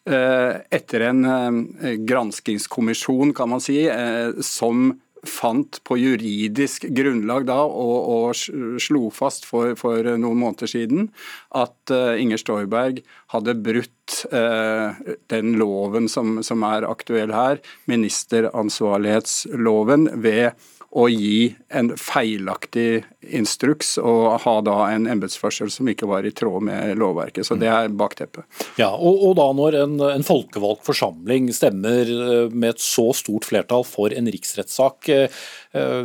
eh, 0.08 0.60
etter 0.70 1.06
en 1.08 1.24
eh, 1.26 1.96
granskingskommisjon, 2.06 3.34
kan 3.36 3.50
man 3.52 3.62
si, 3.64 3.82
eh, 3.88 4.36
som 4.44 4.92
fant 5.26 5.80
på 5.84 5.96
juridisk 6.00 6.84
grunnlag 6.96 7.44
da, 7.48 7.58
og, 7.64 8.08
og 8.08 8.34
slo 8.80 9.10
fast 9.14 9.46
for, 9.48 9.74
for, 9.78 10.02
noen 10.16 10.38
måneder 10.40 10.66
siden 10.70 11.08
at 11.56 11.90
uh, 11.92 12.20
Inger 12.20 12.36
Storberg 12.40 13.02
hadde 13.34 13.54
brutt 13.60 14.24
uh, 14.32 14.88
den 15.32 15.58
loven 15.60 16.08
som, 16.08 16.42
som, 16.46 16.62
er 16.66 16.88
aktuell 16.88 17.32
her, 17.34 17.58
ministeransvarlighetsloven, 17.90 20.08
ved 20.24 20.50
å 20.90 21.04
gi 21.06 21.52
en 21.70 21.92
feilaktig 21.94 23.04
instruks 23.30 23.92
og 24.02 24.40
ha 24.42 24.54
da 24.66 24.76
en 24.90 25.06
embetsførsel 25.10 25.70
som 25.70 25.86
ikke 25.90 26.08
var 26.10 26.26
i 26.26 26.32
tråd 26.34 26.64
med 26.66 26.98
lovverket. 26.98 27.46
Så 27.46 27.54
det 27.60 27.68
er 27.70 27.92
bakteppet. 27.94 28.42
Ja, 28.80 28.90
og, 28.96 29.22
og 29.28 29.36
da 29.38 29.46
når 29.54 29.78
en, 29.84 29.94
en, 30.08 30.26
folkevalgt 30.26 30.82
forsamling 30.88 31.52
stemmer 31.54 32.10
eh, 32.10 32.50
med 32.50 32.74
et 32.74 32.82
så 32.82 33.06
stort 33.14 33.46
flertall 33.46 33.86
for 33.86 34.10
en 34.10 34.30
riksrettssak, 34.34 35.12
eh, 35.14 35.40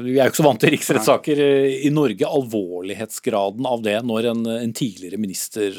vi 0.06 0.20
er 0.20 0.28
jo 0.28 0.30
ikke 0.30 0.44
så 0.44 0.48
vant 0.52 0.62
til 0.62 0.76
riksrettssaker 0.76 1.44
eh, 1.48 1.82
i 1.90 1.94
Norge, 1.94 2.30
alvorlighetsgraden 2.30 3.66
av 3.66 3.82
det 3.86 3.98
når 4.06 4.32
en, 4.36 4.48
en 4.54 4.78
tidligere 4.78 5.22
minister 5.22 5.74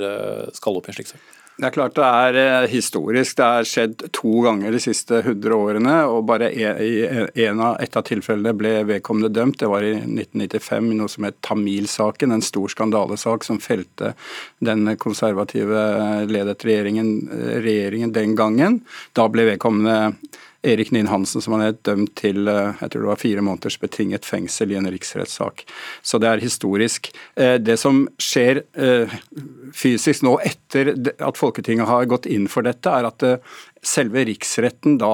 skal 0.56 0.78
opp 0.78 0.88
i 0.88 0.92
en 0.92 0.98
slik 0.98 1.14
sak? 1.14 1.34
Det 1.56 1.64
er 1.64 1.72
klart 1.72 1.94
det 1.96 2.04
er 2.04 2.36
eh, 2.36 2.68
historisk. 2.68 3.38
Det 3.38 3.44
har 3.44 3.68
skjedd 3.68 4.02
to 4.12 4.42
ganger 4.44 4.74
de 4.74 4.80
siste 4.82 5.22
100 5.22 5.54
årene. 5.56 5.94
og 6.04 6.26
bare 6.28 6.50
I 6.52 7.46
en 7.46 7.62
av, 7.64 7.78
et 7.80 7.96
av 7.96 8.04
tilfellene 8.04 8.52
ble 8.52 8.72
vedkommende 8.90 9.32
dømt. 9.32 9.56
Det 9.62 9.70
var 9.72 9.86
i 9.86 9.94
1995 9.96 10.90
i 10.92 10.98
noe 10.98 11.08
som 11.08 11.24
het 11.24 11.40
Tamil-saken. 11.48 12.34
En 12.36 12.44
stor 12.44 12.68
skandalesak 12.74 13.48
som 13.48 13.62
felte 13.62 14.12
den 14.60 14.84
konservative 15.00 15.86
ledet 16.28 16.66
regjeringen, 16.68 17.14
regjeringen 17.64 18.12
den 18.12 18.36
gangen. 18.36 18.82
Da 19.16 19.24
ble 19.32 19.48
vedkommende 19.54 20.12
Erik 20.66 20.90
Ninn 20.94 21.08
Hansen, 21.10 21.42
som 21.42 21.56
han 21.56 21.64
er 21.68 21.78
dømt 21.86 22.14
til 22.18 22.48
eh, 22.50 22.74
jeg 22.80 22.92
tror 22.92 23.04
det 23.04 23.10
var 23.12 23.22
fire 23.22 23.44
måneders 23.46 23.78
betinget 23.82 24.26
fengsel 24.28 24.74
i 24.74 24.78
en 24.80 24.90
riksrettssak. 24.90 25.64
Så 26.02 26.20
det 26.22 26.30
er 26.30 26.42
historisk. 26.42 27.12
Eh, 27.38 27.56
det 27.62 27.78
som 27.80 28.04
skjer 28.22 28.64
eh, 28.74 29.16
fysisk 29.76 30.26
nå 30.26 30.36
etter 30.46 30.92
at 30.96 31.38
Folketinget 31.38 31.88
har 31.90 32.10
gått 32.10 32.28
inn 32.30 32.50
for 32.50 32.66
dette, 32.66 32.90
er 32.90 33.08
at 33.08 33.26
selve 33.86 34.24
riksretten 34.26 34.98
da 34.98 35.12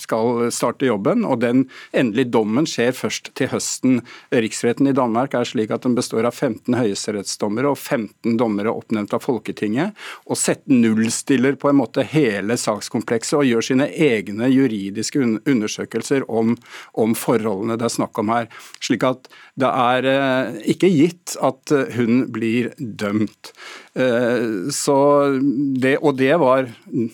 skal 0.00 0.48
starte 0.54 0.88
jobben, 0.88 1.24
og 1.28 1.40
den 1.42 1.64
endelige 1.96 2.30
dommen 2.34 2.68
skjer 2.68 2.94
først 2.96 3.32
til 3.38 3.50
høsten. 3.52 4.00
Riksretten 4.32 4.88
i 4.90 4.94
Danmark 4.96 5.34
er 5.36 5.48
slik 5.48 5.72
at 5.74 5.84
den 5.86 5.96
består 5.98 6.28
av 6.28 6.36
15 6.36 6.76
høyesterettsdommere 6.78 7.72
og 7.72 7.78
15 7.78 8.38
dommere 8.40 8.72
oppnevnt 8.72 9.14
av 9.16 9.24
Folketinget, 9.24 9.96
og 10.26 10.38
setter 10.40 10.74
nullstiller 10.74 11.58
på 11.60 11.70
en 11.70 11.80
måte 11.80 12.04
hele 12.06 12.56
sakskomplekset 12.60 13.38
og 13.40 13.48
gjør 13.48 13.68
sine 13.70 13.90
egne 13.90 14.50
juridiske 14.50 15.22
undersøkelser 15.22 16.26
om, 16.30 16.56
om 16.98 17.16
forholdene 17.18 17.78
det 17.80 17.88
er 17.88 17.96
snakk 17.98 18.18
om 18.22 18.32
her. 18.34 18.50
Slik 18.82 19.06
at 19.08 19.30
det 19.60 19.70
er 19.70 20.08
eh, 20.08 20.60
ikke 20.74 20.90
gitt 20.92 21.36
at 21.44 21.72
hun 21.96 22.24
blir 22.32 22.72
dømt. 22.78 23.52
Eh, 24.00 24.70
så 24.72 24.96
det, 25.82 25.96
og 25.98 26.16
det 26.20 26.32
var 26.40 26.68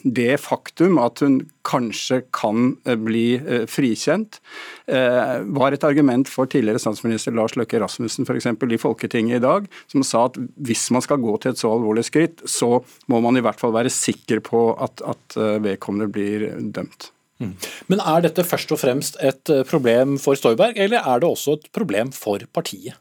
det 0.05 0.37
faktum 0.43 1.01
at 1.03 1.23
hun 1.25 1.41
kanskje 1.67 2.21
kan 2.37 2.77
eh, 2.87 2.99
bli 3.01 3.27
eh, 3.39 3.65
frikjent, 3.71 4.41
var 4.87 5.75
et 5.75 5.83
argument 5.83 6.29
for 6.31 6.47
tidligere 6.47 6.79
statsminister 6.79 7.35
Lars 7.35 7.57
Løkke 7.59 7.81
Rasmussen 7.83 8.23
f.eks. 8.23 8.47
i 8.47 8.79
Folketinget 8.79 9.41
i 9.41 9.43
dag, 9.43 9.65
som 9.91 10.05
sa 10.07 10.29
at 10.29 10.37
hvis 10.63 10.85
man 10.95 11.03
skal 11.03 11.19
gå 11.25 11.33
til 11.43 11.51
et 11.51 11.59
så 11.59 11.73
alvorlig 11.75 12.05
skritt, 12.07 12.45
så 12.47 12.85
må 13.11 13.19
man 13.25 13.35
i 13.35 13.43
hvert 13.43 13.59
fall 13.59 13.75
være 13.75 13.91
sikker 13.91 14.45
på 14.47 14.61
at, 14.79 15.03
at 15.03 15.39
vedkommende 15.65 16.07
blir 16.15 16.47
dømt. 16.77 17.11
Mm. 17.43 17.57
Men 17.91 18.05
er 18.15 18.29
dette 18.29 18.47
først 18.47 18.71
og 18.77 18.79
fremst 18.85 19.19
et 19.19 19.51
problem 19.67 20.15
for 20.23 20.39
Storberg, 20.39 20.79
eller 20.79 21.03
er 21.03 21.25
det 21.25 21.33
også 21.35 21.59
et 21.59 21.67
problem 21.75 22.15
for 22.15 22.47
partiet? 22.55 22.95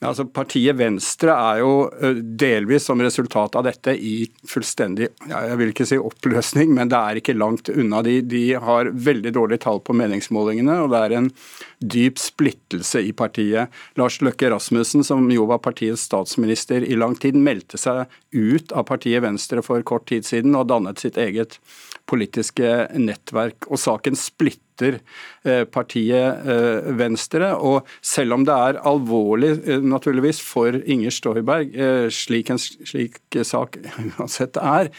Altså, 0.00 0.24
partiet 0.24 0.78
Venstre 0.78 1.34
er 1.34 1.58
jo 1.60 1.72
delvis 2.40 2.86
som 2.88 3.00
resultat 3.04 3.58
av 3.58 3.66
dette 3.66 3.92
i 3.92 4.22
fullstendig 4.48 5.10
jeg 5.28 5.58
vil 5.60 5.72
ikke 5.74 5.86
si 5.88 5.98
oppløsning, 6.00 6.72
men 6.72 6.88
det 6.88 6.96
er 6.96 7.20
ikke 7.20 7.36
langt 7.36 7.68
unna. 7.68 8.00
De, 8.06 8.16
de 8.24 8.42
har 8.56 8.88
veldig 8.94 9.34
dårlige 9.36 9.64
tall 9.66 9.82
på 9.84 9.96
meningsmålingene, 10.00 10.78
og 10.80 10.94
det 10.94 11.02
er 11.04 11.16
en 11.18 11.28
dyp 11.84 12.20
splittelse 12.22 13.02
i 13.04 13.12
partiet. 13.16 13.68
Lars 14.00 14.20
Løkke 14.24 14.48
Rasmussen, 14.54 15.04
som 15.04 15.28
jo 15.34 15.44
var 15.50 15.60
partiets 15.64 16.06
statsminister 16.08 16.86
i 16.86 16.96
lang 16.96 17.18
tid, 17.20 17.36
meldte 17.36 17.80
seg 17.80 18.08
ut 18.32 18.72
av 18.72 18.88
partiet 18.88 19.20
Venstre 19.26 19.60
for 19.66 19.84
kort 19.84 20.08
tid 20.08 20.24
siden 20.24 20.56
og 20.56 20.70
dannet 20.72 21.04
sitt 21.04 21.20
eget 21.20 21.60
politiske 22.10 22.88
nettverk. 22.96 23.68
Og 23.68 23.84
saken 23.84 24.16
splitter 24.16 24.69
Eh, 24.84 25.64
partiet 25.72 26.46
eh, 26.46 26.90
Venstre. 26.98 27.52
Og 27.56 27.88
selv 28.04 28.36
om 28.36 28.46
det 28.46 28.54
er 28.54 28.80
alvorlig 28.88 29.54
eh, 29.64 29.82
naturligvis 29.82 30.42
for 30.44 30.76
Inger 30.80 31.14
Støyberg, 31.14 31.74
slik 32.14 32.52
en 32.52 32.60
slik 32.60 33.20
sak 33.46 33.80
uansett 34.18 34.60
er, 34.60 34.90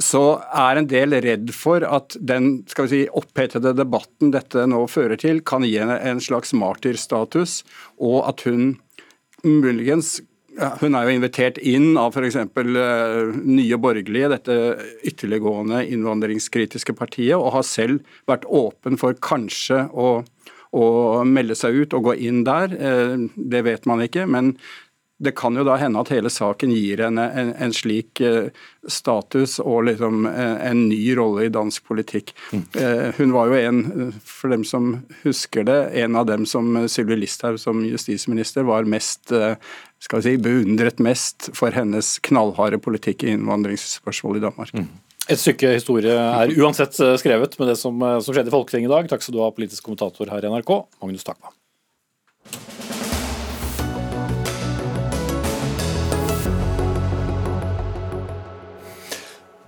så 0.00 0.40
er 0.56 0.78
en 0.78 0.88
del 0.88 1.18
redd 1.20 1.50
for 1.54 1.84
at 1.84 2.16
den 2.16 2.62
skal 2.70 2.88
vi 2.88 3.02
si, 3.02 3.02
opphetede 3.12 3.74
debatten 3.76 4.32
dette 4.32 4.64
nå 4.70 4.86
fører 4.88 5.20
til, 5.20 5.42
kan 5.44 5.66
gi 5.66 5.74
henne 5.76 5.98
en 6.00 6.22
slags 6.22 6.54
martyrstatus, 6.56 7.60
og 8.00 8.22
at 8.30 8.46
hun 8.48 8.76
muligens 9.44 10.20
hun 10.60 10.94
er 10.94 11.06
jo 11.06 11.16
invitert 11.16 11.58
inn 11.58 11.96
av 12.00 12.12
f.eks. 12.12 12.36
Uh, 12.36 13.32
Nye 13.40 13.78
Borgerlige, 13.80 14.30
dette 14.34 14.58
ytterliggående 15.08 15.82
innvandringskritiske 15.88 16.96
partiet, 16.98 17.38
og 17.38 17.54
har 17.56 17.66
selv 17.66 18.14
vært 18.30 18.46
åpen 18.48 19.00
for 19.00 19.16
kanskje 19.24 19.86
å, 19.92 20.14
å 20.76 20.86
melde 21.28 21.56
seg 21.58 21.82
ut 21.82 21.98
og 21.98 22.10
gå 22.10 22.16
inn 22.28 22.42
der. 22.48 22.76
Uh, 22.76 23.28
det 23.36 23.66
vet 23.68 23.88
man 23.88 24.04
ikke, 24.04 24.28
men 24.28 24.56
det 25.22 25.36
kan 25.38 25.54
jo 25.54 25.62
da 25.62 25.76
hende 25.78 26.00
at 26.02 26.10
hele 26.10 26.32
saken 26.34 26.72
gir 26.74 26.98
henne 27.04 27.28
en, 27.38 27.52
en, 27.54 27.70
slik 27.70 28.18
uh, 28.26 28.48
status 28.90 29.60
og 29.62 29.84
liksom 29.86 30.26
en, 30.26 30.56
en 30.58 30.80
ny 30.90 30.98
rolle 31.14 31.46
i 31.46 31.52
dansk 31.54 31.86
politikk. 31.86 32.34
Mm. 32.50 32.64
Hun 33.20 33.36
var 33.36 33.52
jo 33.52 33.60
en, 33.60 34.10
for 34.26 34.50
dem 34.50 34.66
som 34.66 34.96
husker 35.22 35.68
det, 35.68 35.78
en 36.02 36.18
av 36.18 36.26
dem 36.26 36.42
som 36.50 36.74
Sylvi 36.90 37.20
Listhaug 37.20 37.60
som 37.62 37.84
justisminister 37.86 38.66
var 38.66 38.90
mest 38.90 39.30
skal 40.02 40.18
vi 40.18 40.26
si, 40.26 40.42
beundret 40.42 41.00
mest 41.02 41.52
for 41.56 41.74
hennes 41.74 42.16
knallharde 42.26 42.80
politikk 42.82 43.22
i 43.24 43.32
innvandringsspørsmål 43.36 44.40
i 44.40 44.44
Danmark. 44.44 44.72
Mm. 44.74 44.88
Et 45.30 45.38
stykke 45.38 45.76
historie 45.76 46.14
er 46.18 46.54
uansett 46.58 46.98
skrevet 47.22 47.54
med 47.60 47.70
det 47.70 47.78
som, 47.78 48.02
som 48.18 48.34
skjedde 48.34 48.50
i 48.50 48.56
Folketinget 48.56 48.90
i 48.90 48.94
dag. 48.96 49.10
Takk 49.12 49.22
skal 49.22 49.38
du 49.38 49.44
ha, 49.44 49.52
politisk 49.54 49.86
kommentator 49.86 50.32
her 50.34 50.42
i 50.42 50.50
NRK, 50.50 50.74
Magnus 51.04 51.28
Takva. 51.28 51.54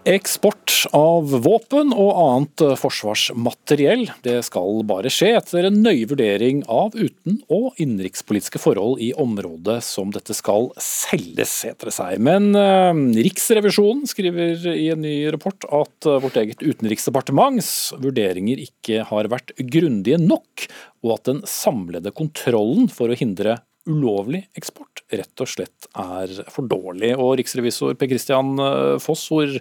Eksport 0.05 0.83
av 0.93 1.31
våpen 1.47 1.95
og 1.97 2.11
annet 2.21 2.63
forsvarsmateriell 2.77 4.03
det 4.27 4.35
skal 4.45 4.83
bare 4.85 5.09
skje 5.09 5.31
etter 5.39 5.65
en 5.65 5.79
nøye 5.81 6.05
vurdering 6.11 6.61
av 6.69 6.93
uten- 6.93 7.39
og 7.49 7.81
innenrikspolitiske 7.81 8.61
forhold 8.61 9.01
i 9.01 9.15
området 9.17 9.79
som 9.87 10.13
dette 10.13 10.37
skal 10.37 10.69
selges, 10.77 11.55
heter 11.65 11.89
det 11.89 11.95
seg. 11.97 12.21
Men 12.21 12.51
eh, 12.53 13.01
Riksrevisjonen 13.25 14.05
skriver 14.11 14.69
i 14.75 14.91
en 14.93 15.01
ny 15.07 15.17
rapport 15.33 15.65
at 15.73 16.11
eh, 16.11 16.21
vårt 16.21 16.37
eget 16.43 16.61
utenriksdepartements 16.61 17.73
vurderinger 17.97 18.61
ikke 18.61 19.07
har 19.09 19.33
vært 19.33 19.57
grundige 19.73 20.21
nok, 20.21 20.69
og 21.01 21.17
at 21.17 21.33
den 21.33 21.41
samlede 21.49 22.13
kontrollen 22.13 22.93
for 22.93 23.09
å 23.09 23.17
hindre 23.17 23.63
ulovlig 23.89 24.45
eksport 24.53 24.94
rett 25.21 25.43
og 25.45 25.51
slett 25.51 25.89
er 26.01 26.33
for 26.53 26.67
dårlig. 26.71 27.12
Og 27.17 27.37
Riksrevisor 27.41 27.97
Per 27.99 28.11
Christian 28.11 28.55
eh, 28.62 28.97
Foss, 29.03 29.27
hvor, 29.33 29.53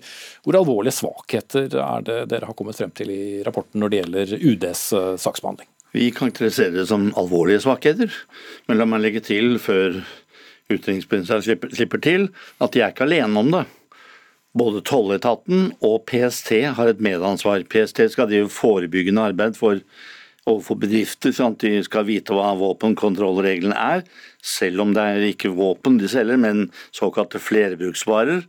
hvor, 0.46 0.60
alvorlige 0.60 0.98
svakheter 0.98 1.70
er 1.82 2.08
det 2.08 2.18
dere 2.34 2.50
har 2.50 2.58
kommet 2.58 2.80
frem 2.80 2.94
til 2.96 3.14
i 3.14 3.22
rapporten 3.46 3.84
når 3.84 3.94
det 3.94 4.02
gjelder 4.02 4.36
UDs 4.40 4.84
eh, 4.98 5.14
saksbehandling? 5.22 5.70
Vi 5.94 6.10
karakteriserer 6.16 6.74
det 6.80 6.88
som 6.90 7.12
alvorlige 7.20 7.62
svakheter, 7.62 8.10
men 8.66 8.80
la 8.80 8.88
meg 8.90 9.04
legge 9.04 9.22
til 9.28 9.60
før 9.62 10.00
utenriksministeren 10.72 11.44
slipper 11.44 12.02
til, 12.02 12.28
at 12.64 12.74
de 12.74 12.82
er 12.82 12.94
ikke 12.94 13.06
alene 13.06 13.40
om 13.40 13.52
det. 13.54 13.66
både 14.54 14.84
tolletaten 14.86 15.72
og 15.82 16.04
PST 16.06 16.52
har 16.78 16.90
et 16.92 17.00
medansvar. 17.02 17.64
PST 17.66 18.04
skal 18.14 18.28
drive 18.30 18.52
forebyggende 18.54 19.22
arbeid 19.32 19.58
for, 19.58 19.80
overfor 20.50 20.80
bedrifter, 20.82 21.32
sånn 21.36 21.56
at 21.56 21.64
de 21.64 21.82
skal 21.86 22.08
vite 22.08 22.36
hva 22.36 22.52
våpenkontrollreglene 22.60 23.76
er, 23.80 24.04
selv 24.44 24.84
om 24.84 24.94
det 24.96 25.04
er 25.14 25.28
ikke 25.30 25.54
våpen 25.56 26.00
de 26.02 26.10
selger, 26.12 26.40
men 26.40 26.66
såkalte 26.96 27.40
flerbruksvarer. 27.40 28.44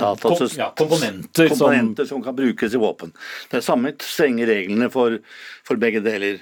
Data, 0.00 0.30
Kom, 0.30 0.46
ja, 0.56 0.70
komponenter, 0.78 1.50
komponenter 1.50 2.06
som... 2.06 2.20
som... 2.20 2.22
kan 2.24 2.36
brukes 2.38 2.74
i 2.74 2.80
våpen. 2.80 3.10
Det 3.50 3.58
er 3.58 3.66
samme 3.66 3.92
strenge 4.00 4.46
reglene 4.48 4.88
for, 4.92 5.18
for 5.66 5.80
begge 5.82 6.00
deler. 6.04 6.40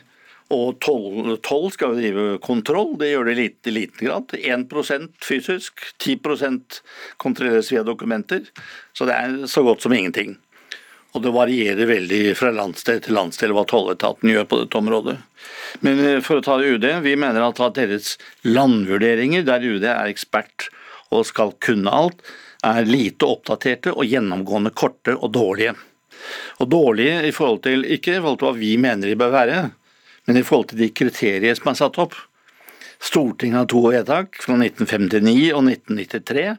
Og 0.55 0.79
toll, 0.81 1.67
skal 1.75 1.93
jo 1.93 1.99
drive 1.99 2.39
kontroll, 2.41 2.95
det 3.01 3.11
gjør 3.11 3.29
det 3.29 3.33
i 3.35 3.41
lite, 3.43 3.73
liten 3.75 4.07
grad. 4.07 4.33
1% 4.39 5.09
fysisk, 5.25 5.83
10% 6.01 6.79
kontrolleres 7.21 7.69
via 7.73 7.83
dokumenter. 7.85 8.47
Så 8.97 9.09
det 9.09 9.17
er 9.17 9.43
så 9.51 9.65
godt 9.67 9.85
som 9.85 9.93
ingenting. 9.93 10.39
Og 11.17 11.25
det 11.25 11.33
varierer 11.33 11.89
veldig 11.89 12.21
fra 12.37 12.51
landsdel 12.53 13.01
til 13.05 13.17
landsdel 13.17 13.55
hva 13.57 13.65
tolletaten 13.69 14.29
gjør 14.29 14.49
på 14.49 14.59
dette 14.61 14.81
området. 14.81 15.17
Men 15.85 16.03
eh, 16.05 16.19
for 16.25 16.41
å 16.41 16.45
ta 16.45 16.59
UD, 16.61 16.85
vi 17.05 17.15
mener 17.17 17.47
at 17.47 17.63
deres 17.79 18.17
landvurderinger, 18.45 19.47
der 19.47 19.65
UD 19.65 19.87
er 19.89 20.11
ekspert 20.11 20.69
og 21.09 21.25
skal 21.27 21.55
kunne 21.65 21.93
alt, 21.93 22.21
er 22.67 22.89
lite 22.89 23.27
oppdaterte 23.29 23.95
og 23.95 24.05
gjennomgående 24.09 24.75
korte 24.77 25.15
og 25.17 25.33
dårlige. 25.33 25.77
Og 26.59 26.69
dårlige 26.69 27.23
i 27.29 27.33
forhold 27.33 27.63
til, 27.65 27.87
ikke 27.87 28.17
i 28.17 28.21
forhold 28.21 28.41
til 28.41 28.51
hva 28.51 28.59
vi 28.59 28.73
mener 28.81 29.09
de 29.09 29.19
bør 29.19 29.33
være, 29.33 29.61
men 30.29 30.37
i 30.37 30.45
forhold 30.45 30.73
til 30.73 30.83
de 30.83 30.91
kriterier 30.93 31.57
som 31.57 31.71
er 31.73 31.79
satt 31.79 32.01
opp 32.03 32.19
Stortinget 32.99 33.61
har 33.61 33.67
to 33.71 33.81
vedtak 33.87 34.41
fra 34.43 34.57
1959 34.59 35.53
og 35.55 35.69
1993. 35.71 36.57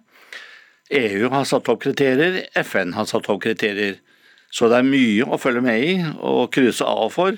EU 1.00 1.32
har 1.34 1.48
satt 1.50 1.68
opp 1.68 1.82
kriterier, 1.84 2.46
FN 2.64 2.94
har 2.96 3.10
satt 3.10 3.28
opp 3.30 3.42
kriterier. 3.44 4.00
Så 4.50 4.70
det 4.72 4.80
er 4.80 4.88
mye 4.88 5.28
å 5.28 5.40
følge 5.42 5.64
med 5.66 5.84
i 5.86 5.96
og 6.26 6.50
krysse 6.54 6.86
av 6.86 7.12
for 7.14 7.38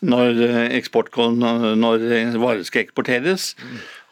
når, 0.00 0.38
når 1.76 2.06
varer 2.40 2.64
skal 2.64 2.84
eksporteres. 2.86 3.52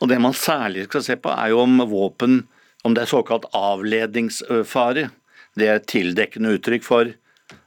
Og 0.02 0.12
Det 0.12 0.20
man 0.20 0.36
særlig 0.36 0.84
skal 0.88 1.04
se 1.06 1.16
på, 1.16 1.32
er 1.32 1.54
jo 1.54 1.64
om 1.64 1.80
våpen 1.88 2.42
om 2.86 2.94
det 2.94 3.04
er 3.04 3.10
såkalt 3.10 3.48
avledningsfare. 3.56 5.08
Det 5.58 5.66
er 5.66 5.80
et 5.80 5.88
tildekkende 5.90 6.52
uttrykk 6.58 6.84
for 6.86 7.10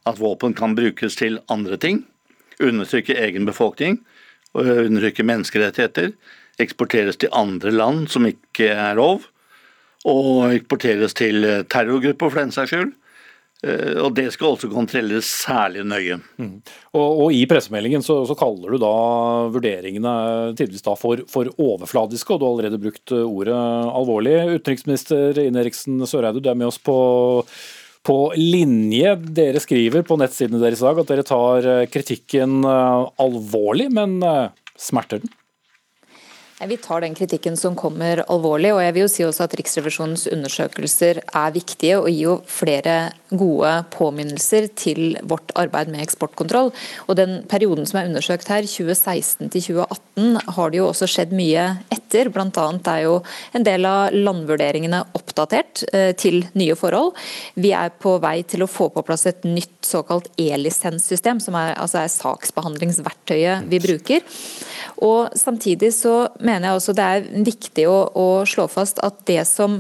at 0.07 0.21
våpen 0.21 0.53
kan 0.57 0.77
brukes 0.77 1.17
til 1.19 1.41
andre 1.51 1.77
ting 1.81 2.05
undertrykke 2.61 3.17
egen 3.17 3.45
befolkning, 3.45 3.99
undertrykke 4.57 5.25
menneskerettigheter, 5.25 6.11
eksporteres 6.61 7.19
til 7.21 7.31
andre 7.33 7.73
land 7.73 8.09
som 8.11 8.27
ikke 8.27 8.71
er 8.73 8.97
lov, 8.99 9.27
og 10.07 10.51
eksporteres 10.51 11.15
til 11.17 11.45
terrorgrupper 11.69 12.31
for 12.31 12.41
den 12.41 12.53
saks 12.53 12.73
skyld. 12.73 12.93
Eh, 13.65 13.97
og 14.01 14.15
Det 14.17 14.27
skal 14.33 14.55
også 14.55 14.71
kontrolleres 14.71 15.29
særlig 15.43 15.83
nøye. 15.85 16.19
Mm. 16.41 16.55
Og, 16.93 17.09
og, 17.09 17.27
I 17.33 17.43
pressemeldingen 17.49 18.05
så, 18.05 18.21
så, 18.29 18.37
kaller 18.37 18.73
du 18.73 18.81
da 18.81 18.93
vurderingene 19.53 20.15
tidligvis 20.55 20.87
da 20.87 20.95
for, 20.99 21.25
for, 21.31 21.51
overfladiske, 21.57 22.33
og 22.33 22.41
du 22.41 22.47
har 22.47 22.55
allerede 22.55 22.81
brukt 22.81 23.13
ordet 23.17 23.59
alvorlig. 23.91 24.39
Utenriksminister 24.57 25.43
Ine 25.45 25.61
Eriksen 25.65 26.01
Søreide, 26.09 26.41
du 26.41 26.49
er 26.49 26.57
med 26.57 26.71
oss 26.71 26.81
på 26.81 26.97
på 28.07 28.17
linje. 28.37 29.15
Dere 29.37 29.61
skriver 29.61 30.05
på 30.05 30.17
nettsidene 30.19 30.61
deres 30.61 30.81
i 30.81 30.87
dag 30.87 31.01
at 31.03 31.11
dere 31.11 31.27
tar 31.27 31.69
eh, 31.69 31.83
kritikken 31.91 32.63
eh, 32.65 33.05
alvorlig, 33.21 33.91
men 33.93 34.17
eh, 34.25 34.49
smerter 34.79 35.21
den? 35.21 35.33
Vi 36.67 36.77
tar 36.77 37.01
den 37.01 37.15
kritikken 37.15 37.55
som 37.57 37.75
kommer 37.75 38.21
alvorlig, 38.29 38.69
og 38.75 38.83
jeg 38.83 38.93
vil 38.93 39.05
jo 39.05 39.09
si 39.09 39.23
også 39.25 39.47
at 39.47 39.55
Riksrevisjonens 39.57 40.27
undersøkelser 40.29 41.21
er 41.25 41.55
viktige 41.55 41.97
og 41.97 42.09
gir 42.11 42.21
jo 42.21 42.35
flere 42.45 42.97
gode 43.31 43.71
påminnelser 43.95 44.67
til 44.77 45.15
vårt 45.25 45.53
arbeid 45.57 45.89
med 45.89 46.03
eksportkontroll. 46.03 46.69
Og 47.07 47.15
Den 47.17 47.41
perioden 47.49 47.87
som 47.89 48.01
er 48.01 48.11
undersøkt 48.11 48.51
her, 48.51 48.67
2016 48.67 49.49
til 49.49 49.63
2018, 49.71 50.37
har 50.55 50.69
det 50.69 50.81
jo 50.81 50.89
også 50.91 51.07
skjedd 51.09 51.33
mye 51.33 51.65
etter. 51.89 52.29
Annet 52.41 52.87
er 52.91 53.01
jo 53.07 53.15
en 53.57 53.65
del 53.65 53.87
av 53.87 54.13
landvurderingene 54.13 55.01
oppdatert 55.17 55.85
eh, 55.93 56.11
til 56.13 56.43
nye 56.53 56.75
forhold. 56.75 57.15
Vi 57.55 57.71
er 57.73 57.89
på 57.89 58.17
vei 58.21 58.41
til 58.43 58.65
å 58.65 58.69
få 58.69 58.91
på 58.93 59.05
plass 59.07 59.25
et 59.29 59.47
nytt 59.47 59.87
såkalt 59.87 60.29
e-lisenssystem, 60.37 61.39
som 61.41 61.57
er, 61.57 61.73
altså 61.79 62.03
er 62.03 62.13
saksbehandlingsverktøyet 62.13 63.65
vi 63.71 63.81
bruker. 63.81 64.21
Og 65.01 65.31
Samtidig 65.37 65.93
så 65.95 66.27
mener 66.39 66.50
jeg 66.51 66.75
også 66.75 66.95
det 66.97 67.05
er 67.05 67.27
viktig 67.47 67.85
å, 67.89 67.97
å, 68.17 68.25
slå 68.47 68.67
fast 68.71 68.99
at 69.05 69.19
det 69.29 69.41
som 69.49 69.79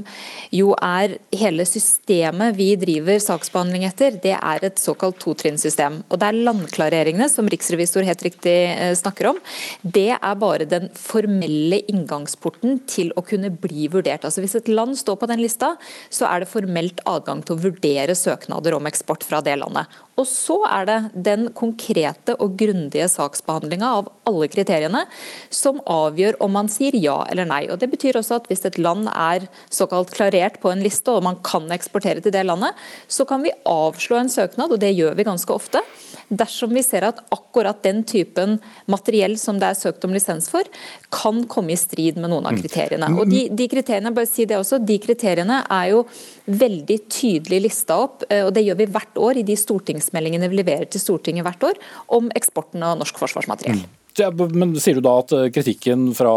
jo 0.53 0.73
er 0.77 1.17
hele 1.35 1.65
systemet 1.67 2.55
vi 2.57 2.69
driver 2.79 3.19
saksbehandling 3.21 3.85
etter, 3.87 4.17
det 4.23 4.35
er 4.37 4.65
et 4.67 4.81
såkalt 4.81 5.19
totrinnssystem. 5.23 6.01
Og 6.09 6.21
det 6.21 6.29
er 6.29 6.39
landklareringene, 6.47 7.29
som 7.31 7.49
riksrevisor 7.51 8.07
helt 8.07 8.23
riktig 8.25 8.55
eh, 8.71 8.93
snakker 8.97 9.31
om, 9.33 9.41
det 9.81 10.11
er 10.17 10.39
bare 10.41 10.69
den 10.69 10.89
formelle 10.97 11.81
inngangsporten 11.91 12.81
til 12.89 13.11
å 13.17 13.25
kunne 13.25 13.51
bli 13.51 13.89
vurdert. 13.91 14.25
Altså 14.27 14.43
Hvis 14.43 14.57
et 14.59 14.71
land 14.71 14.97
står 14.99 15.19
på 15.21 15.29
den 15.31 15.41
lista, 15.43 15.73
så 16.13 16.29
er 16.29 16.43
det 16.43 16.51
formelt 16.51 17.03
adgang 17.09 17.43
til 17.45 17.57
å 17.57 17.63
vurdere 17.67 18.15
søknader 18.17 18.77
om 18.77 18.89
eksport 18.89 19.25
fra 19.27 19.41
det 19.45 19.57
landet. 19.61 19.89
Og 20.19 20.27
så 20.27 20.57
er 20.69 20.87
det 20.89 20.97
den 21.25 21.47
konkrete 21.57 22.35
og 22.43 22.57
grundige 22.59 23.07
saksbehandlinga 23.09 23.89
av 24.01 24.09
alle 24.29 24.49
kriteriene 24.51 25.05
som 25.53 25.79
avgjør 25.89 26.37
om 26.43 26.53
man 26.55 26.60
sier 26.69 26.95
ja 26.99 27.21
eller 27.31 27.47
nei. 27.49 27.63
Og 27.71 27.79
Det 27.81 27.89
betyr 27.91 28.19
også 28.19 28.41
at 28.41 28.49
hvis 28.51 28.65
et 28.67 28.77
land 28.81 29.09
er 29.09 29.47
såkalt 29.73 30.13
klarert 30.13 30.59
på 30.61 30.71
en 30.71 30.83
liste 30.83 31.13
og 31.13 31.23
man 31.25 31.39
kan 31.45 31.69
eksportere 31.73 32.21
til 32.21 32.33
det 32.33 32.43
landet, 32.45 32.77
så 33.07 33.25
kan 33.25 33.43
vi 33.45 33.53
avslå 33.65 34.19
en 34.19 34.29
søknad, 34.29 34.71
og 34.71 34.81
det 34.81 34.93
gjør 34.93 35.15
vi 35.17 35.27
ganske 35.27 35.53
ofte, 35.53 35.81
dersom 36.29 36.73
vi 36.75 36.83
ser 36.83 37.05
at 37.07 37.19
akkurat 37.33 37.81
den 37.83 38.03
typen 38.07 38.57
materiell 38.91 39.37
som 39.39 39.59
det 39.59 39.71
er 39.71 39.79
søkt 39.79 40.05
om 40.07 40.13
lisens 40.15 40.49
for, 40.51 40.67
kan 41.11 41.43
komme 41.51 41.73
i 41.75 41.79
strid 41.79 42.19
med 42.21 42.31
noen 42.31 42.47
av 42.47 42.55
mm. 42.55 42.61
kriteriene. 42.63 43.11
Og 43.19 43.29
de, 43.31 43.45
de 43.49 43.67
kriteriene, 43.71 44.13
bare 44.15 44.29
si 44.29 44.47
det 44.47 44.59
også, 44.59 44.79
de 44.83 44.97
kriteriene 45.03 45.61
er 45.67 45.91
jo 45.93 46.03
veldig 46.51 46.99
tydelig 47.11 47.61
lista 47.67 47.99
opp, 48.05 48.25
eh, 48.29 48.45
og 48.47 48.53
det 48.55 48.65
gjør 48.67 48.79
vi 48.81 48.91
hvert 48.95 49.23
år 49.29 49.41
i 49.41 49.47
de 49.47 49.57
stortingsmeldingene 49.59 50.51
vi 50.51 50.61
leverer 50.61 50.89
til 50.91 51.03
Stortinget 51.03 51.45
hvert 51.47 51.71
år 51.71 51.81
om 52.17 52.29
eksporten 52.37 52.83
av 52.85 52.99
norsk 52.99 53.19
forsvarsmateriell. 53.21 53.83
Ja, 54.19 54.27
men 54.31 54.73
Sier 54.81 54.97
du 54.97 55.03
da 55.05 55.13
at 55.21 55.31
eh, 55.35 55.47
kritikken 55.55 56.09
fra 56.17 56.33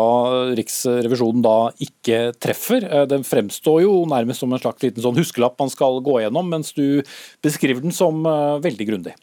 Riksrevisjonen 0.55 1.43
da 1.45 1.57
ikke 1.83 2.33
treffer? 2.39 2.87
Eh, 2.87 3.05
den 3.11 3.27
fremstår 3.27 3.83
jo 3.83 3.97
nærmest 4.11 4.45
som 4.45 4.55
en 4.55 4.63
slags 4.63 4.85
liten 4.85 5.03
sånn 5.03 5.19
huskelapp 5.19 5.59
man 5.59 5.73
skal 5.73 5.99
gå 6.05 6.21
gjennom, 6.23 6.51
mens 6.55 6.75
du 6.77 7.03
beskriver 7.45 7.83
den 7.83 7.95
som 7.95 8.23
veldig 8.25 8.91
grundig. 8.91 9.15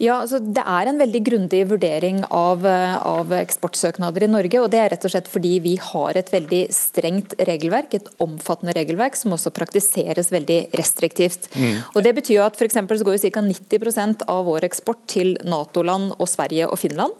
Ja, 0.00 0.22
altså 0.22 0.38
Det 0.40 0.62
er 0.64 0.88
en 0.88 1.00
veldig 1.00 1.20
grundig 1.26 1.60
vurdering 1.68 2.22
av, 2.32 2.64
av, 2.64 3.32
eksportsøknader 3.36 4.24
i 4.24 4.30
Norge. 4.32 4.60
og 4.62 4.70
Det 4.72 4.78
er 4.80 4.88
rett 4.94 5.04
og 5.04 5.12
slett 5.12 5.28
fordi 5.28 5.58
vi 5.60 5.74
har 5.76 6.16
et 6.16 6.30
veldig 6.32 6.62
strengt 6.72 7.34
regelverk, 7.36 7.94
et 7.94 8.08
omfattende 8.24 8.72
regelverk, 8.76 9.18
som 9.18 9.34
også 9.36 9.52
praktiseres 9.52 10.32
veldig 10.32 10.72
restriktivt. 10.80 11.50
Mm. 11.52 11.82
Og 11.94 12.00
Det 12.04 12.14
betyr 12.16 12.46
at 12.46 12.56
for 12.56 12.66
så 12.70 13.04
går 13.04 13.18
ca. 13.20 13.42
90% 13.44 14.24
av 14.26 14.44
vår 14.48 14.64
eksport 14.70 15.04
til 15.06 15.36
Nato-land 15.44 16.14
og 16.16 16.28
Sverige 16.28 16.70
og 16.70 16.78
Finland. 16.80 17.12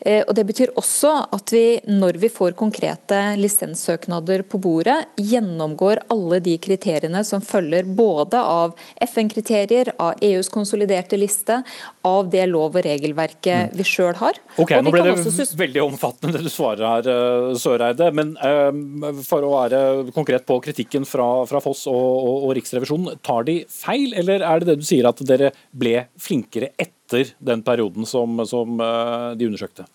Eh, 0.00 0.24
og 0.26 0.34
Det 0.34 0.46
betyr 0.46 0.74
også 0.74 1.28
at 1.30 1.54
vi, 1.54 1.80
når 1.86 2.18
vi 2.18 2.28
får 2.28 2.58
konkrete 2.58 3.36
lisenssøknader 3.38 4.42
på 4.42 4.58
bordet, 4.58 4.98
gjennomgår 5.16 6.02
alle 6.10 6.40
de 6.40 6.58
kriteriene 6.58 7.22
som 7.24 7.40
følger 7.40 7.86
både 7.86 8.40
av 8.40 8.74
FN-kriterier, 9.00 9.94
av 9.98 10.18
EUs 10.20 10.50
konsoliderte 10.50 11.16
liste, 11.16 11.62
av 12.02 12.15
av 12.16 12.30
det 12.32 12.44
lov- 12.50 12.76
og 12.76 12.84
regelverket 12.86 13.72
mm. 13.72 13.76
vi 13.78 13.86
sjøl 13.86 14.14
har. 14.20 14.38
Ok, 14.60 14.74
Nå 14.82 14.92
ble 14.94 15.04
det 15.06 15.14
også... 15.16 15.46
veldig 15.58 15.82
omfattende 15.84 16.36
det 16.36 16.46
du 16.46 16.52
svarer 16.52 16.84
her, 16.88 17.10
eh, 17.12 17.50
Søreide. 17.60 18.10
Men 18.16 18.34
um, 18.40 19.20
for 19.26 19.46
å 19.46 19.52
være 19.56 19.82
konkret 20.16 20.46
på 20.48 20.58
kritikken 20.64 21.06
fra, 21.08 21.28
fra 21.48 21.62
Foss 21.64 21.86
og, 21.90 21.96
og, 21.96 22.48
og, 22.48 22.54
Riksrevisjonen, 22.58 23.20
tar 23.26 23.46
de 23.48 23.60
feil, 23.72 24.14
eller 24.16 24.44
er 24.46 24.62
det 24.62 24.72
det 24.72 24.80
du 24.80 24.86
sier 24.88 25.08
at 25.08 25.20
dere 25.28 25.52
ble 25.76 26.06
flinkere 26.20 26.72
etter 26.80 27.34
den 27.38 27.62
perioden 27.66 28.08
som, 28.08 28.40
som 28.48 28.80
uh, 28.82 29.34
de 29.36 29.50
undersøkte? 29.50 29.86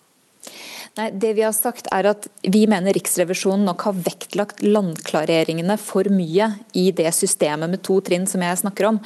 Nei, 0.92 1.06
det 1.16 1.30
Vi 1.38 1.44
har 1.44 1.54
sagt 1.56 1.86
er 1.88 2.04
at 2.10 2.26
vi 2.44 2.66
mener 2.68 2.92
Riksrevisjonen 2.92 3.64
nok 3.64 3.80
har 3.86 3.94
vektlagt 3.96 4.58
landklareringene 4.60 5.78
for 5.80 6.04
mye 6.12 6.50
i 6.76 6.90
det 6.92 7.08
systemet 7.16 7.72
med 7.72 7.80
to 7.86 7.96
trinn 8.04 8.26
som 8.28 8.44
jeg 8.44 8.58
snakker 8.60 8.90
om, 8.90 8.98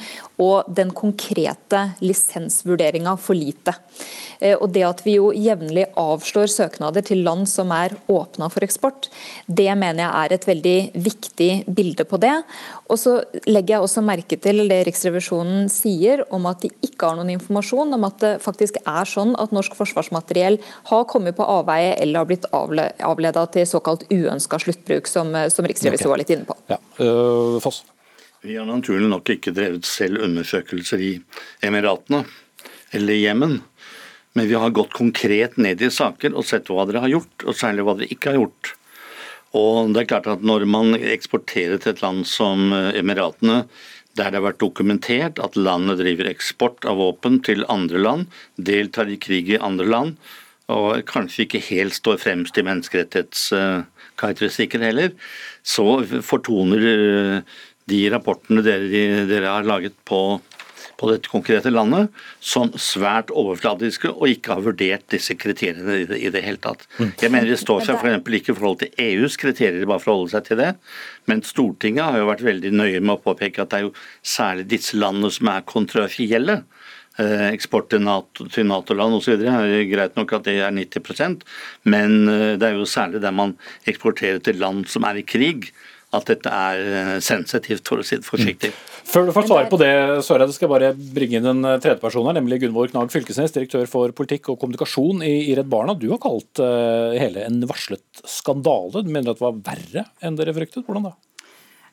og 0.43 0.67
den 0.67 0.91
konkrete 0.91 1.85
lisensvurderinga 2.03 3.13
for 3.15 3.39
lite. 3.39 3.71
Eh, 4.41 4.57
og 4.59 4.73
Det 4.75 4.83
at 4.83 5.05
vi 5.05 5.15
jo 5.15 5.31
jevnlig 5.31 5.87
avslår 5.95 6.51
søknader 6.51 7.07
til 7.07 7.23
land 7.23 7.47
som 7.47 7.71
er 7.71 7.95
åpna 8.11 8.51
for 8.51 8.67
eksport, 8.67 9.07
det 9.47 9.71
mener 9.79 10.03
jeg 10.03 10.11
er 10.11 10.35
et 10.35 10.47
veldig 10.51 10.77
viktig 11.07 11.51
bilde 11.71 12.03
på 12.03 12.19
det. 12.19 12.35
Og 12.87 12.99
så 12.99 13.17
legger 13.47 13.75
jeg 13.75 13.85
også 13.85 14.03
merke 14.05 14.37
til 14.39 14.63
det 14.69 14.79
Riksrevisjonen 14.87 15.67
sier 15.71 16.23
om 16.33 16.47
at 16.49 16.63
de 16.63 16.71
ikke 16.85 17.09
har 17.09 17.17
noen 17.19 17.33
informasjon 17.35 17.97
om 17.97 18.07
at 18.07 18.21
det 18.23 18.31
faktisk 18.43 18.79
er 18.83 19.09
sånn 19.09 19.35
at 19.39 19.53
norsk 19.55 19.75
forsvarsmateriell 19.77 20.59
har 20.91 21.05
kommet 21.11 21.35
på 21.37 21.47
avveie 21.47 21.97
eller 21.97 22.23
har 22.23 22.29
blitt 22.29 22.47
avleda 22.53 23.45
til 23.53 23.67
såkalt 23.67 24.07
uønska 24.13 24.61
sluttbruk, 24.63 25.11
som, 25.11 25.35
som 25.51 25.67
riksrevisor 25.67 26.13
var 26.13 26.23
litt 26.23 26.33
inne 26.33 26.47
på. 26.47 26.55
Ja. 26.71 26.79
Uh, 27.01 27.59
Foss. 27.63 27.83
Vi 28.45 28.55
har 28.55 28.67
naturlig 28.69 29.09
nok 29.11 29.33
ikke 29.33 29.51
drevet 29.51 29.87
selv 29.87 30.21
undersøkelser 30.23 31.01
i 31.03 31.13
Emiratene 31.65 32.23
eller 32.95 33.19
Jemen. 33.19 33.59
Men 34.37 34.47
vi 34.47 34.55
har 34.55 34.69
gått 34.69 34.93
konkret 34.93 35.57
ned 35.57 35.81
i 35.81 35.89
saker 35.91 36.35
og 36.37 36.45
sett 36.45 36.69
hva 36.69 36.85
dere 36.85 37.01
har 37.03 37.11
gjort, 37.11 37.43
og 37.43 37.57
særlig 37.57 37.83
hva 37.87 37.95
dere 37.97 38.13
ikke 38.13 38.31
har 38.31 38.43
gjort. 38.43 38.76
Og 39.57 39.93
det 39.93 40.03
er 40.03 40.11
klart 40.13 40.29
at 40.29 40.45
Når 40.45 40.65
man 40.69 40.95
eksporterer 40.95 41.81
til 41.81 41.95
et 41.95 42.03
land 42.03 42.25
som 42.29 42.71
Emiratene, 42.73 43.63
der 44.17 44.31
det 44.31 44.39
har 44.39 44.47
vært 44.47 44.63
dokumentert 44.63 45.39
at 45.43 45.57
landet 45.59 45.99
driver 46.01 46.29
eksport 46.31 46.85
av 46.89 46.95
våpen 47.01 47.33
til 47.45 47.65
andre 47.71 47.99
land, 48.01 48.23
deltar 48.57 49.07
i 49.13 49.17
krig 49.21 49.49
i 49.53 49.59
andre 49.61 49.85
land, 49.85 50.15
og 50.73 51.05
kanskje 51.07 51.43
ikke 51.45 51.67
helt 51.69 51.93
står 51.95 52.17
fremst 52.19 52.57
i 52.59 52.63
menneskerettighetskarakteristikken 52.67 54.81
heller, 54.83 55.09
så 55.63 56.03
fortoner 56.25 56.81
eh, 56.91 57.39
de 57.87 58.09
rapportene 58.11 58.61
dere, 58.65 59.23
dere 59.29 59.47
har 59.53 59.63
laget 59.67 59.95
på, 60.07 60.41
på, 60.97 61.09
dette 61.11 61.31
konkrete 61.31 61.71
landet 61.73 62.13
som 62.43 62.71
svært 62.81 63.31
overfladiske 63.31 64.11
og 64.11 64.33
ikke 64.33 64.57
har 64.57 64.65
vurdert 64.65 65.05
disse 65.13 65.37
kriteriene 65.39 66.01
i 66.01 66.07
det, 66.09 66.19
i 66.19 66.31
det 66.33 66.43
hele 66.45 66.61
tatt. 66.63 66.87
Mm. 66.97 67.11
Jeg 67.21 67.33
mener 67.33 67.51
Det 67.53 67.59
står 67.61 67.85
seg 67.87 68.01
f.eks. 68.01 68.33
ikke 68.39 68.53
i 68.53 68.57
forhold 68.57 68.81
til 68.83 69.03
EUs 69.07 69.37
kriterier, 69.39 69.85
bare 69.89 70.03
for 70.03 70.13
å 70.13 70.17
holde 70.21 70.35
seg 70.35 70.47
til 70.49 70.61
det. 70.61 70.71
Men 71.29 71.43
Stortinget 71.45 72.05
har 72.07 72.21
jo 72.21 72.31
vært 72.31 72.45
veldig 72.47 72.73
nøye 72.75 73.03
med 73.03 73.17
å 73.17 73.23
påpeke 73.23 73.63
at 73.63 73.73
det 73.73 73.81
er 73.81 73.87
jo 73.89 73.95
særlig 74.25 74.67
disse 74.73 74.97
landene 74.97 75.33
som 75.33 75.51
er 75.53 75.67
kontroversielle. 75.67 76.61
Eh, 77.17 77.47
eksport 77.49 77.87
til 77.89 78.03
NATO-land 78.05 78.69
NATO 78.69 79.17
osv. 79.17 79.41
er 79.41 79.87
greit 79.89 80.17
nok 80.19 80.35
at 80.37 80.45
det 80.45 80.59
er 80.61 80.69
90% 80.69 81.41
men 81.89 82.27
eh, 82.29 82.51
det 82.61 82.67
er 82.67 82.75
jo 82.77 82.85
særlig 82.85 83.23
der 83.23 83.33
man 83.33 83.55
eksporterer 83.89 84.37
til 84.45 84.59
land 84.61 84.85
som 84.85 85.07
er 85.09 85.17
i 85.17 85.23
krig, 85.25 85.71
at 86.15 86.29
dette 86.29 86.51
er 86.51 86.83
eh, 86.87 87.13
sensitivt, 87.23 87.83
for 87.87 87.99
å 87.99 88.05
si 88.07 88.19
det 88.19 88.27
forsiktig. 88.27 88.71
Mm. 88.71 88.95
Før 89.07 89.27
du 89.27 89.33
får 89.35 89.47
svare 89.49 89.69
på 89.71 89.79
det, 89.81 89.91
Søreide, 90.27 90.55
skal 90.55 90.67
jeg 90.67 90.73
bare 90.73 90.93
bringe 91.15 91.39
inn 91.39 91.51
en 91.51 91.67
tredjeperson 91.83 92.27
her, 92.27 92.37
nemlig 92.39 92.61
Gunvor 92.63 92.91
Knag 92.91 93.11
Fylkesnes, 93.13 93.55
direktør 93.55 93.87
for 93.91 94.15
politikk 94.15 94.51
og 94.53 94.59
kommunikasjon 94.61 95.23
i, 95.27 95.55
Redd 95.57 95.71
Barna. 95.71 95.95
Du 95.97 96.09
har 96.11 96.19
kalt 96.23 96.59
uh, 96.63 97.15
hele 97.15 97.45
en 97.47 97.61
varslet 97.69 98.25
skandale. 98.27 99.03
Du 99.03 99.11
mener 99.11 99.31
at 99.31 99.39
det 99.39 99.47
var 99.47 99.63
verre 99.71 100.05
enn 100.23 100.39
dere 100.39 100.55
fryktet? 100.55 100.83
Hvordan 100.87 101.07
da? 101.09 101.15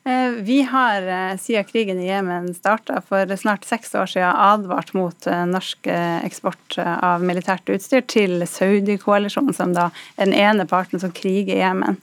Eh, 0.06 0.30
vi 0.30 0.62
har 0.62 1.02
eh, 1.02 1.36
siden 1.38 1.64
krigen 1.64 2.00
i 2.00 2.08
Jemen 2.10 2.50
starta 2.54 3.00
for 3.08 3.36
snart 3.40 3.64
seks 3.64 3.94
år 3.96 4.10
siden 4.12 4.36
advart 4.36 4.92
mot 4.92 5.26
eh, 5.26 5.46
norsk 5.48 5.88
eksport 5.88 6.76
av 6.76 7.24
militært 7.24 7.72
utstyr 7.72 8.04
til 8.04 8.44
Saudi-koalisjonen, 8.44 9.56
som 9.56 9.72
da 9.72 9.88
er 10.18 10.26
den 10.26 10.36
ene 10.36 10.68
parten 10.68 11.00
som 11.00 11.14
kriger 11.14 11.56
i 11.56 11.62
Jemen. 11.62 11.96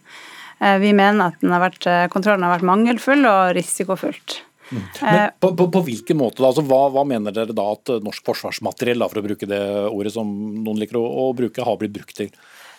Vi 0.62 0.94
mener 0.94 1.32
at 1.32 1.42
har 1.42 1.62
vært, 1.64 1.86
kontrollen 2.14 2.46
har 2.46 2.52
vært 2.54 2.68
mangelfull 2.70 3.26
og 3.26 3.56
risikofullt. 3.58 4.36
Mm. 4.72 4.84
Men 5.02 5.32
på, 5.40 5.50
på, 5.58 5.68
på, 5.74 5.82
hvilken 5.88 6.20
måte 6.20 6.40
da? 6.40 6.52
Altså, 6.52 6.64
hva, 6.70 6.86
hva, 6.94 7.04
mener 7.08 7.34
dere 7.36 7.56
da 7.56 7.66
at 7.74 7.92
norsk 8.06 8.24
forsvarsmateriell, 8.30 9.02
da, 9.04 9.10
for 9.12 9.20
å 9.20 9.26
bruke 9.26 9.50
det 9.50 9.62
ordet 9.90 10.14
som 10.16 10.30
noen 10.62 10.80
liker 10.80 11.00
å, 11.02 11.04
å 11.26 11.32
bruke, 11.36 11.66
har 11.66 11.80
blitt 11.82 11.96
brukt 11.98 12.16
til? 12.22 12.32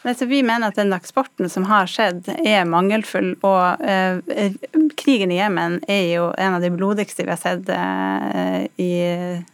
Nei, 0.02 0.14
vi 0.26 0.40
mener 0.42 0.72
at 0.72 0.78
den 0.80 0.90
eksporten 0.96 1.50
som 1.50 1.68
har 1.70 1.86
skjedd 1.90 2.26
er 2.32 2.64
mangelfull. 2.66 3.36
Og 3.46 3.84
eh, 3.86 4.56
krigen 4.98 5.30
i 5.30 5.38
Jemen 5.38 5.78
er 5.86 6.08
jo 6.08 6.24
en 6.34 6.56
av 6.56 6.64
de 6.64 6.72
blodigste 6.74 7.22
vi 7.22 7.30
har 7.30 7.38
sett 7.38 7.70
eh, 7.70 8.66
i 8.82 8.92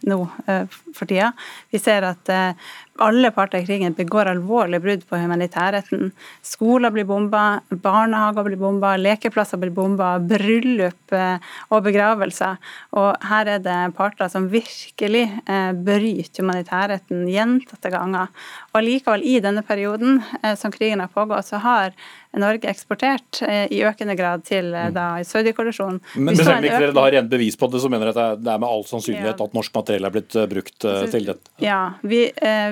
nå 0.09 0.19
eh, 0.49 0.79
for 0.95 1.05
tida. 1.05 1.31
Vi 1.69 1.81
ser 1.81 2.07
at 2.09 2.33
eh, 2.33 2.71
alle 3.03 3.31
parter 3.35 3.63
i 3.63 3.65
krigen 3.67 3.95
begår 3.97 4.29
alvorlige 4.31 4.83
brudd 4.83 5.05
på 5.09 5.19
humanitærretten. 5.21 6.11
Skoler 6.45 6.93
blir 6.93 7.07
bomba, 7.09 7.61
barnehager 7.69 8.45
blir 8.47 8.59
bomba, 8.59 8.95
lekeplasser 8.99 9.61
blir 9.61 9.73
bomba, 9.75 10.11
bryllup 10.19 11.15
eh, 11.15 11.51
og 11.69 11.83
begravelser. 11.87 12.59
Og 12.99 13.29
her 13.31 13.53
er 13.55 13.63
det 13.65 13.79
parter 13.97 14.31
som 14.31 14.49
virkelig 14.51 15.25
eh, 15.45 15.71
bryter 15.73 16.43
humanitærretten 16.43 17.27
gjentatte 17.29 17.93
ganger. 17.93 18.31
Og 18.73 18.85
likevel, 18.85 19.25
i 19.25 19.39
denne 19.43 19.65
perioden 19.65 20.21
eh, 20.43 20.55
som 20.59 20.73
krigen 20.73 21.03
har 21.03 21.13
pågått, 21.13 21.49
så 21.49 21.61
har 21.63 21.95
Norge 22.37 22.69
eksportert 22.69 23.39
eh, 23.41 23.65
i 23.73 23.79
økende 23.89 24.13
grad 24.17 24.43
til 24.45 24.69
eh, 24.77 24.91
da 24.93 25.17
Saudi-koalisjonen. 25.25 25.97
Men, 26.21 26.37
selv 26.37 26.59
om 26.59 26.67
ikke 26.67 26.81
dere 26.83 26.93
da 26.93 27.05
har 27.07 27.15
rent 27.17 27.31
bevis 27.31 27.57
på 27.57 27.69
det, 27.73 27.81
så 27.81 27.89
mener 27.89 28.11
dere 28.11 28.27
at 28.35 28.43
det 28.43 28.51
er 28.53 28.61
med 28.61 28.69
all 28.69 28.85
sannsynlighet 28.85 29.41
at 29.41 29.57
norsk 29.57 29.73
materiell 29.73 30.05
er 30.05 30.13
blitt 30.13 30.37
eh, 30.37 30.45
brukt 30.51 30.85
altså, 30.85 31.09
til 31.15 31.25
dette? 31.31 31.53
Ja, 31.63 31.79
vi, 32.05 32.21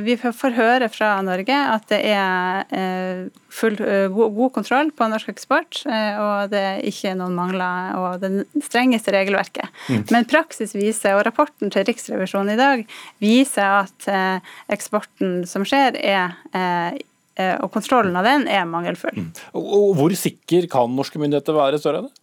vi, 0.05 0.18
får 0.22 0.53
høre 0.58 0.91
fra 0.93 1.16
Norge 1.26 1.58
at 1.74 1.89
det 1.89 1.99
er 2.05 3.26
full, 3.53 3.80
god, 4.14 4.36
god, 4.38 4.51
kontroll 4.60 4.93
på 4.93 5.10
norsk 5.10 5.32
eksport, 5.32 5.82
og 5.88 6.51
det 6.51 6.62
er 6.62 6.86
ikke 6.86 7.16
noen 7.18 7.36
mangler 7.38 7.97
og 7.97 8.22
det 8.22 8.32
strengeste 8.66 9.14
regelverket. 9.16 9.74
Mm. 9.89 10.05
Men 10.14 10.30
praksis 10.30 10.76
viser, 10.78 11.18
og 11.18 11.26
rapporten 11.26 11.74
til 11.74 11.88
Riksrevisjonen 11.88 12.53
i 12.53 12.60
dag 12.60 12.86
viser 13.24 13.82
at 13.82 14.10
eksporten 14.74 15.41
som 15.49 15.66
skjer, 15.68 15.97
er 15.97 16.99
og 17.38 17.72
kontrollen 17.74 18.16
av 18.18 18.26
den 18.26 18.48
er 18.50 18.64
mangelfull. 18.70 19.28
Mm. 19.28 19.34
Og 19.60 19.92
Hvor 19.98 20.16
sikker 20.18 20.70
kan 20.72 20.96
norske 20.96 21.22
myndigheter 21.22 21.56
være, 21.58 21.82
Søreide? 21.82 22.14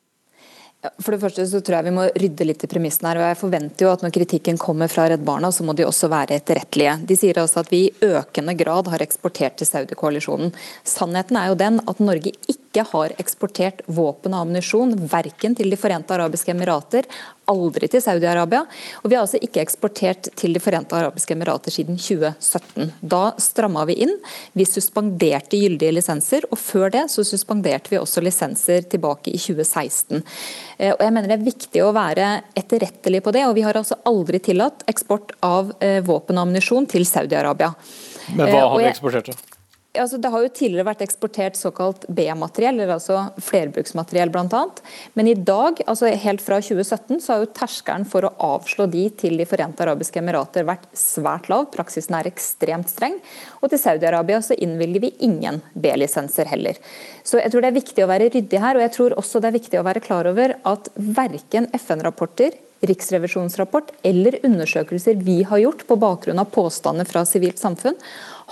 For 1.00 1.14
det 1.14 1.20
første 1.22 1.44
så 1.48 1.60
tror 1.64 1.78
jeg 1.78 1.86
vi 1.86 1.94
må 1.96 2.04
rydde 2.12 2.46
litt 2.46 2.64
i 2.66 2.68
premissene 2.68 3.10
her. 3.10 3.20
og 3.20 3.30
Jeg 3.30 3.40
forventer 3.40 3.86
jo 3.86 3.92
at 3.94 4.02
når 4.04 4.12
kritikken 4.12 4.58
kommer 4.60 4.90
fra 4.92 5.06
Redd 5.08 5.24
Barna, 5.24 5.48
så 5.52 5.64
må 5.64 5.72
de 5.76 5.86
også 5.86 6.10
være 6.12 6.36
etterrettelige. 6.36 6.98
De 7.08 7.16
sier 7.16 7.40
altså 7.40 7.62
at 7.62 7.70
vi 7.72 7.86
i 7.86 8.10
økende 8.10 8.56
grad 8.58 8.90
har 8.92 9.04
eksportert 9.04 9.56
til 9.60 9.70
Saudi-koalisjonen. 9.70 10.52
Sannheten 10.84 11.40
er 11.40 11.50
jo 11.50 11.60
den 11.60 11.80
at 11.88 12.02
Norge 12.04 12.34
ikke 12.50 12.84
har 12.90 13.14
eksportert 13.22 13.80
våpen 13.86 14.34
og 14.34 14.44
ammunisjon, 14.44 14.96
verken 15.08 15.56
til 15.56 15.72
De 15.72 15.80
forente 15.80 16.12
arabiske 16.12 16.52
emirater, 16.52 17.08
aldri 17.50 17.88
til 17.90 18.02
Saudi-Arabia. 18.04 18.64
Og 19.02 19.10
vi 19.10 19.16
har 19.16 19.24
altså 19.24 19.40
ikke 19.42 19.62
eksportert 19.62 20.30
til 20.38 20.54
De 20.54 20.62
forente 20.62 20.96
arabiske 20.96 21.34
emirater 21.34 21.74
siden 21.74 21.98
2017. 22.00 22.92
Da 23.00 23.22
stramma 23.42 23.84
vi 23.88 23.98
inn. 24.06 24.14
Vi 24.54 24.66
suspenderte 24.68 25.58
gyldige 25.58 25.94
lisenser, 25.96 26.46
og 26.50 26.60
før 26.60 26.92
det 26.94 27.06
så 27.12 27.24
suspenderte 27.26 27.92
vi 27.92 28.00
også 28.00 28.22
lisenser 28.24 28.86
tilbake 28.90 29.32
i 29.34 29.40
2016. 29.40 30.22
Eh, 30.78 30.92
og 30.94 31.02
jeg 31.02 31.14
mener 31.16 31.28
Det 31.28 31.38
er 31.38 31.48
viktig 31.48 31.84
å 31.84 31.92
være 31.96 32.30
etterrettelig 32.56 33.22
på 33.24 33.34
det, 33.34 33.46
og 33.48 33.56
vi 33.58 33.66
har 33.66 33.76
altså 33.76 33.98
aldri 34.06 34.40
tillatt 34.44 34.86
eksport 34.90 35.34
av 35.42 35.74
eh, 35.80 36.00
våpen 36.04 36.38
og 36.38 36.48
ammunisjon 36.48 36.88
til 36.90 37.06
Saudi-Arabia. 37.08 37.74
Men 38.34 38.48
hva 38.48 38.54
eh, 38.54 38.68
har 38.68 38.80
vi 38.80 38.88
eksportert 38.92 39.32
til? 39.32 39.53
Altså, 39.94 40.18
det 40.18 40.30
har 40.32 40.42
jo 40.42 40.50
tidligere 40.50 40.88
vært 40.88 41.02
eksportert 41.04 41.58
såkalt 41.58 42.02
B-materiell, 42.10 42.80
eller 42.80 42.96
altså 42.96 43.28
flerbruksmateriell 43.46 44.32
bl.a. 44.34 44.62
Men 45.14 45.30
i 45.30 45.36
dag, 45.38 45.78
altså 45.86 46.10
helt 46.10 46.42
fra 46.42 46.58
2017, 46.58 47.20
så 47.22 47.32
har 47.32 47.44
jo 47.44 47.52
terskelen 47.54 48.06
for 48.10 48.26
å 48.26 48.32
avslå 48.42 48.88
de 48.90 49.04
til 49.22 49.38
De 49.38 49.46
forente 49.46 49.86
arabiske 49.86 50.18
emirater 50.18 50.66
vært 50.66 50.88
svært 50.98 51.46
lav. 51.52 51.68
Praksisen 51.74 52.18
er 52.18 52.30
ekstremt 52.30 52.90
streng. 52.90 53.20
Og 53.62 53.70
til 53.70 53.82
Saudi-Arabia 53.84 54.42
så 54.42 54.58
innvilger 54.58 55.06
vi 55.06 55.14
ingen 55.28 55.62
B-lisenser 55.78 56.50
heller. 56.50 56.82
Så 57.22 57.38
jeg 57.38 57.54
tror 57.54 57.62
det 57.62 57.70
er 57.70 57.78
viktig 57.78 58.04
å 58.04 58.10
være 58.10 58.30
ryddig 58.34 58.66
her, 58.66 58.74
og 58.74 58.86
jeg 58.88 58.96
tror 58.98 59.18
også 59.20 59.40
det 59.40 59.52
er 59.52 59.58
viktig 59.60 59.78
å 59.78 59.86
være 59.86 60.02
klar 60.02 60.30
over 60.30 60.58
at 60.74 60.90
verken 60.98 61.70
FN-rapporter 61.78 62.58
Riksrevisjonens 62.84 63.56
rapport 63.58 63.90
eller 64.04 64.38
undersøkelser 64.44 65.16
vi 65.24 65.42
har 65.48 65.62
gjort 65.62 65.86
på 65.88 65.96
bakgrunn 66.00 66.40
av 66.42 66.50
påstander 66.52 67.08
fra 67.08 67.24
sivilt 67.28 67.60
samfunn, 67.60 67.96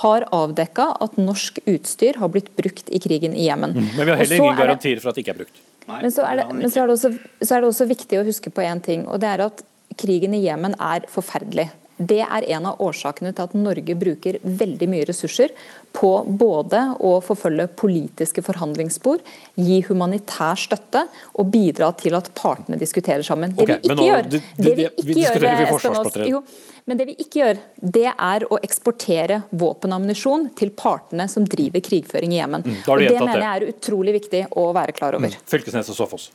har 0.00 0.24
avdekka 0.32 0.88
at 1.04 1.18
norsk 1.20 1.60
utstyr 1.68 2.16
har 2.22 2.32
blitt 2.32 2.48
brukt 2.56 2.88
i 2.88 3.00
krigen 3.02 3.36
i 3.36 3.46
Jemen. 3.48 3.76
Mm, 3.76 3.90
men 3.96 4.06
vi 4.06 4.10
har 4.10 4.22
heller 4.22 4.40
ingen 4.40 4.56
garantier 4.56 5.02
for 5.02 5.12
at 5.12 5.18
det 5.18 5.26
ikke 5.26 5.34
er 5.34 5.42
brukt. 5.42 5.60
men, 5.90 6.12
så 6.14 6.24
er, 6.24 6.40
det, 6.40 6.48
men 6.56 6.70
så, 6.70 6.82
er 6.82 6.94
også, 6.94 7.12
så 7.42 7.54
er 7.54 7.62
det 7.62 7.68
også 7.68 7.88
viktig 7.90 8.20
å 8.20 8.24
huske 8.26 8.52
på 8.54 8.64
én 8.64 8.80
ting, 8.84 9.04
og 9.06 9.20
det 9.22 9.30
er 9.34 9.46
at 9.50 9.64
krigen 10.00 10.34
i 10.36 10.44
Jemen 10.46 10.76
er 10.80 11.04
forferdelig. 11.12 11.68
Det 11.96 12.20
er 12.24 12.46
en 12.56 12.66
av 12.70 12.80
årsakene 12.82 13.32
til 13.36 13.44
at 13.44 13.54
Norge 13.58 13.94
bruker 13.98 14.38
veldig 14.42 14.88
mye 14.90 15.06
ressurser 15.08 15.52
på 15.92 16.10
både 16.26 16.80
å 17.04 17.12
forfølge 17.24 17.68
politiske 17.78 18.42
forhandlingsspor, 18.44 19.20
gi 19.60 19.80
humanitær 19.88 20.58
støtte 20.58 21.04
og 21.36 21.50
bidra 21.52 21.92
til 22.00 22.16
at 22.18 22.30
partene 22.38 22.78
diskuterer 22.80 23.24
sammen. 23.26 23.54
Det 23.56 23.68
vi 23.68 23.78
ikke 23.90 24.08
gjør, 24.08 24.30
det, 24.32 24.42
det, 24.56 24.76
vi 24.78 24.86
ikke 24.88 25.06
vi 25.12 25.26
gjør 25.26 26.30
jo, 26.30 26.42
men 26.88 26.98
det 26.98 27.08
vi 27.12 27.16
ikke 27.22 27.42
gjør, 27.42 27.60
det 27.98 28.08
er 28.10 28.46
å 28.48 28.58
eksportere 28.64 29.42
våpen 29.50 29.92
og 29.92 30.00
ammunisjon 30.00 30.48
til 30.58 30.72
partene 30.74 31.28
som 31.30 31.44
driver 31.46 31.84
krigføring 31.84 32.34
i 32.34 32.40
Jemen. 32.40 32.64
Mm, 32.66 32.80
og 32.86 33.04
det 33.04 33.18
mener 33.20 33.44
jeg 33.44 33.52
er 33.52 33.68
utrolig 33.74 34.16
viktig 34.18 34.46
å 34.58 34.70
være 34.74 34.96
klar 34.96 35.18
over. 35.18 35.30
Mm, 35.30 35.46
Fylkesnes 35.52 35.92
og 35.92 36.00
Såfoss. 36.00 36.32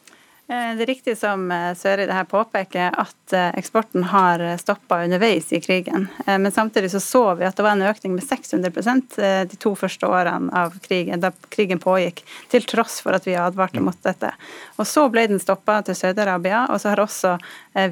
Eh, 0.50 0.76
det 0.78 0.86
er 0.86 0.88
riktig 0.88 1.18
som 1.20 1.50
eh, 1.52 1.74
Søreide 1.76 2.16
her 2.16 2.28
påpeker, 2.30 2.94
at 2.96 3.34
eh, 3.36 3.50
eksporten 3.60 4.06
har 4.14 4.40
stoppa 4.62 5.02
underveis 5.04 5.52
i 5.52 5.60
krigen. 5.60 6.06
Men 6.26 6.52
samtidig 6.56 6.92
så, 6.94 7.02
så 7.04 7.24
vi 7.36 7.44
at 7.44 7.58
det 7.58 7.66
var 7.66 7.76
en 7.76 7.84
økning 7.84 8.14
med 8.16 8.24
600% 8.24 9.18
de 9.52 9.60
to 9.60 9.74
første 9.76 10.08
årene 10.08 10.48
av 10.56 10.78
krigen, 10.86 11.20
da 11.20 11.34
krigen 11.52 11.82
pågikk, 11.84 12.24
til 12.52 12.64
tross 12.70 13.02
for 13.04 13.18
at 13.18 13.28
vi 13.28 13.36
advarte 13.36 13.84
mot 13.84 14.00
dette. 14.08 14.32
Og 14.78 14.88
Så 14.88 15.08
ble 15.12 15.26
den 15.28 15.44
stoppa 15.44 15.82
til 15.84 15.98
Saudi-Arabia, 16.00 16.66
og 16.72 16.80
så 16.80 16.94
har 16.94 17.04
også 17.04 17.36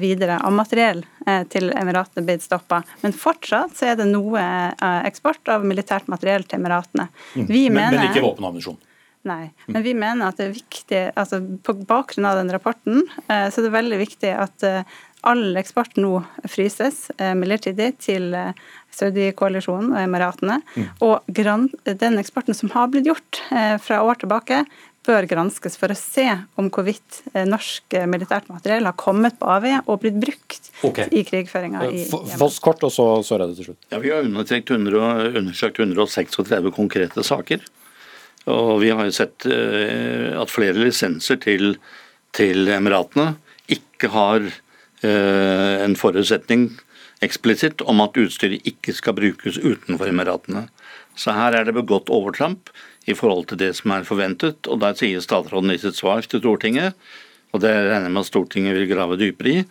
videre 0.00 0.38
av 0.40 0.54
materiell 0.54 1.04
til 1.52 1.70
Emiratene 1.76 2.24
blitt 2.26 2.44
stoppa. 2.46 2.80
Men 3.02 3.14
fortsatt 3.16 3.76
så 3.76 3.92
er 3.92 4.00
det 4.00 4.08
noe 4.08 4.42
eksport 5.06 5.52
av 5.52 5.64
militært 5.66 6.08
materiell 6.12 6.46
til 6.46 6.60
Emiratene. 6.60 7.08
Mm. 7.34 7.46
men, 7.46 7.72
mener, 7.80 7.98
men 8.00 8.10
ikke 8.10 8.24
våpenammunisjon? 8.24 8.80
Nei, 9.26 9.50
men 9.66 9.82
vi 9.82 9.96
mener 9.98 10.30
at 10.30 10.38
det 10.38 10.48
er 10.48 10.56
viktig, 10.56 11.02
altså 11.18 11.40
på 11.66 11.74
bakgrunn 11.88 12.28
av 12.28 12.38
den 12.40 12.52
rapporten, 12.54 13.04
så 13.26 13.56
så 13.56 13.62
er 13.62 13.66
det 13.66 13.74
veldig 13.74 13.98
viktig 14.00 14.32
at 14.36 14.64
eh, 14.68 14.96
all 15.26 15.56
eksport 15.58 15.96
nå 15.98 16.20
fryses 16.46 17.06
eh, 17.16 17.32
midlertidig 17.38 17.94
til 18.04 18.34
Saudi-koalisjonen 18.94 19.94
og 19.94 20.02
Emiratene. 20.02 20.60
Mm. 20.76 20.90
Og 21.06 21.40
den 22.04 22.20
eksporten 22.20 22.56
som 22.56 22.70
har 22.76 22.90
blitt 22.92 23.08
gjort 23.08 23.40
fra 23.82 24.02
år 24.04 24.20
tilbake, 24.22 24.62
bør 25.06 25.26
granskes 25.30 25.76
for 25.78 25.92
å 25.92 25.96
se 25.98 26.26
om 26.58 26.68
hvorvidt 26.72 27.20
norsk 27.48 27.96
militært 28.10 28.48
materiell 28.50 28.88
har 28.88 28.96
kommet 28.98 29.38
på 29.40 29.48
avveie 29.50 29.80
og 29.86 30.00
blitt 30.02 30.18
brukt 30.22 30.70
okay. 30.86 31.08
i 31.14 31.22
krigføringa 31.26 31.84
i 31.88 32.04
Foss 32.10 32.58
kort, 32.62 32.82
og 32.86 32.92
så 32.94 33.06
Søreide 33.26 33.56
til 33.58 33.70
slutt. 33.70 33.80
Ja, 33.92 34.00
Vi 34.02 34.12
har 34.12 34.26
undersøkt 34.26 35.80
136 35.80 36.74
konkrete 36.74 37.26
saker. 37.26 37.64
Og 38.52 38.78
vi 38.82 38.92
har 38.94 39.08
jo 39.08 39.14
sett 39.14 39.46
eh, 39.50 40.30
at 40.38 40.52
flere 40.52 40.78
lisenser 40.78 41.40
til, 41.42 41.76
til 42.36 42.68
Emiratene 42.70 43.34
ikke 43.72 44.10
har 44.14 44.44
eh, 44.46 45.74
en 45.82 45.96
forutsetning 45.98 46.68
eksplisitt 47.24 47.82
om 47.88 48.02
at 48.04 48.18
utstyret 48.20 48.66
ikke 48.68 48.94
skal 48.94 49.16
brukes 49.18 49.58
utenfor 49.58 50.12
Emiratene. 50.12 50.66
Så 51.16 51.32
her 51.34 51.56
er 51.56 51.66
det 51.66 51.74
begått 51.74 52.12
overtramp 52.12 52.70
i 53.08 53.16
forhold 53.16 53.48
til 53.50 53.60
det 53.62 53.72
som 53.78 53.94
er 53.96 54.06
forventet. 54.06 54.68
Og 54.68 54.80
der 54.82 54.96
sier 54.98 55.24
statsråden 55.24 55.72
i 55.72 55.80
sitt 55.80 55.98
svar 55.98 56.22
til 56.26 56.42
Stortinget, 56.42 56.94
og 57.54 57.62
det 57.64 57.72
regner 57.72 58.10
jeg 58.10 58.14
med 58.14 58.22
at 58.22 58.30
Stortinget 58.30 58.76
vil 58.76 58.90
grave 58.90 59.18
dypere 59.18 59.52
i, 59.54 59.66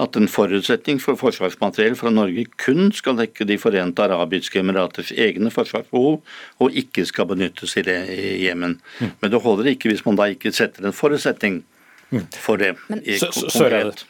at 0.00 0.16
en 0.16 0.28
forutsetning 0.30 1.00
for 1.02 1.18
forsvarsmateriell 1.20 1.96
fra 1.98 2.12
Norge 2.12 2.46
kun 2.60 2.90
skal 2.96 3.18
dekke 3.20 3.46
De 3.48 3.58
forente 3.60 4.04
arabiske 4.04 4.60
emiraters 4.62 5.12
egne 5.12 5.52
forsvarsbehov, 5.52 6.20
og 6.60 6.78
ikke 6.82 7.04
skal 7.08 7.28
benyttes 7.30 7.76
i 7.76 7.84
det 7.86 7.98
i 8.14 8.46
Jemen. 8.46 8.78
Mm. 9.00 9.12
Men 9.20 9.34
det 9.34 9.42
holder 9.44 9.72
ikke 9.74 9.92
hvis 9.92 10.04
man 10.06 10.18
da 10.20 10.30
ikke 10.32 10.52
setter 10.56 10.86
en 10.86 10.96
forutsetning 10.96 11.62
mm. 12.10 12.26
for 12.36 12.60
det. 12.60 12.74
Men, 12.88 13.04
konkret. 13.04 14.06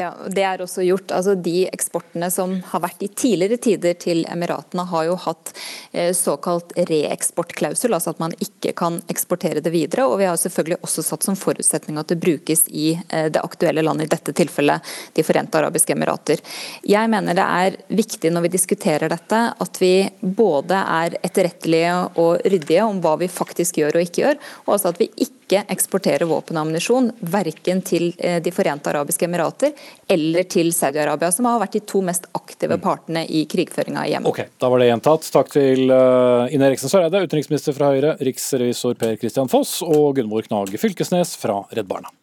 Ja, 0.00 0.14
Det 0.26 0.42
er 0.42 0.62
også 0.64 0.80
gjort. 0.80 1.12
Altså, 1.12 1.34
de 1.34 1.66
eksportene 1.68 2.30
som 2.32 2.54
har 2.70 2.80
vært 2.80 3.02
i 3.04 3.08
tidligere 3.12 3.58
tider 3.60 3.96
til 4.00 4.22
Emiratene, 4.32 4.86
har 4.88 5.04
jo 5.10 5.16
hatt 5.26 5.50
eh, 5.92 6.14
såkalt 6.16 6.72
reeksportklausul, 6.88 7.92
altså 7.92 8.14
at 8.14 8.22
man 8.22 8.32
ikke 8.40 8.72
kan 8.78 9.00
eksportere 9.12 9.60
det 9.60 9.72
videre. 9.74 10.06
Og 10.08 10.16
vi 10.22 10.28
har 10.30 10.40
selvfølgelig 10.40 10.78
også 10.80 11.04
satt 11.04 11.26
som 11.26 11.36
forutsetning 11.36 12.00
at 12.00 12.08
det 12.08 12.20
brukes 12.22 12.64
i 12.72 12.94
eh, 12.96 13.28
det 13.28 13.42
aktuelle 13.44 13.84
landet, 13.84 14.08
i 14.08 14.14
dette 14.14 14.32
tilfellet 14.40 14.88
De 15.18 15.24
forente 15.26 15.60
arabiske 15.60 15.92
emirater. 15.92 16.40
Jeg 16.88 17.12
mener 17.12 17.36
det 17.36 17.44
er 17.44 17.76
viktig 17.92 18.32
når 18.32 18.46
vi 18.46 18.52
diskuterer 18.56 19.12
dette, 19.12 19.42
at 19.52 19.82
vi 19.82 19.92
både 20.22 20.80
er 20.80 21.18
etterrettelige 21.20 21.92
og 22.22 22.40
ryddige 22.48 22.88
om 22.88 23.04
hva 23.04 23.18
vi 23.20 23.28
faktisk 23.28 23.82
gjør 23.82 24.00
og 24.00 24.08
ikke 24.08 24.24
gjør, 24.24 24.40
og 24.64 24.74
altså 24.78 24.94
at 24.94 25.04
vi 25.04 25.10
ikke 25.12 25.39
ikke 25.50 25.64
eksportere 25.74 26.26
våpen 26.30 26.58
og 26.58 26.66
ammunisjon, 26.66 27.10
verken 27.32 27.82
til 27.86 28.12
eh, 28.18 28.38
De 28.42 28.52
forente 28.54 28.90
arabiske 28.90 29.26
emirater 29.26 29.74
eller 30.10 30.46
til 30.50 30.70
Saudi-Arabia, 30.74 31.32
som 31.34 31.48
har 31.50 31.60
vært 31.62 31.78
de 31.78 31.82
to 31.90 32.02
mest 32.06 32.28
aktive 32.38 32.78
mm. 32.78 32.84
partene 32.84 33.24
i 33.26 33.44
krigføringa 33.50 34.06
i 34.06 34.14
Jemen. 34.14 34.30
Ok, 34.30 34.44
Da 34.60 34.70
var 34.70 34.82
det 34.82 34.90
gjentatt. 34.90 35.26
Takk 35.34 35.52
til 35.56 35.90
eh, 35.90 36.54
Ine 36.54 36.70
Eriksen 36.70 36.92
Søreide, 36.92 37.24
utenriksminister 37.26 37.76
fra 37.76 37.90
Høyre, 37.94 38.16
riksrevisor 38.22 38.96
Per 39.00 39.18
Christian 39.20 39.50
Foss 39.50 39.80
og 39.86 40.16
Gunvor 40.18 40.46
Knag 40.46 40.78
Fylkesnes 40.80 41.36
fra 41.40 41.62
Redd 41.74 41.90
Barna. 41.90 42.14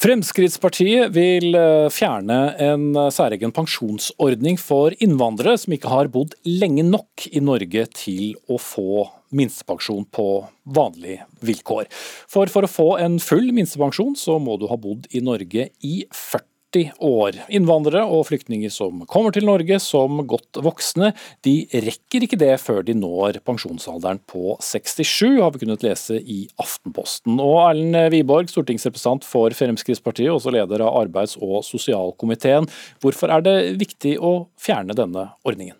Fremskrittspartiet 0.00 1.10
vil 1.12 1.52
eh, 1.52 1.90
fjerne 1.92 2.36
en 2.64 2.84
eh, 2.96 3.10
særegen 3.12 3.52
pensjonsordning 3.52 4.56
for 4.56 4.94
innvandrere 4.96 5.58
som 5.60 5.74
ikke 5.76 5.90
har 5.92 6.08
bodd 6.08 6.32
lenge 6.48 6.86
nok 6.88 7.26
i 7.28 7.42
Norge 7.44 7.84
til 7.98 8.30
å 8.48 8.56
få 8.56 9.04
minstepensjon 9.36 10.06
på 10.08 10.24
vanlige 10.72 11.26
vilkår. 11.44 11.90
For 12.32 12.48
for 12.48 12.64
å 12.64 12.72
få 12.72 12.88
en 13.04 13.20
full 13.20 13.52
minstepensjon, 13.52 14.16
så 14.16 14.38
må 14.40 14.56
du 14.56 14.70
ha 14.70 14.80
bodd 14.80 15.04
i 15.12 15.20
Norge 15.20 15.68
i 15.84 15.98
40 16.08 16.49
40 16.72 16.92
år. 16.98 17.32
Innvandrere 17.50 18.04
og 18.06 18.26
flyktninger 18.28 18.70
som 18.70 19.02
kommer 19.10 19.32
til 19.34 19.46
Norge 19.46 19.78
som 19.80 20.22
godt 20.26 20.60
voksne, 20.62 21.12
de 21.44 21.66
rekker 21.72 22.24
ikke 22.24 22.38
det 22.38 22.60
før 22.60 22.82
de 22.86 22.94
når 22.94 23.40
pensjonsalderen 23.44 24.20
på 24.30 24.56
67, 24.60 25.40
har 25.40 25.50
vi 25.52 25.64
kunnet 25.64 25.82
lese 25.82 26.20
i 26.20 26.48
Aftenposten. 26.60 27.38
Og 27.40 27.58
Erlend 27.70 28.14
Wiborg, 28.14 28.50
stortingsrepresentant 28.50 29.26
for 29.26 29.50
Fremskrittspartiet, 29.50 30.30
også 30.32 30.52
leder 30.54 30.84
av 30.86 31.02
arbeids- 31.04 31.38
og 31.40 31.64
sosialkomiteen. 31.66 32.68
Hvorfor 33.02 33.30
er 33.30 33.44
det 33.44 33.56
viktig 33.80 34.18
å 34.18 34.48
fjerne 34.60 34.96
denne 34.96 35.30
ordningen? 35.44 35.78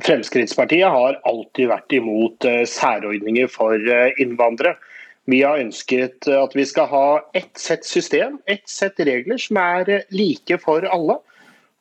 Fremskrittspartiet 0.00 0.88
har 0.88 1.18
alltid 1.28 1.68
vært 1.68 1.92
imot 1.92 2.46
eh, 2.48 2.62
særordninger 2.64 3.50
for 3.52 3.76
eh, 3.76 4.14
innvandrere. 4.22 4.78
Vi 5.30 5.42
har 5.46 5.60
ønsket 5.62 6.26
at 6.34 6.54
vi 6.58 6.64
skal 6.66 6.88
ha 6.90 7.06
ett 7.38 7.58
sett 7.58 7.84
system, 7.86 8.40
ett 8.50 8.68
sett 8.68 8.98
regler 8.98 9.38
som 9.38 9.60
er 9.62 10.02
like 10.10 10.58
for 10.58 10.82
alle. 10.90 11.20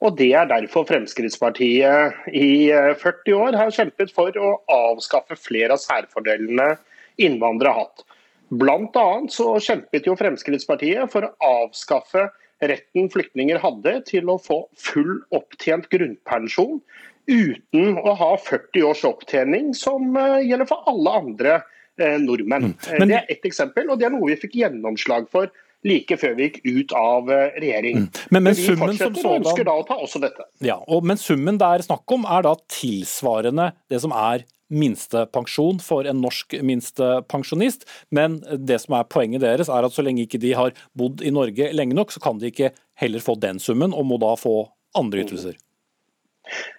Og 0.01 0.17
Det 0.17 0.31
er 0.33 0.49
derfor 0.49 0.85
Fremskrittspartiet 0.89 2.29
i 2.33 2.69
40 3.01 3.33
år 3.37 3.57
har 3.57 3.73
kjempet 3.73 4.13
for 4.13 4.37
å 4.37 4.53
avskaffe 4.69 5.37
flere 5.37 5.73
av 5.77 5.81
særfordelene 5.81 6.75
innvandrere 7.21 7.73
har 7.73 7.85
hatt. 7.85 8.05
Bl.a. 8.51 9.09
så 9.29 9.55
kjempet 9.61 10.09
jo 10.09 10.17
Fremskrittspartiet 10.19 11.09
for 11.13 11.25
å 11.25 11.33
avskaffe 11.65 12.27
retten 12.61 13.09
flyktninger 13.09 13.61
hadde 13.61 13.99
til 14.09 14.29
å 14.29 14.37
få 14.41 14.63
full 14.77 15.21
opptjent 15.33 15.87
grunnpensjon 15.93 16.81
uten 17.29 17.97
å 18.01 18.15
ha 18.17 18.31
40 18.37 18.85
års 18.89 19.05
opptjening, 19.07 19.73
som 19.77 20.17
eh, 20.17 20.41
gjelder 20.49 20.69
for 20.69 20.89
alle 20.89 21.13
andre 21.21 21.61
Eh, 21.61 21.80
nordmenn. 21.99 22.71
Mm. 22.71 22.77
Eh, 22.87 22.99
Men, 22.99 23.11
det 23.11 23.19
er 23.19 23.35
ett 23.35 23.45
eksempel, 23.45 23.89
og 23.89 23.99
det 23.99 24.07
er 24.07 24.15
noe 24.15 24.31
vi 24.31 24.39
fikk 24.39 24.57
gjennomslag 24.61 25.27
for 25.31 25.51
like 25.87 26.13
før 26.21 26.35
vi 26.37 26.47
gikk 26.47 26.59
ut 26.63 26.95
av 26.97 27.29
eh, 27.33 27.59
regjering. 27.61 28.05
Mm. 28.05 28.07
Men, 28.29 28.43
men, 28.47 28.57
vi 28.57 28.69
fortsetter 28.69 29.27
og 29.27 29.37
ønsker 29.41 29.67
da 29.67 29.75
å 29.81 29.85
ta 29.87 29.97
også 30.01 30.21
dette. 30.23 30.47
Ja, 30.65 30.79
og, 30.87 31.05
Men 31.07 31.19
summen 31.21 31.59
det 31.61 31.67
er 31.67 31.85
snakk 31.85 32.15
om 32.15 32.27
er 32.29 32.45
da 32.47 32.55
tilsvarende 32.71 33.71
det 33.91 34.01
som 34.03 34.13
er 34.15 34.45
minstepensjon 34.71 35.81
for 35.83 36.07
en 36.07 36.21
norsk 36.23 36.55
minstepensjonist. 36.63 37.83
Men 38.15 38.39
det 38.55 38.79
som 38.85 38.95
er 38.95 39.09
poenget 39.11 39.43
deres 39.43 39.71
er 39.71 39.83
at 39.83 39.95
så 39.95 40.05
lenge 40.05 40.23
ikke 40.23 40.39
de 40.41 40.53
har 40.55 40.77
bodd 40.97 41.25
i 41.25 41.33
Norge 41.33 41.73
lenge 41.75 41.97
nok, 41.97 42.13
så 42.13 42.23
kan 42.23 42.39
de 42.39 42.53
ikke 42.53 42.71
heller 43.01 43.23
få 43.23 43.35
den 43.41 43.59
summen, 43.59 43.91
og 43.91 44.07
må 44.07 44.21
da 44.21 44.31
få 44.39 44.61
andre 44.95 45.25
ytelser. 45.25 45.59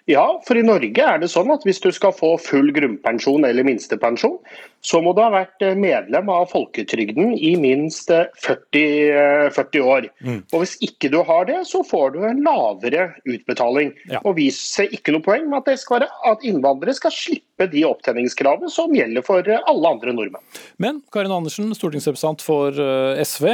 Ja, 0.09 0.25
for 0.43 0.59
i 0.59 0.65
Norge 0.65 1.05
er 1.07 1.21
det 1.21 1.31
sånn 1.31 1.51
at 1.53 1.63
hvis 1.63 1.79
du 1.83 1.89
skal 1.95 2.11
få 2.15 2.33
full 2.41 2.73
grunnpensjon 2.75 3.45
eller 3.47 3.63
minstepensjon, 3.67 4.39
så 4.83 4.99
må 4.99 5.13
du 5.15 5.21
ha 5.23 5.29
vært 5.31 5.63
eh, 5.63 5.77
medlem 5.79 6.27
av 6.31 6.49
folketrygden 6.51 7.31
i 7.39 7.53
minst 7.59 8.11
40, 8.11 8.81
eh, 8.83 9.45
40 9.55 9.79
eh, 9.79 9.87
år. 9.95 10.09
Mm. 10.19 10.41
Og 10.51 10.63
Hvis 10.65 10.75
ikke 10.83 11.11
du 11.13 11.21
har 11.23 11.47
det, 11.47 11.61
så 11.69 11.85
får 11.87 12.17
du 12.17 12.19
en 12.27 12.43
lavere 12.43 13.13
utbetaling. 13.23 13.93
Ja. 14.11 14.19
Og 14.27 14.35
Vi 14.41 14.49
ser 14.51 14.91
ikke 14.91 15.15
noe 15.15 15.23
poeng 15.23 15.47
med 15.47 15.63
at, 15.63 15.87
være, 15.87 16.09
at, 16.27 16.43
innvandrere 16.43 16.97
skal 16.97 17.15
slippe 17.15 17.69
de 17.71 17.85
opptjeningskravene 17.87 18.67
som 18.73 18.91
gjelder 18.91 19.23
for 19.23 19.47
alle 19.47 19.93
andre 19.95 20.15
nordmenn. 20.17 20.43
Men 20.83 20.99
Karin 21.13 21.31
Andersen, 21.31 21.71
stortingsrepresentant 21.77 22.43
for 22.43 22.75
SV 23.23 23.45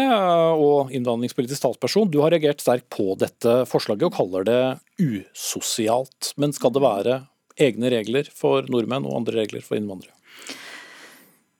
og 0.55 0.93
innvandringspolitisk 0.95 1.61
talsperson, 1.61 2.09
du 2.09 2.21
har 2.23 2.33
reagert 2.33 2.63
sterkt 2.63 2.87
på 2.95 3.11
dette 3.19 3.59
forslaget 3.69 4.07
og 4.07 4.15
kaller 4.15 4.47
det 4.47 4.61
usosialt. 4.99 6.31
Men 6.39 6.55
skal 6.55 6.73
det 6.75 6.83
være 6.83 7.19
egne 7.59 7.91
regler 7.91 8.29
for 8.35 8.67
nordmenn 8.71 9.07
og 9.07 9.21
andre 9.21 9.41
regler 9.41 9.63
for 9.65 9.79
innvandrere? 9.79 10.15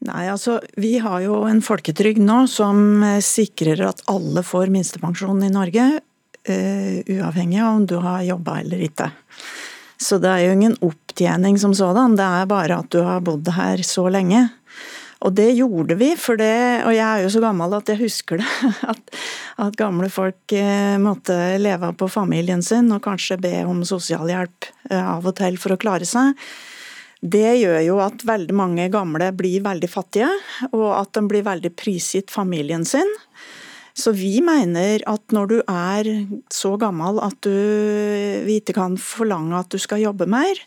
Nei, 0.08 0.30
altså 0.32 0.62
Vi 0.80 0.94
har 1.04 1.20
jo 1.26 1.42
en 1.50 1.60
folketrygd 1.64 2.22
nå 2.24 2.46
som 2.48 3.04
eh, 3.04 3.20
sikrer 3.24 3.82
at 3.90 4.06
alle 4.12 4.46
får 4.48 4.72
minstepensjon 4.72 5.44
i 5.44 5.52
Norge. 5.52 5.90
Uh, 6.50 7.04
uavhengig 7.12 7.60
av 7.60 7.76
om 7.76 7.84
du 7.86 7.98
har 8.00 8.24
jobba 8.24 8.62
eller 8.62 8.80
ikke. 8.88 9.10
Så 10.00 10.18
det 10.24 10.30
er 10.32 10.46
jo 10.46 10.54
ingen 10.56 10.78
opptjening 10.88 11.60
som 11.60 11.74
sådan, 11.76 12.16
det 12.16 12.24
er 12.24 12.48
bare 12.50 12.78
at 12.80 12.88
du 12.96 13.02
har 13.04 13.20
bodd 13.22 13.52
her 13.54 13.84
så 13.86 14.08
lenge. 14.10 14.46
Og 15.20 15.34
det 15.36 15.50
gjorde 15.58 15.98
vi, 16.00 16.14
for 16.16 16.40
det, 16.40 16.86
og 16.88 16.94
jeg 16.96 17.04
er 17.04 17.26
jo 17.26 17.32
så 17.34 17.42
gammel 17.44 17.74
at 17.76 17.90
jeg 17.92 18.00
husker 18.00 18.40
det, 18.40 18.50
at, 18.94 19.16
at 19.66 19.78
gamle 19.80 20.08
folk 20.14 20.56
eh, 20.56 20.96
måtte 21.02 21.36
leve 21.60 21.92
på 22.00 22.08
familien 22.12 22.64
sin 22.64 22.88
og 22.96 23.04
kanskje 23.04 23.40
be 23.44 23.54
om 23.68 23.84
sosialhjelp 23.88 24.70
eh, 24.92 25.04
av 25.04 25.28
og 25.28 25.36
til 25.42 25.60
for 25.60 25.76
å 25.76 25.80
klare 25.82 26.08
seg. 26.08 26.40
Det 27.20 27.58
gjør 27.60 27.82
jo 27.84 27.98
at 28.00 28.24
veldig 28.24 28.56
mange 28.56 28.86
gamle 28.94 29.34
blir 29.36 29.66
veldig 29.66 29.90
fattige, 29.92 30.30
og 30.72 30.88
at 31.02 31.12
de 31.18 31.26
blir 31.28 31.44
veldig 31.44 31.74
prisgitt 31.76 32.32
familien 32.32 32.88
sin. 32.88 33.10
Så 34.00 34.14
vi 34.16 34.38
mener 34.40 35.04
at 35.10 35.34
når 35.36 35.50
du 35.52 35.58
er 35.68 36.08
så 36.54 36.78
gammel 36.80 37.20
at 37.20 37.36
du, 37.44 37.52
vi 38.46 38.62
ikke 38.62 38.78
kan 38.78 38.96
forlange 39.02 39.58
at 39.60 39.74
du 39.74 39.82
skal 39.82 40.00
jobbe 40.06 40.30
mer, 40.32 40.62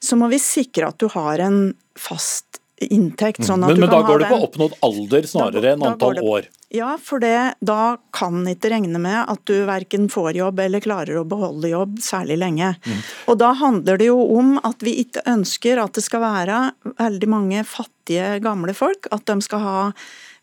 så 0.00 0.16
må 0.16 0.30
vi 0.32 0.40
sikre 0.40 0.88
at 0.88 0.96
du 0.96 1.10
har 1.12 1.44
en 1.44 1.74
fast 1.98 2.57
inntekt. 2.80 3.44
sånn 3.44 3.60
men, 3.60 3.80
men 3.80 3.90
da 3.90 4.02
går 4.06 4.22
det 4.22 4.30
på 4.30 4.38
oppnådd 4.46 4.78
alder 4.86 5.28
snarere 5.28 5.72
enn 5.74 5.82
da 5.82 5.90
går 5.90 5.96
antall 5.96 6.14
det- 6.14 6.22
år? 6.22 6.48
Ja, 6.70 6.98
for 7.00 7.18
det, 7.18 7.54
da 7.64 7.96
kan 8.12 8.42
ikke 8.44 8.68
regne 8.68 9.00
med 9.00 9.24
at 9.32 9.40
du 9.48 9.64
verken 9.64 10.08
får 10.12 10.36
jobb 10.36 10.58
eller 10.60 10.84
klarer 10.84 11.16
å 11.16 11.24
beholde 11.24 11.70
jobb 11.70 11.96
særlig 12.04 12.36
lenge. 12.42 12.74
Mm. 12.84 12.98
Og 13.32 13.38
da 13.40 13.54
handler 13.56 13.96
det 13.96 14.10
jo 14.10 14.18
om 14.36 14.58
at 14.62 14.84
vi 14.84 14.98
ikke 15.00 15.24
ønsker 15.24 15.80
at 15.80 15.96
det 15.96 16.04
skal 16.04 16.20
være 16.20 16.58
veldig 17.00 17.28
mange 17.32 17.64
fattige 17.64 18.36
gamle 18.44 18.76
folk. 18.76 19.08
At 19.10 19.24
de 19.24 19.40
skal 19.40 19.64
ha 19.64 19.80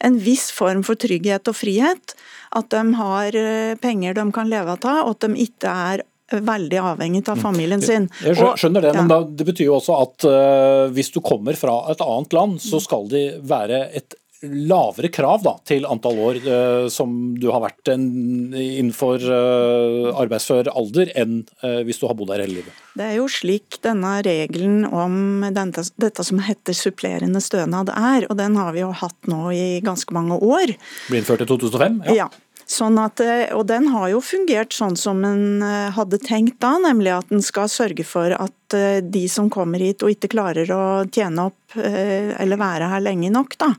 en 0.01 0.17
viss 0.17 0.49
form 0.49 0.81
for 0.81 0.97
trygghet 0.97 1.45
og 1.47 1.59
frihet. 1.59 2.15
At 2.57 2.73
de 2.73 2.81
har 2.97 3.37
eh, 3.37 3.77
penger 3.77 4.17
de 4.17 4.25
kan 4.33 4.49
leve 4.49 4.79
av, 4.81 5.05
og 5.05 5.13
at 5.13 5.27
de 5.27 5.45
ikke 5.45 5.69
er 5.69 6.05
veldig 6.31 6.81
avhengig 6.81 7.23
av 7.29 7.41
familien 7.41 7.81
sin. 7.83 8.09
Mm. 8.09 8.27
Jeg 8.31 8.51
skjønner 8.61 8.85
det, 8.87 8.93
men 8.97 9.09
da, 9.11 9.21
det 9.25 9.47
betyr 9.47 9.69
jo 9.69 9.79
også 9.79 9.97
at 10.01 10.27
øh, 10.29 10.83
hvis 10.95 11.11
du 11.13 11.21
kommer 11.25 11.57
fra 11.59 11.83
et 11.93 12.01
annet 12.01 12.33
land, 12.33 12.61
så 12.63 12.81
skal 12.83 13.09
det 13.11 13.25
være 13.45 13.85
et 13.95 14.17
lavere 14.45 15.09
krav 15.13 15.43
da, 15.45 15.53
til 15.67 15.85
antall 15.89 16.19
år 16.21 16.39
uh, 16.45 16.87
som 16.91 17.35
du 17.39 17.47
har 17.53 17.63
vært 17.63 17.91
en, 17.93 18.05
innenfor 18.53 19.23
uh, 19.23 20.11
arbeidsfør 20.19 20.69
alder, 20.73 21.11
enn 21.17 21.39
uh, 21.63 21.81
hvis 21.87 22.01
du 22.01 22.07
har 22.09 22.17
bodd 22.19 22.33
her 22.33 22.43
hele 22.43 22.59
livet. 22.59 22.83
Det 22.95 23.07
er 23.07 23.17
jo 23.17 23.27
slik 23.31 23.79
denne 23.85 24.17
regelen 24.25 24.85
om 24.87 25.45
dette, 25.55 25.87
dette 26.01 26.25
som 26.27 26.41
heter 26.45 26.77
supplerende 26.77 27.41
stønad 27.43 27.91
er, 27.95 28.27
og 28.29 28.37
den 28.39 28.57
har 28.59 28.75
vi 28.75 28.83
jo 28.83 28.91
hatt 28.95 29.31
nå 29.31 29.49
i 29.55 29.65
ganske 29.85 30.15
mange 30.15 30.39
år. 30.39 30.75
Ble 31.09 31.21
innført 31.21 31.45
i 31.45 31.49
2005? 31.49 32.01
Ja. 32.15 32.29
Sånn 32.65 32.97
at, 32.97 33.21
eh, 33.21 33.51
og 33.53 33.67
den 33.69 33.91
har 33.93 34.09
jo 34.09 34.23
fungert 34.25 34.73
sånn 34.73 34.95
som 34.97 35.21
en 35.27 35.61
eh, 35.61 35.93
hadde 35.93 36.17
tenkt 36.23 36.57
da, 36.63 36.73
nemlig 36.81 37.13
at 37.13 37.33
en 37.33 37.43
skal 37.45 37.69
sørge 37.69 38.05
for 38.07 38.33
at 38.33 38.73
eh, 38.77 39.03
de 39.05 39.27
som 39.29 39.51
kommer 39.53 39.83
hit 39.85 40.01
og 40.01 40.15
ikke 40.15 40.31
klarer 40.33 40.71
å 40.73 40.85
tjene 41.05 41.49
opp 41.51 41.75
eller 41.75 42.55
være 42.55 42.87
her 42.87 43.01
lenge 43.03 43.27
nok, 43.33 43.57
da, 43.59 43.73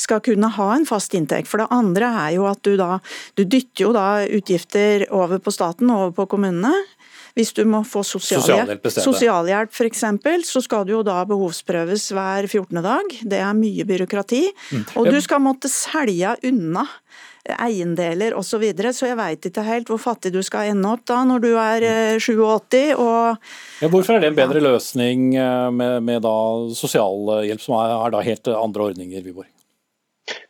skal 0.00 0.22
kunne 0.24 0.48
ha 0.54 0.68
en 0.72 0.86
fast 0.88 1.12
inntekt. 1.14 1.50
For 1.50 1.60
det 1.60 1.68
andre 1.74 2.08
er 2.24 2.30
jo 2.38 2.46
at 2.48 2.62
du 2.64 2.78
da 2.80 3.02
Du 3.36 3.42
dytter 3.44 3.84
jo 3.84 3.90
da 3.92 4.24
utgifter 4.24 5.04
over 5.12 5.42
på 5.42 5.52
staten, 5.52 5.90
over 5.92 6.14
på 6.16 6.26
kommunene. 6.34 6.72
Hvis 7.36 7.52
du 7.54 7.62
må 7.68 7.84
få 7.86 8.00
Sosialhjelp 8.02 8.88
sosialhjelp, 8.90 9.70
f.eks., 9.70 10.02
så 10.48 10.62
skal 10.64 10.86
du 10.88 10.96
jo 10.96 11.04
da 11.06 11.20
behovsprøves 11.28 12.08
hver 12.16 12.48
14. 12.48 12.80
dag. 12.82 13.12
Det 13.22 13.38
er 13.38 13.54
mye 13.54 13.86
byråkrati. 13.86 14.42
Mm. 14.72 14.86
Og 14.98 15.12
du 15.12 15.20
skal 15.22 15.44
måtte 15.44 15.70
selge 15.70 16.34
unna 16.48 16.86
eiendeler 17.56 18.36
osv. 18.36 18.58
Så, 18.58 18.62
videre, 18.62 18.92
så 18.96 19.06
jeg 19.06 19.18
veit 19.18 19.44
ikke 19.46 19.62
helt 19.66 19.90
hvor 19.92 20.00
fattig 20.02 20.32
du 20.34 20.40
skal 20.42 20.72
ende 20.72 20.88
opp 20.90 21.04
da 21.06 21.20
når 21.28 21.44
du 21.44 21.50
er 21.54 21.84
eh, 21.86 22.16
87 22.18 22.96
og 22.98 23.36
Ja, 23.82 23.90
hvorfor 23.92 24.16
er 24.16 24.24
det 24.24 24.32
en 24.32 24.40
bedre 24.40 24.64
løsning 24.64 25.30
øh, 25.38 25.68
med, 25.72 26.02
med 26.08 26.24
da 26.26 26.34
sosialhjelp, 26.74 27.62
som 27.62 27.78
er, 27.78 27.94
er 28.00 28.16
da 28.16 28.24
helt 28.26 28.50
andre 28.56 28.90
ordninger, 28.90 29.22
Wiborg? 29.22 29.52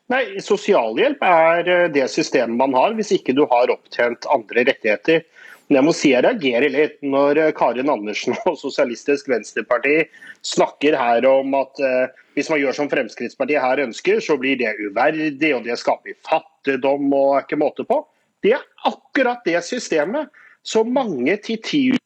Nei, 0.08 0.22
Sosialhjelp 0.40 1.20
er 1.24 1.68
eh, 1.68 1.88
det 1.92 2.06
systemet 2.12 2.56
man 2.56 2.76
har 2.76 2.96
hvis 2.96 3.12
ikke 3.18 3.36
du 3.36 3.44
har 3.50 3.72
opptjent 3.72 4.28
andre 4.32 4.64
rettigheter. 4.70 5.26
Men 5.68 5.80
jeg 5.80 5.84
må 5.84 5.92
si 5.96 6.12
jeg 6.14 6.24
reagerer 6.24 6.72
litt 6.72 6.96
når 7.04 7.42
eh, 7.42 7.52
Karin 7.56 7.92
Andersen 7.92 8.36
og 8.48 8.56
Sosialistisk 8.60 9.28
Venstreparti 9.28 10.00
snakker 10.48 10.96
her 10.96 11.28
om 11.28 11.52
at 11.58 11.84
eh, 11.84 12.24
hvis 12.38 12.50
man 12.52 12.60
gjør 12.62 12.76
som 12.76 12.90
Fremskrittspartiet 12.90 13.62
her 13.62 13.84
ønsker, 13.84 14.22
så 14.24 14.38
blir 14.40 14.58
det 14.60 14.76
uverdig 14.78 15.52
og 15.56 15.64
det 15.66 15.78
skaper 15.80 16.16
fattigdom 16.26 17.10
og 17.12 17.40
ikke 17.42 17.58
måte 17.60 17.86
på. 17.88 18.04
Det 18.44 18.54
er 18.54 18.66
akkurat 18.86 19.42
det 19.46 19.58
systemet 19.66 20.30
som 20.66 20.90
mange 20.94 21.34
titusener 21.42 21.98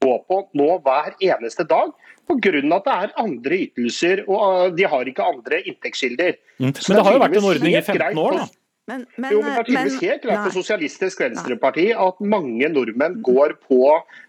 går 0.00 0.22
på 0.30 0.38
nå 0.56 0.68
hver 0.80 1.12
eneste 1.20 1.66
dag 1.68 1.90
pga. 2.30 2.52
at 2.76 2.86
det 2.86 2.94
er 2.94 3.18
andre 3.20 3.58
ytelser 3.66 4.22
og 4.28 4.40
eh, 4.46 4.72
de 4.78 4.86
har 4.88 5.10
ikke 5.10 5.26
andre 5.26 5.60
inntektskilder. 5.66 6.38
Mm. 6.56 6.72
Men 6.72 6.96
det 6.96 7.04
har 7.04 7.12
jo 7.12 7.22
vært 7.24 7.36
en 7.36 7.50
ordning 7.50 7.76
i 7.76 7.82
15 7.82 8.24
år, 8.24 8.38
da. 8.38 8.48
Men, 8.90 9.04
jo, 9.30 9.38
men 9.44 9.52
det 9.52 9.58
er 9.60 9.66
tydeligvis 9.68 10.00
helt 10.02 10.22
greit 10.24 10.40
for 10.40 10.54
Sosialistisk 10.56 11.20
Venstreparti 11.22 11.90
at 11.94 12.22
mange 12.26 12.66
nordmenn 12.72 13.20
går 13.22 13.54
på, 13.68 13.84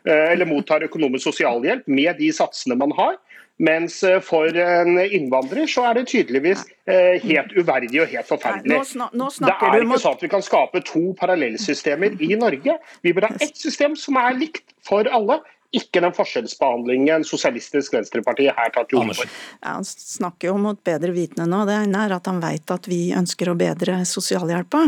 eh, 0.06 0.28
eller 0.34 0.50
mottar 0.50 0.86
økonomisk 0.86 1.32
sosialhjelp 1.32 1.88
med 1.90 2.20
de 2.20 2.30
satsene 2.36 2.78
man 2.78 2.94
har. 2.98 3.16
Mens 3.62 4.00
eh, 4.04 4.18
for 4.26 4.58
en 4.58 4.98
innvandrer 5.04 5.70
så 5.70 5.86
er 5.92 6.00
det 6.00 6.08
tydeligvis 6.10 6.64
eh, 6.90 7.22
helt 7.22 7.54
uverdig 7.54 8.02
og 8.02 8.10
helt 8.10 8.30
forferdelig. 8.30 8.74
Nei, 8.74 8.82
nå 8.98 9.10
nå 9.14 9.30
det 9.38 9.54
er 9.54 9.86
ikke 9.86 10.02
sånn 10.02 10.18
at 10.18 10.26
vi 10.26 10.32
kan 10.32 10.46
skape 10.46 10.82
to 10.88 11.04
parallellsystemer 11.20 12.18
i 12.26 12.34
Norge. 12.42 12.78
Vi 13.06 13.14
bør 13.14 13.30
ha 13.30 13.36
ett 13.38 13.58
system 13.62 13.98
som 14.00 14.18
er 14.22 14.34
likt 14.40 14.74
for 14.88 15.10
alle. 15.14 15.42
Ikke 15.72 16.02
den 16.04 16.12
forskjellsbehandlingen 16.12 17.24
Sosialistisk 17.24 17.94
Venstreparti 17.96 18.50
her 18.50 18.74
tar 18.76 18.90
til 18.90 19.00
orde 19.00 19.16
for. 19.22 19.30
Ja, 19.62 19.78
han 19.78 19.86
snakker 19.88 20.50
jo 20.50 20.58
mot 20.60 20.82
bedre 20.84 21.14
vitende 21.16 21.46
nå. 21.48 21.62
Det 21.70 21.78
ene 21.86 22.02
er 22.08 22.18
at 22.18 22.28
han 22.28 22.42
vet 22.44 22.74
at 22.74 22.90
vi 22.92 23.14
ønsker 23.16 23.54
å 23.54 23.56
bedre 23.60 24.02
sosialhjelpa. 24.10 24.84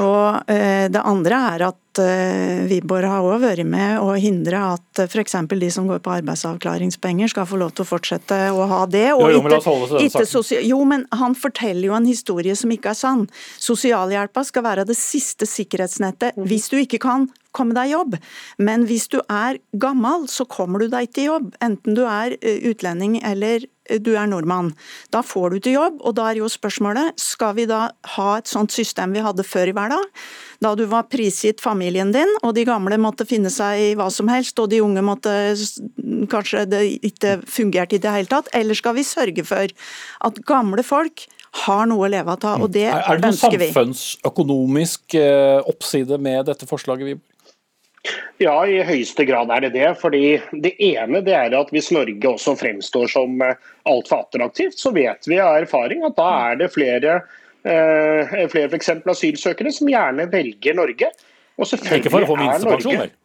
Og 0.00 0.50
eh, 0.54 0.86
det 0.94 1.02
andre 1.02 1.42
er 1.50 1.66
at 1.72 1.89
eh, 1.98 2.66
Wiborg 2.70 3.08
har 3.10 3.26
òg 3.26 3.42
vært 3.42 3.66
med 3.66 3.98
å 3.98 4.14
hindre 4.20 4.60
at 4.76 5.02
f.eks. 5.06 5.34
de 5.50 5.70
som 5.74 5.88
går 5.90 5.98
på 6.04 6.12
arbeidsavklaringspenger 6.20 7.32
skal 7.32 7.48
få 7.50 7.58
lov 7.60 7.74
til 7.74 7.86
å 7.86 7.90
fortsette 7.90 8.38
å 8.54 8.68
ha 8.70 8.84
det. 8.86 9.08
Jo, 9.10 9.26
jo, 9.34 9.42
men 9.42 9.56
den 9.56 10.06
ikke 10.06 10.60
jo, 10.68 10.80
men 10.86 11.06
han 11.10 11.34
forteller 11.34 11.88
jo 11.88 11.98
en 11.98 12.08
historie 12.08 12.54
som 12.54 12.70
ikke 12.70 12.94
er 12.94 13.00
sann. 13.00 13.26
Sosialhjelpa 13.58 14.44
skal 14.46 14.66
være 14.68 14.86
det 14.88 14.98
siste 14.98 15.48
sikkerhetsnettet 15.48 16.38
hvis 16.38 16.70
du 16.70 16.78
ikke 16.84 17.02
kan 17.02 17.28
komme 17.56 17.74
deg 17.74 17.92
jobb. 17.94 18.16
Men 18.62 18.86
hvis 18.88 19.08
du 19.10 19.18
er 19.26 19.58
gammel, 19.82 20.26
så 20.30 20.46
kommer 20.48 20.82
du 20.82 20.90
deg 20.92 21.08
ikke 21.08 21.24
i 21.24 21.28
jobb. 21.28 21.52
Enten 21.64 21.96
du 21.98 22.04
er 22.06 22.36
eh, 22.38 22.62
utlending 22.70 23.18
eller 23.26 23.66
eh, 23.88 23.98
du 23.98 24.12
er 24.14 24.30
nordmann. 24.30 24.72
Da 25.14 25.24
får 25.26 25.56
du 25.56 25.58
til 25.64 25.78
jobb, 25.78 26.00
og 26.04 26.16
da 26.18 26.30
er 26.30 26.42
jo 26.42 26.50
spørsmålet 26.50 27.18
skal 27.20 27.56
vi 27.58 27.66
da 27.70 27.88
ha 28.16 28.30
et 28.38 28.50
sånt 28.50 28.74
system 28.74 29.16
vi 29.16 29.24
hadde 29.24 29.46
før 29.46 29.72
i 29.72 29.76
hverdag? 29.76 30.06
Da 30.60 30.74
du 30.76 30.84
var 30.90 31.06
prisgitt 31.08 31.62
familien 31.64 32.12
din, 32.12 32.28
og 32.44 32.52
de 32.56 32.66
gamle 32.68 32.98
måtte 33.00 33.24
finne 33.28 33.48
seg 33.52 33.80
i 33.80 33.90
hva 33.96 34.10
som 34.12 34.28
helst, 34.28 34.58
og 34.60 34.68
de 34.68 34.82
unge 34.84 35.00
måtte 35.04 35.32
kanskje 36.28 36.66
det 36.68 36.82
ikke 37.08 37.38
fungerte 37.48 37.96
i 37.96 38.02
det 38.02 38.12
hele 38.12 38.28
tatt? 38.28 38.50
Eller 38.56 38.76
skal 38.76 38.98
vi 38.98 39.06
sørge 39.08 39.46
for 39.48 39.72
at 40.28 40.42
gamle 40.48 40.84
folk 40.84 41.24
har 41.64 41.88
noe 41.90 42.06
å 42.06 42.12
leve 42.12 42.36
av, 42.36 42.60
og 42.60 42.68
det 42.70 42.86
ønsker 42.92 43.00
vi. 43.00 43.08
er 43.08 43.24
det 43.24 43.26
noen 43.26 43.40
samfunnsøkonomisk 43.40 45.16
øh, 45.18 45.72
oppside 45.72 46.20
med 46.20 46.46
dette 46.52 46.68
forslaget, 46.68 47.08
Wiborg? 47.08 47.26
Ja, 48.40 48.54
i 48.64 48.78
høyeste 48.86 49.26
grad 49.28 49.50
er 49.52 49.66
det 49.66 49.74
det. 49.74 49.88
fordi 50.00 50.40
Det 50.52 50.72
ene 50.80 51.20
det 51.24 51.34
er 51.36 51.56
at 51.56 51.72
hvis 51.74 51.90
Norge 51.92 52.30
også 52.30 52.56
fremstår 52.56 53.10
som 53.12 53.42
eh, 53.44 53.58
altfor 53.88 54.24
attraktivt, 54.24 54.78
så 54.80 54.92
vet 54.96 55.28
vi 55.28 55.40
av 55.40 55.58
erfaring 55.60 56.06
at 56.06 56.16
da 56.16 56.30
er 56.50 56.62
det 56.62 56.70
flere, 56.72 57.18
eh, 57.20 57.36
flere 57.64 58.68
for 58.68 58.78
eksempel 58.78 59.12
asylsøkere 59.12 59.72
som 59.74 59.90
gjerne 59.90 60.28
velger 60.32 60.76
Norge. 60.78 61.10
Og 61.60 61.68
selvfølgelig 61.68 62.04
Ikke 62.04 62.12
for 62.14 62.24
å 62.24 62.30
få 62.30 62.36
er 62.38 62.44
minstepensjon, 62.46 62.94
Norge- 62.94 63.08
vel? 63.08 63.16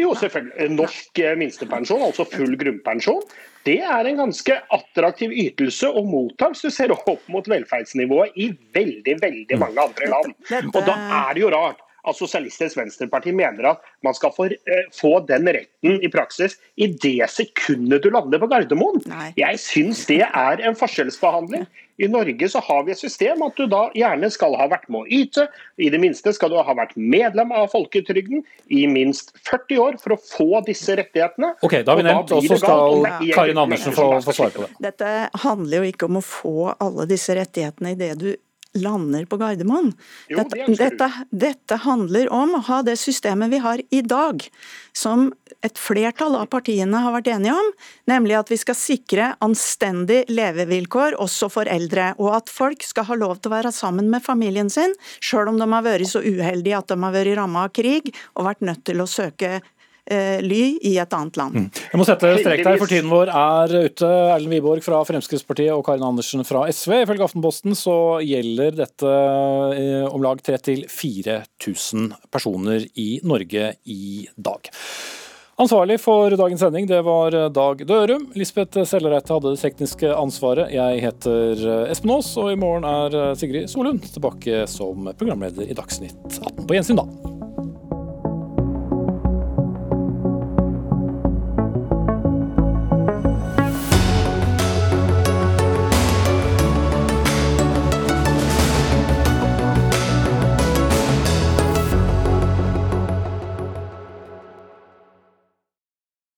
Jo, 0.00 0.14
selvfølgelig. 0.16 0.72
Norsk 0.72 1.20
eh, 1.20 1.34
minstepensjon, 1.36 2.02
altså 2.06 2.24
full 2.32 2.56
grunnpensjon, 2.60 3.20
det 3.66 3.78
er 3.84 4.08
en 4.08 4.22
ganske 4.22 4.54
attraktiv 4.74 5.34
ytelse 5.44 5.88
å 5.88 6.02
motta 6.08 6.48
hvis 6.50 6.64
du 6.64 6.72
ser 6.72 6.94
opp 6.94 7.26
mot 7.30 7.48
velferdsnivået 7.48 8.38
i 8.40 8.48
veldig, 8.74 9.18
veldig 9.20 9.58
mange 9.60 9.84
andre 9.84 10.08
land. 10.14 10.32
Og 10.72 10.80
da 10.88 10.96
er 10.96 11.36
det 11.36 11.44
jo 11.44 11.52
rart 11.52 11.84
at 12.08 12.18
Sosialistisk 12.18 12.76
Venstreparti 12.76 13.32
mener 13.34 13.68
at 13.72 13.86
man 14.02 14.14
skal 14.14 14.32
få, 14.34 14.48
eh, 14.50 14.88
få 14.94 15.20
den 15.26 15.46
retten 15.46 16.02
i 16.02 16.10
praksis 16.10 16.58
i 16.76 16.86
det 16.86 17.30
sekundet 17.30 18.02
du 18.02 18.10
lander 18.10 18.42
på 18.42 18.48
Gardermoen. 18.50 19.02
Jeg 19.36 19.60
syns 19.62 20.06
det 20.06 20.22
er 20.26 20.60
en 20.66 20.78
forskjellsbehandling. 20.78 21.66
I 22.02 22.08
Norge 22.08 22.48
så 22.48 22.58
har 22.58 22.84
vi 22.84 22.92
et 22.94 22.98
system 22.98 23.42
at 23.46 23.56
du 23.56 23.66
da 23.70 23.84
gjerne 23.94 24.30
skal 24.32 24.56
ha 24.58 24.66
vært 24.72 24.88
med 24.90 25.04
å 25.04 25.06
yte. 25.06 25.46
I 25.78 25.90
det 25.92 26.00
minste 26.02 26.32
skal 26.34 26.50
du 26.50 26.56
ha 26.56 26.74
vært 26.74 26.96
medlem 26.96 27.52
av 27.54 27.68
folketrygden 27.70 28.42
i 28.72 28.86
minst 28.90 29.34
40 29.46 29.78
år 29.78 29.98
for 30.02 30.16
å 30.16 30.18
få 30.18 30.64
disse 30.66 30.96
rettighetene. 30.98 31.54
Ok, 31.62 31.82
da 31.84 31.92
har 31.92 32.00
vi 32.00 32.06
nevnt, 32.08 32.32
og 32.32 32.48
så 32.48 32.58
skal 32.58 33.06
er 33.12 33.34
Karin 33.36 33.60
Andersen 33.62 33.94
få, 33.94 34.08
få 34.24 34.34
svare 34.34 34.56
på 34.56 34.64
det. 34.64 34.72
Dette 34.88 35.12
handler 35.44 35.82
jo 35.82 35.92
ikke 35.92 36.08
om 36.08 36.18
å 36.18 36.24
få 36.24 36.72
alle 36.72 37.06
disse 37.10 37.36
rettighetene 37.38 37.94
i 37.94 38.00
det 38.00 38.16
du 38.18 38.32
lander 38.78 39.24
på 39.28 39.36
Gardermoen. 39.36 39.92
Jo, 40.28 40.38
Dette, 40.40 40.64
det 40.66 40.76
dette, 40.80 41.08
dette 41.30 41.78
handler 41.84 42.30
om 42.32 42.56
å 42.56 42.62
ha 42.68 42.80
det 42.86 42.96
systemet 43.00 43.52
vi 43.52 43.60
har 43.62 43.82
i 43.90 44.00
dag, 44.02 44.44
som 44.96 45.30
et 45.62 45.78
flertall 45.78 46.36
av 46.38 46.48
partiene 46.52 47.02
har 47.04 47.14
vært 47.14 47.30
enige 47.34 47.54
om, 47.58 47.68
nemlig 48.10 48.38
at 48.38 48.52
vi 48.52 48.58
skal 48.60 48.78
sikre 48.78 49.28
anstendig 49.44 50.22
levevilkår 50.32 51.18
også 51.22 51.50
for 51.52 51.70
eldre, 51.70 52.12
og 52.18 52.32
at 52.40 52.52
folk 52.52 52.84
skal 52.86 53.08
ha 53.10 53.18
lov 53.20 53.38
til 53.38 53.52
å 53.52 53.56
være 53.58 53.74
sammen 53.76 54.10
med 54.12 54.24
familien 54.24 54.72
sin, 54.72 54.96
sjøl 55.20 55.52
om 55.52 55.60
de 55.60 55.68
har 55.68 55.86
vært 55.86 56.10
så 56.10 56.24
uheldige 56.24 56.80
at 56.80 56.90
de 56.90 56.98
har 57.02 57.14
vært 57.14 57.36
ramma 57.38 57.68
av 57.68 57.76
krig 57.76 58.12
og 58.34 58.48
vært 58.48 58.64
nødt 58.66 58.84
til 58.88 59.04
å 59.04 59.10
søke 59.10 59.60
ly 60.42 60.62
i 60.82 60.96
et 60.98 61.14
annet 61.14 61.38
land. 61.38 61.68
Jeg 61.92 62.00
må 62.00 62.06
sette 62.08 62.32
strek 62.40 62.64
der, 62.66 62.78
for 62.80 62.90
tiden 62.90 63.10
vår 63.12 63.30
er 63.30 63.74
ute. 63.86 64.08
Erlend 64.34 64.56
Wiborg 64.56 64.82
fra 64.84 64.98
Fremskrittspartiet 65.06 65.72
og 65.74 65.84
Karin 65.86 66.04
Andersen 66.06 66.42
fra 66.48 66.64
SV. 66.66 67.02
Ifølge 67.04 67.28
Aftenposten 67.28 67.76
så 67.78 67.96
gjelder 68.24 68.74
dette 68.82 69.14
eh, 69.78 70.06
om 70.10 70.22
lag 70.24 70.42
3000-4000 70.42 72.12
personer 72.34 72.86
i 72.98 73.10
Norge 73.22 73.74
i 73.86 74.28
dag. 74.34 74.70
Ansvarlig 75.62 75.98
for 76.00 76.32
dagens 76.34 76.62
sending 76.64 76.88
det 76.90 77.02
var 77.06 77.36
Dag 77.54 77.82
Dørum. 77.86 78.24
Lisbeth 78.34 78.82
Sellereite 78.88 79.36
hadde 79.36 79.52
det 79.52 79.60
tekniske 79.62 80.10
ansvaret. 80.16 80.72
Jeg 80.74 81.02
heter 81.04 81.66
Espen 81.92 82.14
Aas, 82.16 82.32
og 82.40 82.50
i 82.54 82.58
morgen 82.58 82.88
er 82.88 83.36
Sigrid 83.38 83.70
Solund 83.70 84.02
tilbake 84.08 84.64
som 84.70 85.12
programleder 85.12 85.68
i 85.68 85.76
Dagsnytt 85.76 86.40
18. 86.40 86.64
På 86.64 86.74
gjensyn 86.80 86.98
da. 86.98 87.31